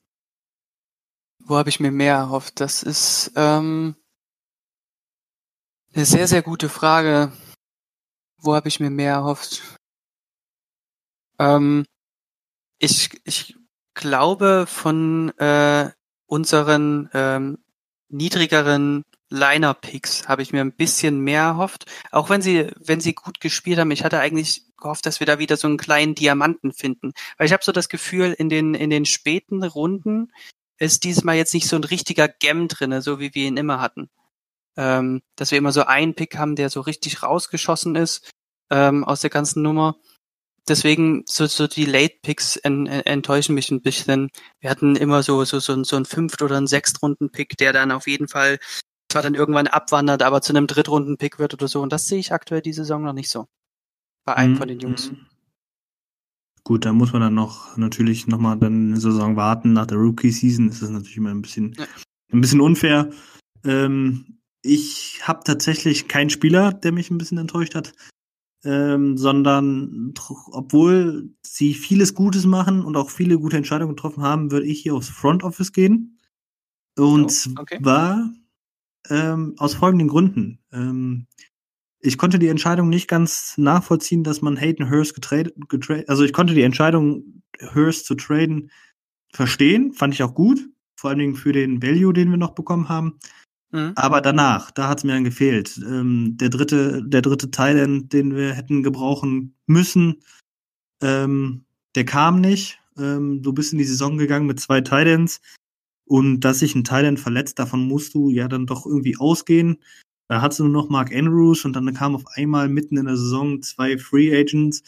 Wo 1.39 1.57
habe 1.57 1.69
ich 1.69 1.79
mir 1.79 1.91
mehr 1.91 2.15
erhofft? 2.15 2.59
Das 2.59 2.83
ist 2.83 3.31
ähm, 3.35 3.95
eine 5.93 6.05
sehr, 6.05 6.27
sehr 6.27 6.41
gute 6.41 6.69
Frage. 6.69 7.31
Wo 8.37 8.55
habe 8.55 8.67
ich 8.67 8.79
mir 8.79 8.89
mehr 8.89 9.13
erhofft? 9.13 9.77
Ähm, 11.41 11.85
ich, 12.77 13.09
ich 13.25 13.55
glaube, 13.95 14.65
von 14.67 15.29
äh, 15.39 15.89
unseren 16.27 17.09
ähm, 17.13 17.57
niedrigeren 18.09 19.03
Liner-Picks 19.29 20.27
habe 20.27 20.41
ich 20.43 20.53
mir 20.53 20.61
ein 20.61 20.75
bisschen 20.75 21.19
mehr 21.19 21.41
erhofft. 21.41 21.85
Auch 22.11 22.29
wenn 22.29 22.41
sie, 22.41 22.69
wenn 22.77 23.01
sie 23.01 23.13
gut 23.13 23.39
gespielt 23.39 23.79
haben, 23.79 23.91
ich 23.91 24.03
hatte 24.03 24.19
eigentlich 24.19 24.63
gehofft, 24.77 25.05
dass 25.05 25.19
wir 25.19 25.27
da 25.27 25.39
wieder 25.39 25.57
so 25.57 25.67
einen 25.67 25.77
kleinen 25.77 26.15
Diamanten 26.15 26.73
finden. 26.73 27.13
Weil 27.37 27.47
ich 27.47 27.53
habe 27.53 27.63
so 27.63 27.71
das 27.71 27.89
Gefühl, 27.89 28.33
in 28.37 28.49
den, 28.49 28.73
in 28.75 28.89
den 28.89 29.05
späten 29.05 29.63
Runden 29.63 30.31
ist 30.77 31.03
diesmal 31.03 31.37
jetzt 31.37 31.53
nicht 31.53 31.67
so 31.67 31.75
ein 31.75 31.83
richtiger 31.83 32.27
Gem 32.27 32.67
drinne, 32.67 33.01
so 33.01 33.19
wie 33.19 33.33
wir 33.33 33.47
ihn 33.47 33.57
immer 33.57 33.79
hatten. 33.79 34.09
Ähm, 34.77 35.21
dass 35.35 35.51
wir 35.51 35.57
immer 35.57 35.71
so 35.71 35.83
einen 35.85 36.13
Pick 36.15 36.37
haben, 36.37 36.55
der 36.55 36.69
so 36.69 36.81
richtig 36.81 37.23
rausgeschossen 37.23 37.95
ist 37.95 38.31
ähm, 38.69 39.03
aus 39.03 39.21
der 39.21 39.29
ganzen 39.29 39.61
Nummer. 39.61 39.95
Deswegen 40.67 41.23
so, 41.27 41.47
so 41.47 41.67
die 41.67 41.85
Late 41.85 42.15
Picks 42.21 42.55
en, 42.57 42.85
en, 42.85 43.01
enttäuschen 43.01 43.55
mich 43.55 43.71
ein 43.71 43.81
bisschen. 43.81 44.29
Wir 44.59 44.69
hatten 44.69 44.95
immer 44.95 45.23
so 45.23 45.43
so 45.43 45.59
so, 45.59 45.83
so 45.83 45.95
ein 45.95 46.05
Fünft- 46.05 46.41
oder 46.41 46.57
ein 46.57 46.67
Sechstrunden-Pick, 46.67 47.57
der 47.57 47.73
dann 47.73 47.91
auf 47.91 48.07
jeden 48.07 48.27
Fall 48.27 48.59
zwar 49.09 49.23
dann 49.23 49.35
irgendwann 49.35 49.67
abwandert, 49.67 50.23
aber 50.23 50.41
zu 50.41 50.53
einem 50.53 50.67
Drittrunden-Pick 50.67 51.39
wird 51.39 51.53
oder 51.53 51.67
so. 51.67 51.81
Und 51.81 51.91
das 51.91 52.07
sehe 52.07 52.19
ich 52.19 52.31
aktuell 52.31 52.61
die 52.61 52.73
Saison 52.73 53.03
noch 53.03 53.13
nicht 53.13 53.29
so. 53.29 53.47
Bei 54.23 54.35
einem 54.35 54.53
mhm. 54.53 54.57
von 54.57 54.67
den 54.67 54.79
Jungs. 54.79 55.11
Mhm. 55.11 55.25
Gut, 56.63 56.85
da 56.85 56.93
muss 56.93 57.11
man 57.11 57.23
dann 57.23 57.33
noch 57.33 57.75
natürlich 57.75 58.27
nochmal 58.27 58.57
dann 58.57 58.89
eine 58.89 58.99
Saison 58.99 59.35
warten. 59.35 59.73
Nach 59.73 59.87
der 59.87 59.97
Rookie-Season 59.97 60.69
ist 60.69 60.81
das 60.81 60.91
natürlich 60.91 61.17
immer 61.17 61.31
ein 61.31 61.41
bisschen, 61.41 61.73
ja. 61.77 61.85
ein 62.31 62.41
bisschen 62.41 62.61
unfair. 62.61 63.09
Ähm, 63.65 64.39
ich 64.61 65.21
habe 65.23 65.41
tatsächlich 65.43 66.07
keinen 66.07 66.29
Spieler, 66.29 66.71
der 66.71 66.91
mich 66.91 67.09
ein 67.09 67.17
bisschen 67.17 67.39
enttäuscht 67.39 67.73
hat, 67.73 67.93
ähm, 68.63 69.17
sondern 69.17 70.13
obwohl 70.51 71.29
sie 71.41 71.73
vieles 71.73 72.13
Gutes 72.13 72.45
machen 72.45 72.83
und 72.83 72.95
auch 72.95 73.09
viele 73.09 73.39
gute 73.39 73.57
Entscheidungen 73.57 73.95
getroffen 73.95 74.23
haben, 74.23 74.51
würde 74.51 74.67
ich 74.67 74.81
hier 74.81 74.95
aufs 74.95 75.09
Front 75.09 75.43
Office 75.43 75.71
gehen. 75.71 76.19
Und 76.97 77.49
oh, 77.49 77.61
okay. 77.61 77.79
zwar 77.81 78.31
ähm, 79.09 79.55
aus 79.57 79.73
folgenden 79.73 80.07
Gründen. 80.07 80.59
Ähm, 80.71 81.27
ich 81.99 82.17
konnte 82.17 82.39
die 82.39 82.47
Entscheidung 82.47 82.89
nicht 82.89 83.07
ganz 83.07 83.53
nachvollziehen, 83.57 84.23
dass 84.23 84.41
man 84.41 84.57
Hayden 84.57 84.89
Hurst 84.89 85.13
getradet, 85.13 85.55
also 86.07 86.23
ich 86.23 86.33
konnte 86.33 86.53
die 86.53 86.63
Entscheidung, 86.63 87.43
Hurst 87.75 88.05
zu 88.05 88.15
traden, 88.15 88.71
verstehen, 89.33 89.93
fand 89.93 90.13
ich 90.13 90.23
auch 90.23 90.33
gut, 90.33 90.67
vor 90.95 91.09
allen 91.09 91.19
Dingen 91.19 91.35
für 91.35 91.51
den 91.51 91.81
Value, 91.81 92.13
den 92.13 92.31
wir 92.31 92.37
noch 92.37 92.55
bekommen 92.55 92.89
haben. 92.89 93.19
Mhm. 93.71 93.93
Aber 93.95 94.21
danach, 94.21 94.71
da 94.71 94.87
hat 94.87 94.99
es 94.99 95.03
mir 95.03 95.13
dann 95.13 95.23
gefehlt. 95.23 95.77
Ähm, 95.77 96.37
der 96.37 96.49
dritte, 96.49 97.03
der 97.03 97.21
dritte 97.21 97.51
Thailand, 97.51 98.11
den 98.13 98.35
wir 98.35 98.53
hätten 98.53 98.83
gebrauchen 98.83 99.55
müssen, 99.65 100.21
ähm, 101.01 101.65
der 101.95 102.05
kam 102.05 102.41
nicht. 102.41 102.79
Ähm, 102.97 103.41
du 103.41 103.53
bist 103.53 103.71
in 103.71 103.79
die 103.79 103.85
Saison 103.85 104.17
gegangen 104.17 104.47
mit 104.47 104.59
zwei 104.59 104.81
Titans 104.81 105.41
und 106.05 106.41
dass 106.41 106.59
sich 106.59 106.75
ein 106.75 106.83
Thailand 106.83 107.19
verletzt, 107.19 107.59
davon 107.59 107.87
musst 107.87 108.13
du 108.13 108.29
ja 108.29 108.47
dann 108.47 108.65
doch 108.67 108.85
irgendwie 108.85 109.17
ausgehen. 109.17 109.77
Da 110.27 110.41
hattest 110.41 110.59
du 110.59 110.63
nur 110.65 110.83
noch 110.83 110.89
Mark 110.89 111.13
Andrews 111.13 111.65
und 111.65 111.73
dann 111.73 111.93
kam 111.93 112.15
auf 112.15 112.25
einmal 112.35 112.69
mitten 112.69 112.97
in 112.97 113.05
der 113.05 113.17
Saison 113.17 113.61
zwei 113.61 113.97
Free 113.97 114.33
Agents 114.33 114.83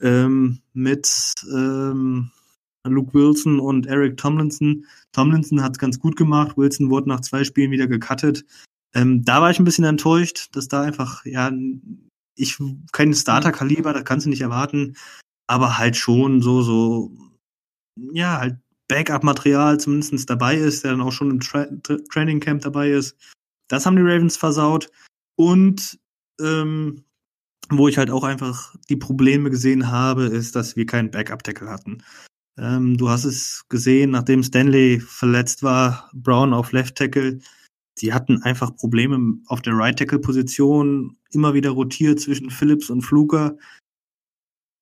ähm, 0.00 0.60
mit 0.72 1.34
ähm, 1.50 2.30
Luke 2.84 3.12
Wilson 3.14 3.60
und 3.60 3.86
Eric 3.86 4.16
Tomlinson. 4.16 4.86
Tomlinson 5.12 5.62
hat 5.62 5.72
es 5.72 5.78
ganz 5.78 5.98
gut 5.98 6.16
gemacht. 6.16 6.56
Wilson 6.56 6.90
wurde 6.90 7.08
nach 7.08 7.20
zwei 7.20 7.44
Spielen 7.44 7.70
wieder 7.70 7.86
gecuttet. 7.86 8.44
Ähm, 8.94 9.24
da 9.24 9.40
war 9.40 9.50
ich 9.50 9.58
ein 9.58 9.64
bisschen 9.64 9.84
enttäuscht, 9.84 10.48
dass 10.52 10.68
da 10.68 10.82
einfach, 10.82 11.24
ja, 11.24 11.52
ich 12.36 12.58
kein 12.92 13.14
Starter-Kaliber, 13.14 13.92
das 13.92 14.04
kannst 14.04 14.26
du 14.26 14.30
nicht 14.30 14.40
erwarten, 14.40 14.96
aber 15.46 15.78
halt 15.78 15.96
schon 15.96 16.42
so, 16.42 16.62
so, 16.62 17.12
ja, 18.12 18.38
halt 18.38 18.56
Backup-Material 18.88 19.78
zumindest 19.78 20.28
dabei 20.28 20.56
ist, 20.56 20.82
der 20.82 20.92
dann 20.92 21.00
auch 21.00 21.12
schon 21.12 21.30
im 21.30 21.40
Tra 21.40 21.66
Tra 21.82 21.96
Training 22.12 22.40
Camp 22.40 22.62
dabei 22.62 22.90
ist. 22.90 23.16
Das 23.68 23.86
haben 23.86 23.96
die 23.96 24.02
Ravens 24.02 24.36
versaut. 24.36 24.90
Und 25.36 25.98
ähm, 26.40 27.04
wo 27.70 27.86
ich 27.86 27.98
halt 27.98 28.10
auch 28.10 28.24
einfach 28.24 28.74
die 28.88 28.96
Probleme 28.96 29.48
gesehen 29.48 29.90
habe, 29.90 30.24
ist, 30.24 30.56
dass 30.56 30.74
wir 30.74 30.86
keinen 30.86 31.10
Backup-Tackle 31.12 31.70
hatten. 31.70 32.02
Ähm, 32.60 32.96
du 32.96 33.08
hast 33.08 33.24
es 33.24 33.64
gesehen, 33.68 34.10
nachdem 34.10 34.42
Stanley 34.42 35.00
verletzt 35.00 35.62
war, 35.62 36.10
Brown 36.12 36.52
auf 36.52 36.72
Left 36.72 36.96
Tackle. 36.96 37.40
Sie 37.96 38.12
hatten 38.12 38.42
einfach 38.42 38.76
Probleme 38.76 39.38
auf 39.46 39.62
der 39.62 39.74
Right 39.74 39.98
Tackle 39.98 40.20
Position, 40.20 41.16
immer 41.32 41.54
wieder 41.54 41.70
rotiert 41.70 42.20
zwischen 42.20 42.50
Phillips 42.50 42.90
und 42.90 43.02
Fluker. 43.02 43.56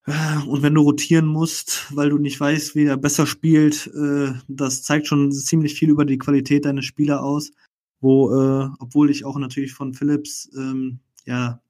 Äh, 0.05 0.37
und 0.47 0.61
wenn 0.61 0.75
du 0.75 0.81
rotieren 0.81 1.25
musst, 1.25 1.87
weil 1.95 2.09
du 2.09 2.17
nicht 2.17 2.39
weißt, 2.39 2.75
wie 2.75 2.85
er 2.85 2.97
besser 2.97 3.25
spielt, 3.25 3.87
äh, 3.87 4.33
das 4.47 4.83
zeigt 4.83 5.07
schon 5.07 5.31
ziemlich 5.31 5.73
viel 5.73 5.89
über 5.89 6.05
die 6.05 6.17
Qualität 6.17 6.65
deines 6.65 6.85
Spieler 6.85 7.23
aus 7.23 7.51
wo, 8.01 8.31
äh, 8.31 8.69
obwohl 8.79 9.09
ich 9.09 9.25
auch 9.25 9.37
natürlich 9.37 9.73
von 9.73 9.93
Phillips, 9.93 10.49
ähm, 10.57 10.99
ja, 11.25 11.61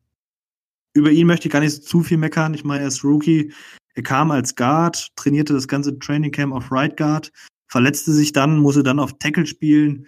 über 0.93 1.12
ihn 1.12 1.28
möchte 1.28 1.47
ich 1.47 1.51
gar 1.51 1.60
nicht 1.60 1.84
zu 1.84 2.03
viel 2.03 2.18
meckern. 2.18 2.53
Ich 2.53 2.64
meine, 2.64 2.82
er 2.82 2.88
ist 2.88 3.03
Rookie. 3.03 3.53
Er 4.00 4.04
kam 4.04 4.32
als 4.32 4.56
Guard, 4.56 5.10
trainierte 5.18 5.52
das 5.52 5.68
ganze 5.68 6.00
Training 6.00 6.32
Camp 6.32 6.54
auf 6.54 6.72
Right 6.72 6.95
Guard, 6.95 7.34
verletzte 7.68 8.14
sich 8.14 8.32
dann, 8.32 8.58
musste 8.58 8.82
dann 8.82 8.97
auf 8.97 9.20
Tackle 9.20 9.45
spielen. 9.45 10.08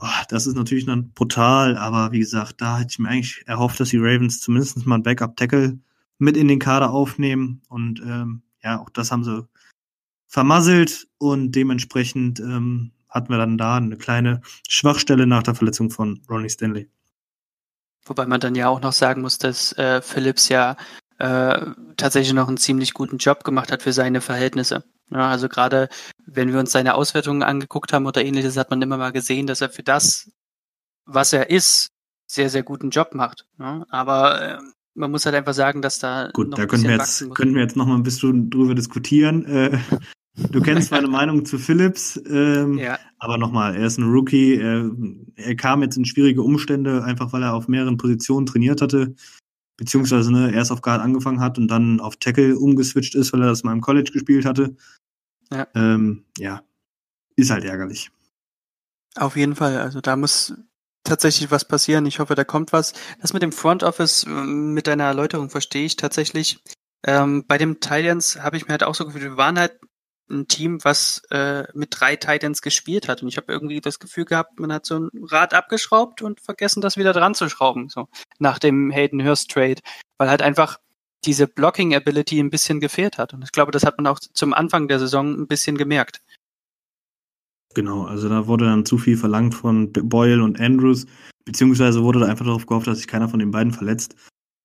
Oh, 0.00 0.08
das 0.28 0.48
ist 0.48 0.56
natürlich 0.56 0.84
dann 0.84 1.12
brutal, 1.12 1.78
aber 1.78 2.10
wie 2.10 2.18
gesagt, 2.18 2.60
da 2.60 2.78
hätte 2.78 2.88
ich 2.90 2.98
mir 2.98 3.08
eigentlich 3.08 3.44
erhofft, 3.46 3.78
dass 3.78 3.90
die 3.90 3.98
Ravens 3.98 4.40
zumindest 4.40 4.84
mal 4.84 4.96
ein 4.96 5.04
Backup-Tackle 5.04 5.78
mit 6.18 6.36
in 6.36 6.48
den 6.48 6.58
Kader 6.58 6.90
aufnehmen. 6.90 7.62
Und 7.68 8.00
ähm, 8.00 8.42
ja, 8.64 8.80
auch 8.80 8.90
das 8.90 9.12
haben 9.12 9.22
sie 9.22 9.46
vermasselt 10.26 11.06
und 11.18 11.52
dementsprechend 11.52 12.40
ähm, 12.40 12.90
hatten 13.08 13.28
wir 13.28 13.38
dann 13.38 13.58
da 13.58 13.76
eine 13.76 13.96
kleine 13.96 14.40
Schwachstelle 14.68 15.28
nach 15.28 15.44
der 15.44 15.54
Verletzung 15.54 15.90
von 15.90 16.20
Ronnie 16.28 16.50
Stanley. 16.50 16.90
Wobei 18.06 18.26
man 18.26 18.40
dann 18.40 18.56
ja 18.56 18.68
auch 18.68 18.80
noch 18.80 18.92
sagen 18.92 19.22
muss, 19.22 19.38
dass 19.38 19.72
äh, 19.78 20.02
Phillips 20.02 20.48
ja 20.48 20.76
äh, 21.20 21.66
tatsächlich 21.96 22.32
noch 22.32 22.48
einen 22.48 22.56
ziemlich 22.56 22.94
guten 22.94 23.18
Job 23.18 23.44
gemacht 23.44 23.70
hat 23.70 23.82
für 23.82 23.92
seine 23.92 24.20
Verhältnisse. 24.20 24.84
Ja, 25.10 25.28
also 25.28 25.48
gerade 25.48 25.88
wenn 26.24 26.52
wir 26.52 26.60
uns 26.60 26.72
seine 26.72 26.94
Auswertungen 26.94 27.42
angeguckt 27.42 27.92
haben 27.92 28.06
oder 28.06 28.24
ähnliches, 28.24 28.56
hat 28.56 28.70
man 28.70 28.80
immer 28.80 28.96
mal 28.96 29.12
gesehen, 29.12 29.46
dass 29.46 29.60
er 29.60 29.68
für 29.68 29.82
das, 29.82 30.30
was 31.04 31.32
er 31.32 31.50
ist, 31.50 31.90
sehr, 32.26 32.48
sehr 32.48 32.62
guten 32.62 32.90
Job 32.90 33.14
macht. 33.14 33.46
Ja, 33.58 33.84
aber 33.90 34.42
äh, 34.42 34.58
man 34.94 35.10
muss 35.10 35.26
halt 35.26 35.34
einfach 35.34 35.54
sagen, 35.54 35.82
dass 35.82 35.98
da. 35.98 36.30
Gut, 36.32 36.56
da 36.56 36.66
können 36.66 36.84
wir 36.84 36.92
jetzt, 36.92 37.28
können 37.34 37.54
wir 37.54 37.62
jetzt 37.62 37.76
noch 37.76 37.86
mal 37.86 37.96
ein 37.96 38.02
bisschen 38.02 38.50
drüber 38.50 38.74
diskutieren. 38.74 39.44
Äh, 39.44 39.78
Du 40.50 40.60
kennst 40.60 40.90
meine 40.90 41.08
Meinung 41.08 41.44
zu 41.44 41.58
Phillips, 41.58 42.20
ähm, 42.30 42.78
ja. 42.78 42.98
aber 43.18 43.36
nochmal, 43.36 43.76
er 43.76 43.86
ist 43.86 43.98
ein 43.98 44.10
Rookie. 44.10 44.54
Er, 44.54 44.90
er, 45.36 45.56
kam 45.56 45.82
jetzt 45.82 45.96
in 45.96 46.04
schwierige 46.04 46.42
Umstände, 46.42 47.04
einfach 47.04 47.32
weil 47.32 47.42
er 47.42 47.54
auf 47.54 47.68
mehreren 47.68 47.96
Positionen 47.96 48.46
trainiert 48.46 48.80
hatte, 48.80 49.14
beziehungsweise 49.80 50.30
ne, 50.30 50.52
erst 50.52 50.70
auf 50.70 50.82
Guard 50.82 51.00
angefangen 51.00 51.40
hat 51.40 51.56
und 51.56 51.68
dann 51.68 52.00
auf 52.00 52.16
Tackle 52.16 52.58
umgeswitcht 52.58 53.14
ist, 53.14 53.32
weil 53.32 53.40
er 53.40 53.48
das 53.48 53.64
mal 53.64 53.72
im 53.72 53.80
College 53.80 54.12
gespielt 54.12 54.44
hatte. 54.44 54.76
Ja. 55.50 55.66
Ähm, 55.74 56.26
ja, 56.36 56.62
ist 57.34 57.50
halt 57.50 57.64
ärgerlich. 57.64 58.10
Auf 59.16 59.36
jeden 59.36 59.56
Fall, 59.56 59.78
also 59.78 60.02
da 60.02 60.16
muss 60.16 60.54
tatsächlich 61.02 61.50
was 61.50 61.66
passieren. 61.66 62.04
Ich 62.04 62.18
hoffe, 62.18 62.34
da 62.34 62.44
kommt 62.44 62.74
was. 62.74 62.92
Das 63.22 63.32
mit 63.32 63.42
dem 63.42 63.52
Front 63.52 63.82
Office, 63.82 64.24
äh, 64.24 64.28
mit 64.28 64.86
deiner 64.86 65.04
Erläuterung 65.04 65.48
verstehe 65.48 65.86
ich 65.86 65.96
tatsächlich. 65.96 66.62
Ähm, 67.02 67.46
bei 67.48 67.56
dem 67.56 67.80
Titans 67.80 68.38
habe 68.38 68.58
ich 68.58 68.66
mir 68.66 68.72
halt 68.72 68.84
auch 68.84 68.94
so 68.94 69.06
gefühlt, 69.06 69.24
wir 69.24 69.38
waren 69.38 69.58
halt 69.58 69.80
ein 70.30 70.48
Team, 70.48 70.78
was 70.82 71.22
äh, 71.30 71.64
mit 71.74 71.88
drei 71.90 72.16
Titans 72.16 72.62
gespielt 72.62 73.08
hat. 73.08 73.22
Und 73.22 73.28
ich 73.28 73.36
habe 73.36 73.52
irgendwie 73.52 73.80
das 73.80 73.98
Gefühl 73.98 74.24
gehabt, 74.24 74.58
man 74.58 74.72
hat 74.72 74.86
so 74.86 74.98
ein 74.98 75.10
Rad 75.24 75.54
abgeschraubt 75.54 76.22
und 76.22 76.40
vergessen, 76.40 76.80
das 76.80 76.96
wieder 76.96 77.12
dran 77.12 77.34
zu 77.34 77.48
schrauben, 77.48 77.88
so 77.88 78.08
nach 78.38 78.58
dem 78.58 78.90
Hayden 78.90 79.22
Hurst 79.24 79.50
Trade, 79.50 79.80
weil 80.18 80.30
halt 80.30 80.42
einfach 80.42 80.78
diese 81.24 81.46
Blocking 81.46 81.94
Ability 81.94 82.40
ein 82.40 82.50
bisschen 82.50 82.80
gefehlt 82.80 83.18
hat. 83.18 83.34
Und 83.34 83.42
ich 83.42 83.52
glaube, 83.52 83.72
das 83.72 83.84
hat 83.84 83.98
man 83.98 84.06
auch 84.06 84.18
zum 84.18 84.54
Anfang 84.54 84.88
der 84.88 84.98
Saison 84.98 85.42
ein 85.42 85.46
bisschen 85.46 85.76
gemerkt. 85.76 86.22
Genau, 87.74 88.04
also 88.04 88.28
da 88.28 88.46
wurde 88.46 88.64
dann 88.64 88.84
zu 88.84 88.98
viel 88.98 89.16
verlangt 89.16 89.54
von 89.54 89.92
Boyle 89.92 90.42
und 90.42 90.58
Andrews, 90.58 91.06
beziehungsweise 91.44 92.02
wurde 92.02 92.20
da 92.20 92.26
einfach 92.26 92.44
darauf 92.44 92.66
gehofft, 92.66 92.86
dass 92.86 92.98
sich 92.98 93.06
keiner 93.06 93.28
von 93.28 93.38
den 93.38 93.52
beiden 93.52 93.72
verletzt. 93.72 94.16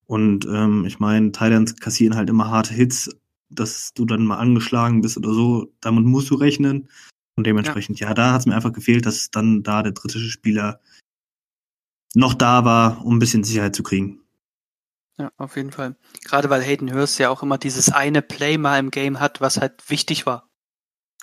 Und 0.08 0.46
ähm, 0.46 0.86
ich 0.86 1.00
meine, 1.00 1.32
Titans 1.32 1.76
kassieren 1.76 2.16
halt 2.16 2.30
immer 2.30 2.50
harte 2.50 2.74
Hits 2.74 3.16
dass 3.60 3.94
du 3.94 4.06
dann 4.06 4.26
mal 4.26 4.38
angeschlagen 4.38 5.02
bist 5.02 5.18
oder 5.18 5.34
so, 5.34 5.74
damit 5.82 6.06
musst 6.06 6.30
du 6.30 6.36
rechnen. 6.36 6.90
Und 7.38 7.46
dementsprechend, 7.46 8.00
ja, 8.00 8.10
ja 8.10 8.14
da 8.14 8.34
hat 8.34 8.42
es 8.42 8.46
mir 8.46 8.56
einfach 8.56 8.74
gefehlt, 8.74 9.06
dass 9.06 9.30
dann 9.32 9.64
da 9.64 9.84
der 9.84 9.92
dritte 9.92 10.20
Spieler 10.20 10.80
noch 12.14 12.34
da 12.34 12.64
war, 12.64 13.06
um 13.06 13.16
ein 13.16 13.20
bisschen 13.20 13.44
Sicherheit 13.44 13.76
zu 13.76 13.84
kriegen. 13.84 14.22
Ja, 15.18 15.32
auf 15.38 15.56
jeden 15.56 15.72
Fall. 15.72 15.96
Gerade 16.24 16.50
weil 16.50 16.62
Hayden 16.62 16.94
Hurst 16.94 17.20
ja 17.20 17.30
auch 17.30 17.44
immer 17.44 17.58
dieses 17.58 17.92
eine 17.92 18.22
Play 18.22 18.58
mal 18.58 18.80
im 18.80 18.92
Game 18.92 19.20
hat, 19.20 19.42
was 19.42 19.62
halt 19.62 19.90
wichtig 19.90 20.26
war. 20.26 20.50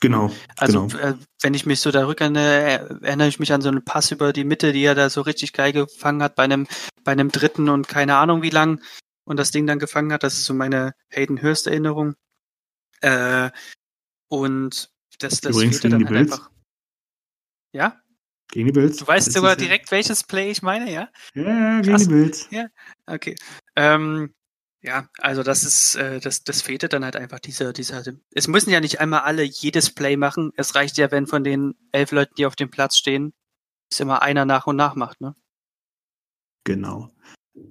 Genau. 0.01 0.33
Also 0.57 0.87
genau. 0.89 1.03
Äh, 1.03 1.15
wenn 1.43 1.55
ich 1.55 1.65
mich 1.65 1.81
so 1.81 1.93
da 1.93 2.01
erinnere, 2.01 3.01
erinnere 3.03 3.29
ich 3.29 3.39
mich 3.39 3.53
an 3.53 3.61
so 3.61 3.69
einen 3.69 3.85
Pass 3.85 4.11
über 4.11 4.33
die 4.33 4.45
Mitte, 4.45 4.73
die 4.73 4.83
er 4.83 4.97
da 4.97 5.09
so 5.11 5.21
richtig 5.21 5.53
geil 5.53 5.73
gefangen 5.73 6.23
hat 6.23 6.35
bei 6.35 6.43
einem 6.43 6.67
bei 7.05 7.13
einem 7.13 7.31
dritten 7.31 7.69
und 7.69 7.87
keine 7.87 8.17
Ahnung 8.17 8.43
wie 8.43 8.51
lang 8.51 8.81
und 9.25 9.37
das 9.39 9.51
Ding 9.51 9.67
dann 9.67 9.79
gefangen 9.79 10.13
hat. 10.13 10.23
Das 10.23 10.35
ist 10.35 10.45
so 10.45 10.55
meine 10.55 10.95
Hayden 11.11 11.43
Hurst 11.43 11.67
Erinnerung. 11.67 12.15
Äh, 13.01 13.51
und 14.29 14.91
Das, 15.19 15.41
das 15.41 15.55
Übrigens 15.57 15.81
fehlte 15.81 15.91
dann 15.91 16.05
halt 16.05 16.13
Bills. 16.15 16.33
einfach. 16.33 16.51
Ja? 17.73 18.01
Gegen 18.51 18.67
die 18.67 18.73
Bills. 18.73 18.97
Du 18.99 19.07
weißt 19.07 19.33
sogar 19.33 19.51
ja- 19.53 19.57
direkt, 19.57 19.91
welches 19.91 20.25
Play 20.25 20.51
ich 20.51 20.63
meine, 20.63 20.91
ja? 20.93 21.09
Ja, 21.35 21.43
ja, 21.43 21.81
gegen 21.81 21.93
Krass. 21.93 22.03
die 22.03 22.09
Bills. 22.09 22.49
Okay. 23.07 23.35
Ähm, 23.77 24.35
ja, 24.83 25.09
also 25.19 25.43
das 25.43 25.63
ist, 25.65 25.95
äh, 25.95 26.19
das, 26.21 26.43
das 26.45 26.61
fehlte 26.61 26.89
dann 26.89 27.05
halt 27.05 27.15
einfach 27.17 27.39
dieser, 27.39 27.73
dieser. 27.73 28.03
Es 28.35 28.49
müssen 28.49 28.71
ja 28.71 28.81
nicht 28.81 29.01
einmal 29.01 29.21
alle 29.21 29.43
jedes 29.45 29.95
Play 29.95 30.17
machen. 30.17 30.53
Es 30.57 30.75
reicht 30.75 30.99
ja, 30.99 31.11
wenn 31.13 31.27
von 31.29 31.45
den 31.45 31.75
elf 31.93 32.11
Leuten, 32.11 32.35
die 32.37 32.47
auf 32.47 32.57
dem 32.57 32.71
Platz 32.71 32.97
stehen, 32.97 33.33
es 33.91 34.01
immer 34.01 34.23
einer 34.23 34.45
nach 34.45 34.67
und 34.67 34.77
nach 34.77 34.97
macht, 34.97 35.21
ne? 35.21 35.35
Genau. 36.65 37.15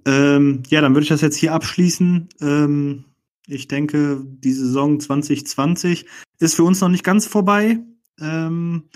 Ähm, 0.06 0.64
ja, 0.68 0.82
dann 0.82 0.94
würde 0.94 1.04
ich 1.04 1.10
das 1.10 1.22
jetzt 1.22 1.38
hier 1.38 1.54
abschließen. 1.54 2.30
Ähm, 2.42 3.06
ich 3.48 3.68
denke, 3.68 4.24
die 4.26 4.54
Saison 4.54 5.00
2020 5.00 6.06
ist 6.40 6.56
für 6.56 6.64
uns 6.64 6.82
noch 6.82 6.90
nicht 6.90 7.04
ganz 7.04 7.26
vorbei, 7.28 7.80
ähm, 8.20 8.90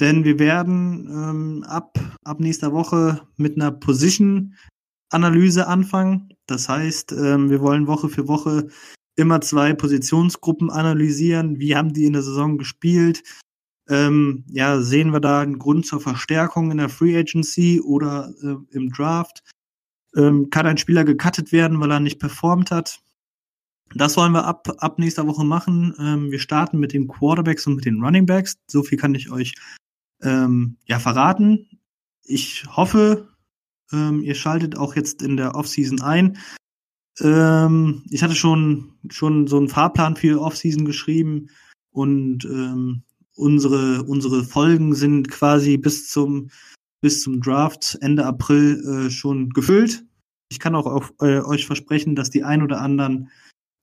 denn 0.00 0.24
wir 0.24 0.38
werden 0.38 1.08
ähm, 1.10 1.64
ab, 1.66 1.98
ab 2.24 2.40
nächster 2.40 2.72
Woche 2.72 3.22
mit 3.36 3.56
einer 3.56 3.72
Position-Analyse 3.72 5.66
anfangen. 5.66 6.34
Das 6.46 6.68
heißt, 6.68 7.12
ähm, 7.12 7.50
wir 7.50 7.60
wollen 7.60 7.86
Woche 7.86 8.08
für 8.08 8.28
Woche 8.28 8.68
immer 9.16 9.40
zwei 9.40 9.72
Positionsgruppen 9.72 10.70
analysieren. 10.70 11.58
Wie 11.58 11.74
haben 11.74 11.94
die 11.94 12.04
in 12.04 12.12
der 12.12 12.22
Saison 12.22 12.58
gespielt? 12.58 13.22
Ähm, 13.88 14.44
ja, 14.48 14.80
sehen 14.80 15.12
wir 15.12 15.20
da 15.20 15.40
einen 15.40 15.58
Grund 15.58 15.86
zur 15.86 16.00
Verstärkung 16.00 16.70
in 16.70 16.78
der 16.78 16.88
Free 16.90 17.16
Agency 17.16 17.80
oder 17.80 18.32
äh, 18.42 18.56
im 18.76 18.90
Draft? 18.90 19.42
Ähm, 20.16 20.50
kann 20.50 20.66
ein 20.66 20.78
Spieler 20.78 21.04
gecuttet 21.04 21.52
werden, 21.52 21.80
weil 21.80 21.90
er 21.90 22.00
nicht 22.00 22.18
performt 22.18 22.70
hat? 22.70 23.00
Das 23.94 24.16
wollen 24.16 24.32
wir 24.32 24.44
ab, 24.44 24.68
ab 24.78 24.98
nächster 24.98 25.26
Woche 25.26 25.44
machen. 25.44 25.94
Ähm, 25.98 26.30
wir 26.30 26.40
starten 26.40 26.78
mit 26.78 26.92
den 26.92 27.06
Quarterbacks 27.06 27.66
und 27.66 27.76
mit 27.76 27.84
den 27.84 28.02
Running 28.02 28.26
Backs. 28.26 28.56
So 28.66 28.82
viel 28.82 28.98
kann 28.98 29.14
ich 29.14 29.30
euch 29.30 29.54
ähm, 30.22 30.76
ja 30.86 30.98
verraten. 30.98 31.78
Ich 32.24 32.64
hoffe, 32.68 33.28
ähm, 33.92 34.22
ihr 34.22 34.34
schaltet 34.34 34.76
auch 34.76 34.96
jetzt 34.96 35.22
in 35.22 35.36
der 35.36 35.54
Offseason 35.54 36.00
ein. 36.00 36.38
Ähm, 37.20 38.02
ich 38.10 38.22
hatte 38.22 38.34
schon, 38.34 38.92
schon 39.10 39.46
so 39.46 39.56
einen 39.56 39.68
Fahrplan 39.68 40.16
für 40.16 40.40
Offseason 40.40 40.84
geschrieben 40.84 41.48
und 41.90 42.44
ähm, 42.44 43.02
unsere, 43.36 44.02
unsere 44.02 44.44
Folgen 44.44 44.94
sind 44.94 45.30
quasi 45.30 45.76
bis 45.76 46.08
zum, 46.08 46.50
bis 47.06 47.22
zum 47.22 47.40
Draft 47.40 47.96
Ende 48.00 48.26
April 48.26 49.06
äh, 49.06 49.10
schon 49.12 49.50
gefüllt. 49.50 50.04
Ich 50.48 50.58
kann 50.58 50.74
auch 50.74 50.86
auf, 50.86 51.14
äh, 51.20 51.38
euch 51.38 51.64
versprechen, 51.64 52.16
dass 52.16 52.30
die 52.30 52.42
ein 52.42 52.64
oder 52.64 52.80
anderen 52.80 53.30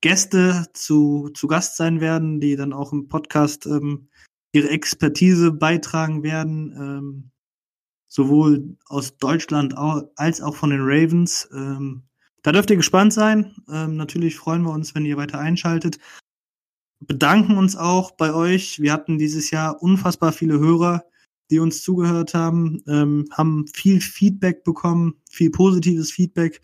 Gäste 0.02 0.68
zu, 0.74 1.30
zu 1.34 1.48
Gast 1.48 1.78
sein 1.78 2.02
werden, 2.02 2.42
die 2.42 2.58
dann 2.58 2.74
auch 2.74 2.92
im 2.92 3.08
Podcast 3.08 3.66
ähm, 3.66 4.10
ihre 4.52 4.68
Expertise 4.72 5.54
beitragen 5.54 6.22
werden, 6.22 6.76
ähm, 6.78 7.32
sowohl 8.10 8.76
aus 8.88 9.16
Deutschland 9.16 9.74
als 10.18 10.42
auch 10.42 10.58
von 10.58 10.72
den 10.72 10.82
Ravens. 10.82 11.48
Ähm, 11.54 12.04
da 12.42 12.52
dürft 12.52 12.72
ihr 12.72 12.76
gespannt 12.76 13.14
sein. 13.14 13.56
Ähm, 13.72 13.96
natürlich 13.96 14.36
freuen 14.36 14.64
wir 14.64 14.72
uns, 14.72 14.96
wenn 14.96 15.06
ihr 15.06 15.16
weiter 15.16 15.40
einschaltet. 15.40 15.98
Bedanken 17.00 17.56
uns 17.56 17.78
auch 17.78 18.12
bei 18.12 18.34
euch. 18.34 18.82
Wir 18.82 18.92
hatten 18.92 19.18
dieses 19.18 19.50
Jahr 19.50 19.82
unfassbar 19.82 20.34
viele 20.34 20.60
Hörer, 20.60 21.06
die 21.52 21.60
uns 21.60 21.84
zugehört 21.84 22.34
haben, 22.34 22.82
ähm, 22.88 23.26
haben 23.32 23.66
viel 23.74 24.02
Feedback 24.02 24.64
bekommen, 24.64 25.16
viel 25.30 25.52
positives 25.52 26.12
Feedback. 26.12 26.62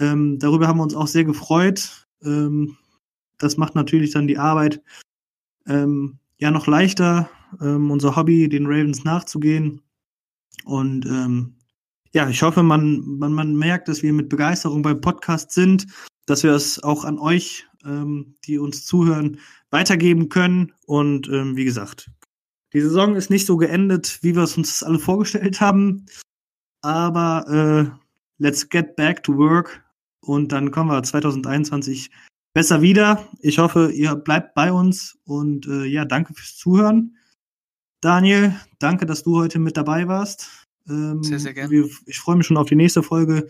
Ähm, 0.00 0.38
darüber 0.38 0.66
haben 0.66 0.78
wir 0.78 0.82
uns 0.82 0.94
auch 0.94 1.06
sehr 1.06 1.24
gefreut. 1.24 2.06
Ähm, 2.22 2.76
das 3.38 3.56
macht 3.56 3.74
natürlich 3.74 4.12
dann 4.12 4.26
die 4.26 4.38
Arbeit 4.38 4.82
ähm, 5.66 6.18
ja 6.38 6.50
noch 6.50 6.66
leichter, 6.66 7.28
ähm, 7.60 7.90
unser 7.90 8.16
Hobby, 8.16 8.48
den 8.48 8.66
Ravens 8.66 9.04
nachzugehen. 9.04 9.82
Und 10.64 11.06
ähm, 11.06 11.56
ja, 12.12 12.28
ich 12.28 12.42
hoffe, 12.42 12.62
man, 12.62 13.02
man, 13.18 13.32
man 13.32 13.56
merkt, 13.56 13.88
dass 13.88 14.02
wir 14.02 14.12
mit 14.12 14.28
Begeisterung 14.28 14.82
beim 14.82 15.00
Podcast 15.00 15.52
sind, 15.52 15.86
dass 16.26 16.42
wir 16.42 16.52
es 16.52 16.82
auch 16.82 17.04
an 17.04 17.18
euch, 17.18 17.66
ähm, 17.84 18.34
die 18.44 18.58
uns 18.58 18.86
zuhören, 18.86 19.38
weitergeben 19.70 20.28
können. 20.28 20.72
Und 20.86 21.28
ähm, 21.28 21.56
wie 21.56 21.64
gesagt, 21.64 22.10
die 22.74 22.80
Saison 22.80 23.14
ist 23.14 23.30
nicht 23.30 23.46
so 23.46 23.56
geendet, 23.56 24.18
wie 24.22 24.34
wir 24.34 24.42
es 24.42 24.56
uns 24.56 24.82
alle 24.82 24.98
vorgestellt 24.98 25.60
haben. 25.60 26.06
Aber 26.82 27.46
äh, 27.48 28.42
let's 28.42 28.68
get 28.68 28.96
back 28.96 29.22
to 29.22 29.36
work. 29.36 29.84
Und 30.20 30.52
dann 30.52 30.70
kommen 30.70 30.90
wir 30.90 31.02
2021 31.02 32.10
besser 32.52 32.82
wieder. 32.82 33.28
Ich 33.40 33.58
hoffe, 33.58 33.92
ihr 33.92 34.16
bleibt 34.16 34.54
bei 34.54 34.72
uns. 34.72 35.16
Und 35.24 35.66
äh, 35.66 35.84
ja, 35.84 36.04
danke 36.04 36.34
fürs 36.34 36.56
Zuhören. 36.56 37.16
Daniel, 38.00 38.54
danke, 38.80 39.06
dass 39.06 39.22
du 39.22 39.36
heute 39.36 39.60
mit 39.60 39.76
dabei 39.76 40.08
warst. 40.08 40.66
Ähm, 40.88 41.22
Sehr, 41.22 41.38
sehr 41.38 41.54
gern. 41.54 41.70
Wir, 41.70 41.88
ich 42.06 42.18
freue 42.18 42.36
mich 42.36 42.46
schon 42.46 42.56
auf 42.56 42.68
die 42.68 42.76
nächste 42.76 43.02
Folge 43.02 43.48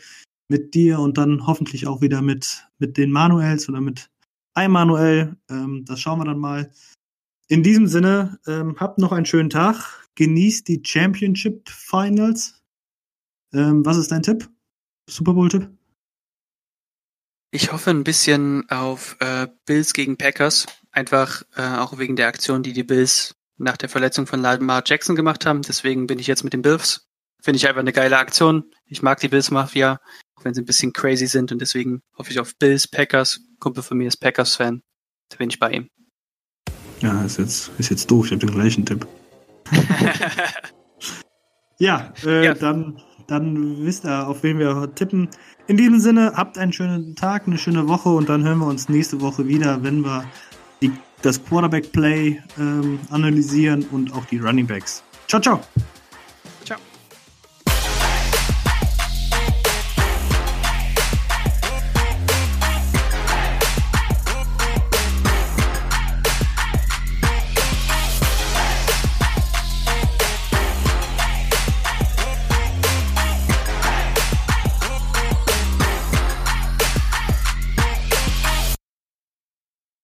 mit 0.49 0.75
dir 0.75 1.01
und 1.01 1.17
dann 1.17 1.47
hoffentlich 1.47 1.87
auch 1.87 2.03
wieder 2.03 2.21
mit, 2.21 2.69
mit 2.79 2.97
den 2.99 3.11
Manuels 3.11 3.69
oder 3.69 3.81
mit 3.81 4.11
einem 4.53 4.75
Manuel. 4.75 5.37
Ähm, 5.49 5.85
das 5.87 6.01
schauen 6.01 6.21
wir 6.21 6.27
dann 6.27 6.39
mal. 6.39 6.71
In 7.49 7.63
diesem 7.63 7.87
Sinne, 7.87 8.39
ähm, 8.47 8.77
habt 8.79 8.99
noch 8.99 9.13
einen 9.13 9.27
schönen 9.27 9.51
Tag. 9.51 10.09
Genießt 10.15 10.67
die 10.69 10.83
Championship 10.85 11.69
Finals. 11.69 12.63
Ähm, 13.53 13.85
was 13.85 13.97
ist 13.97 14.11
dein 14.11 14.23
Tipp? 14.23 14.49
Super 15.09 15.35
Bowl-Tipp? 15.35 15.69
Ich 17.51 17.71
hoffe 17.71 17.91
ein 17.91 18.03
bisschen 18.03 18.69
auf 18.69 19.17
äh, 19.21 19.47
Bills 19.67 19.93
gegen 19.93 20.17
Packers, 20.17 20.67
einfach 20.91 21.43
äh, 21.55 21.77
auch 21.77 21.99
wegen 21.99 22.17
der 22.17 22.27
Aktion, 22.27 22.63
die 22.63 22.73
die 22.73 22.83
Bills 22.83 23.37
nach 23.59 23.77
der 23.77 23.89
Verletzung 23.89 24.27
von 24.27 24.41
Lamar 24.41 24.83
Jackson 24.85 25.15
gemacht 25.15 25.47
haben. 25.47 25.63
Deswegen 25.63 26.07
bin 26.07 26.19
ich 26.19 26.27
jetzt 26.27 26.43
mit 26.43 26.53
den 26.53 26.63
Bills. 26.63 27.07
Finde 27.41 27.59
ich 27.59 27.69
einfach 27.69 27.81
eine 27.81 27.93
geile 27.93 28.19
Aktion. 28.19 28.65
Ich 28.87 29.03
mag 29.03 29.21
die 29.21 29.29
Bills 29.29 29.51
Mafia, 29.51 30.01
auch 30.35 30.45
wenn 30.45 30.55
sie 30.55 30.63
ein 30.63 30.67
bisschen 30.67 30.93
crazy 30.93 31.27
sind 31.27 31.53
und 31.53 31.61
deswegen 31.61 32.03
hoffe 32.17 32.31
ich 32.31 32.41
auf 32.41 32.57
Bills, 32.57 32.89
Packers. 32.89 33.41
Kumpel 33.61 33.83
von 33.83 33.99
mir 33.99 34.09
ist 34.09 34.17
Packers-Fan. 34.17 34.83
Da 35.29 35.37
bin 35.37 35.51
ich 35.51 35.59
bei 35.59 35.71
ihm. 35.71 35.91
Ja, 37.05 37.23
ist 37.23 37.39
jetzt, 37.39 37.71
ist 37.77 37.91
jetzt 37.91 38.11
doof. 38.11 38.27
Ich 38.27 38.33
habe 38.33 38.47
den 38.47 38.55
gleichen 38.55 38.85
Tipp. 38.87 39.07
Ja, 41.79 42.13
äh, 42.25 42.45
Ja. 42.45 42.55
Dann, 42.55 43.01
dann 43.27 43.85
wisst 43.85 44.05
ihr, 44.05 44.29
auf 44.29 44.45
wen 44.45 44.61
wir 44.61 44.95
tippen. 44.95 45.29
In 45.67 45.77
diesem 45.77 45.99
Sinne, 45.99 46.33
habt 46.37 46.57
einen 46.57 46.73
schönen 46.73 47.17
Tag, 47.17 47.49
eine 47.49 47.59
schöne 47.59 47.89
Woche 47.89 48.11
und 48.11 48.29
dann 48.29 48.45
hören 48.45 48.59
wir 48.59 48.67
uns 48.69 48.89
nächste 48.89 49.21
Woche 49.21 49.49
wieder, 49.49 49.83
wenn 49.83 50.05
wir 50.05 50.25
die, 50.81 50.93
das 51.23 51.45
Quarterback-Play 51.45 52.41
ähm, 52.59 53.01
analysieren 53.11 53.85
und 53.91 54.15
auch 54.15 54.25
die 54.27 54.39
Running 54.39 54.69
Backs. 54.69 55.03
Ciao, 55.27 55.43
ciao! 55.43 55.61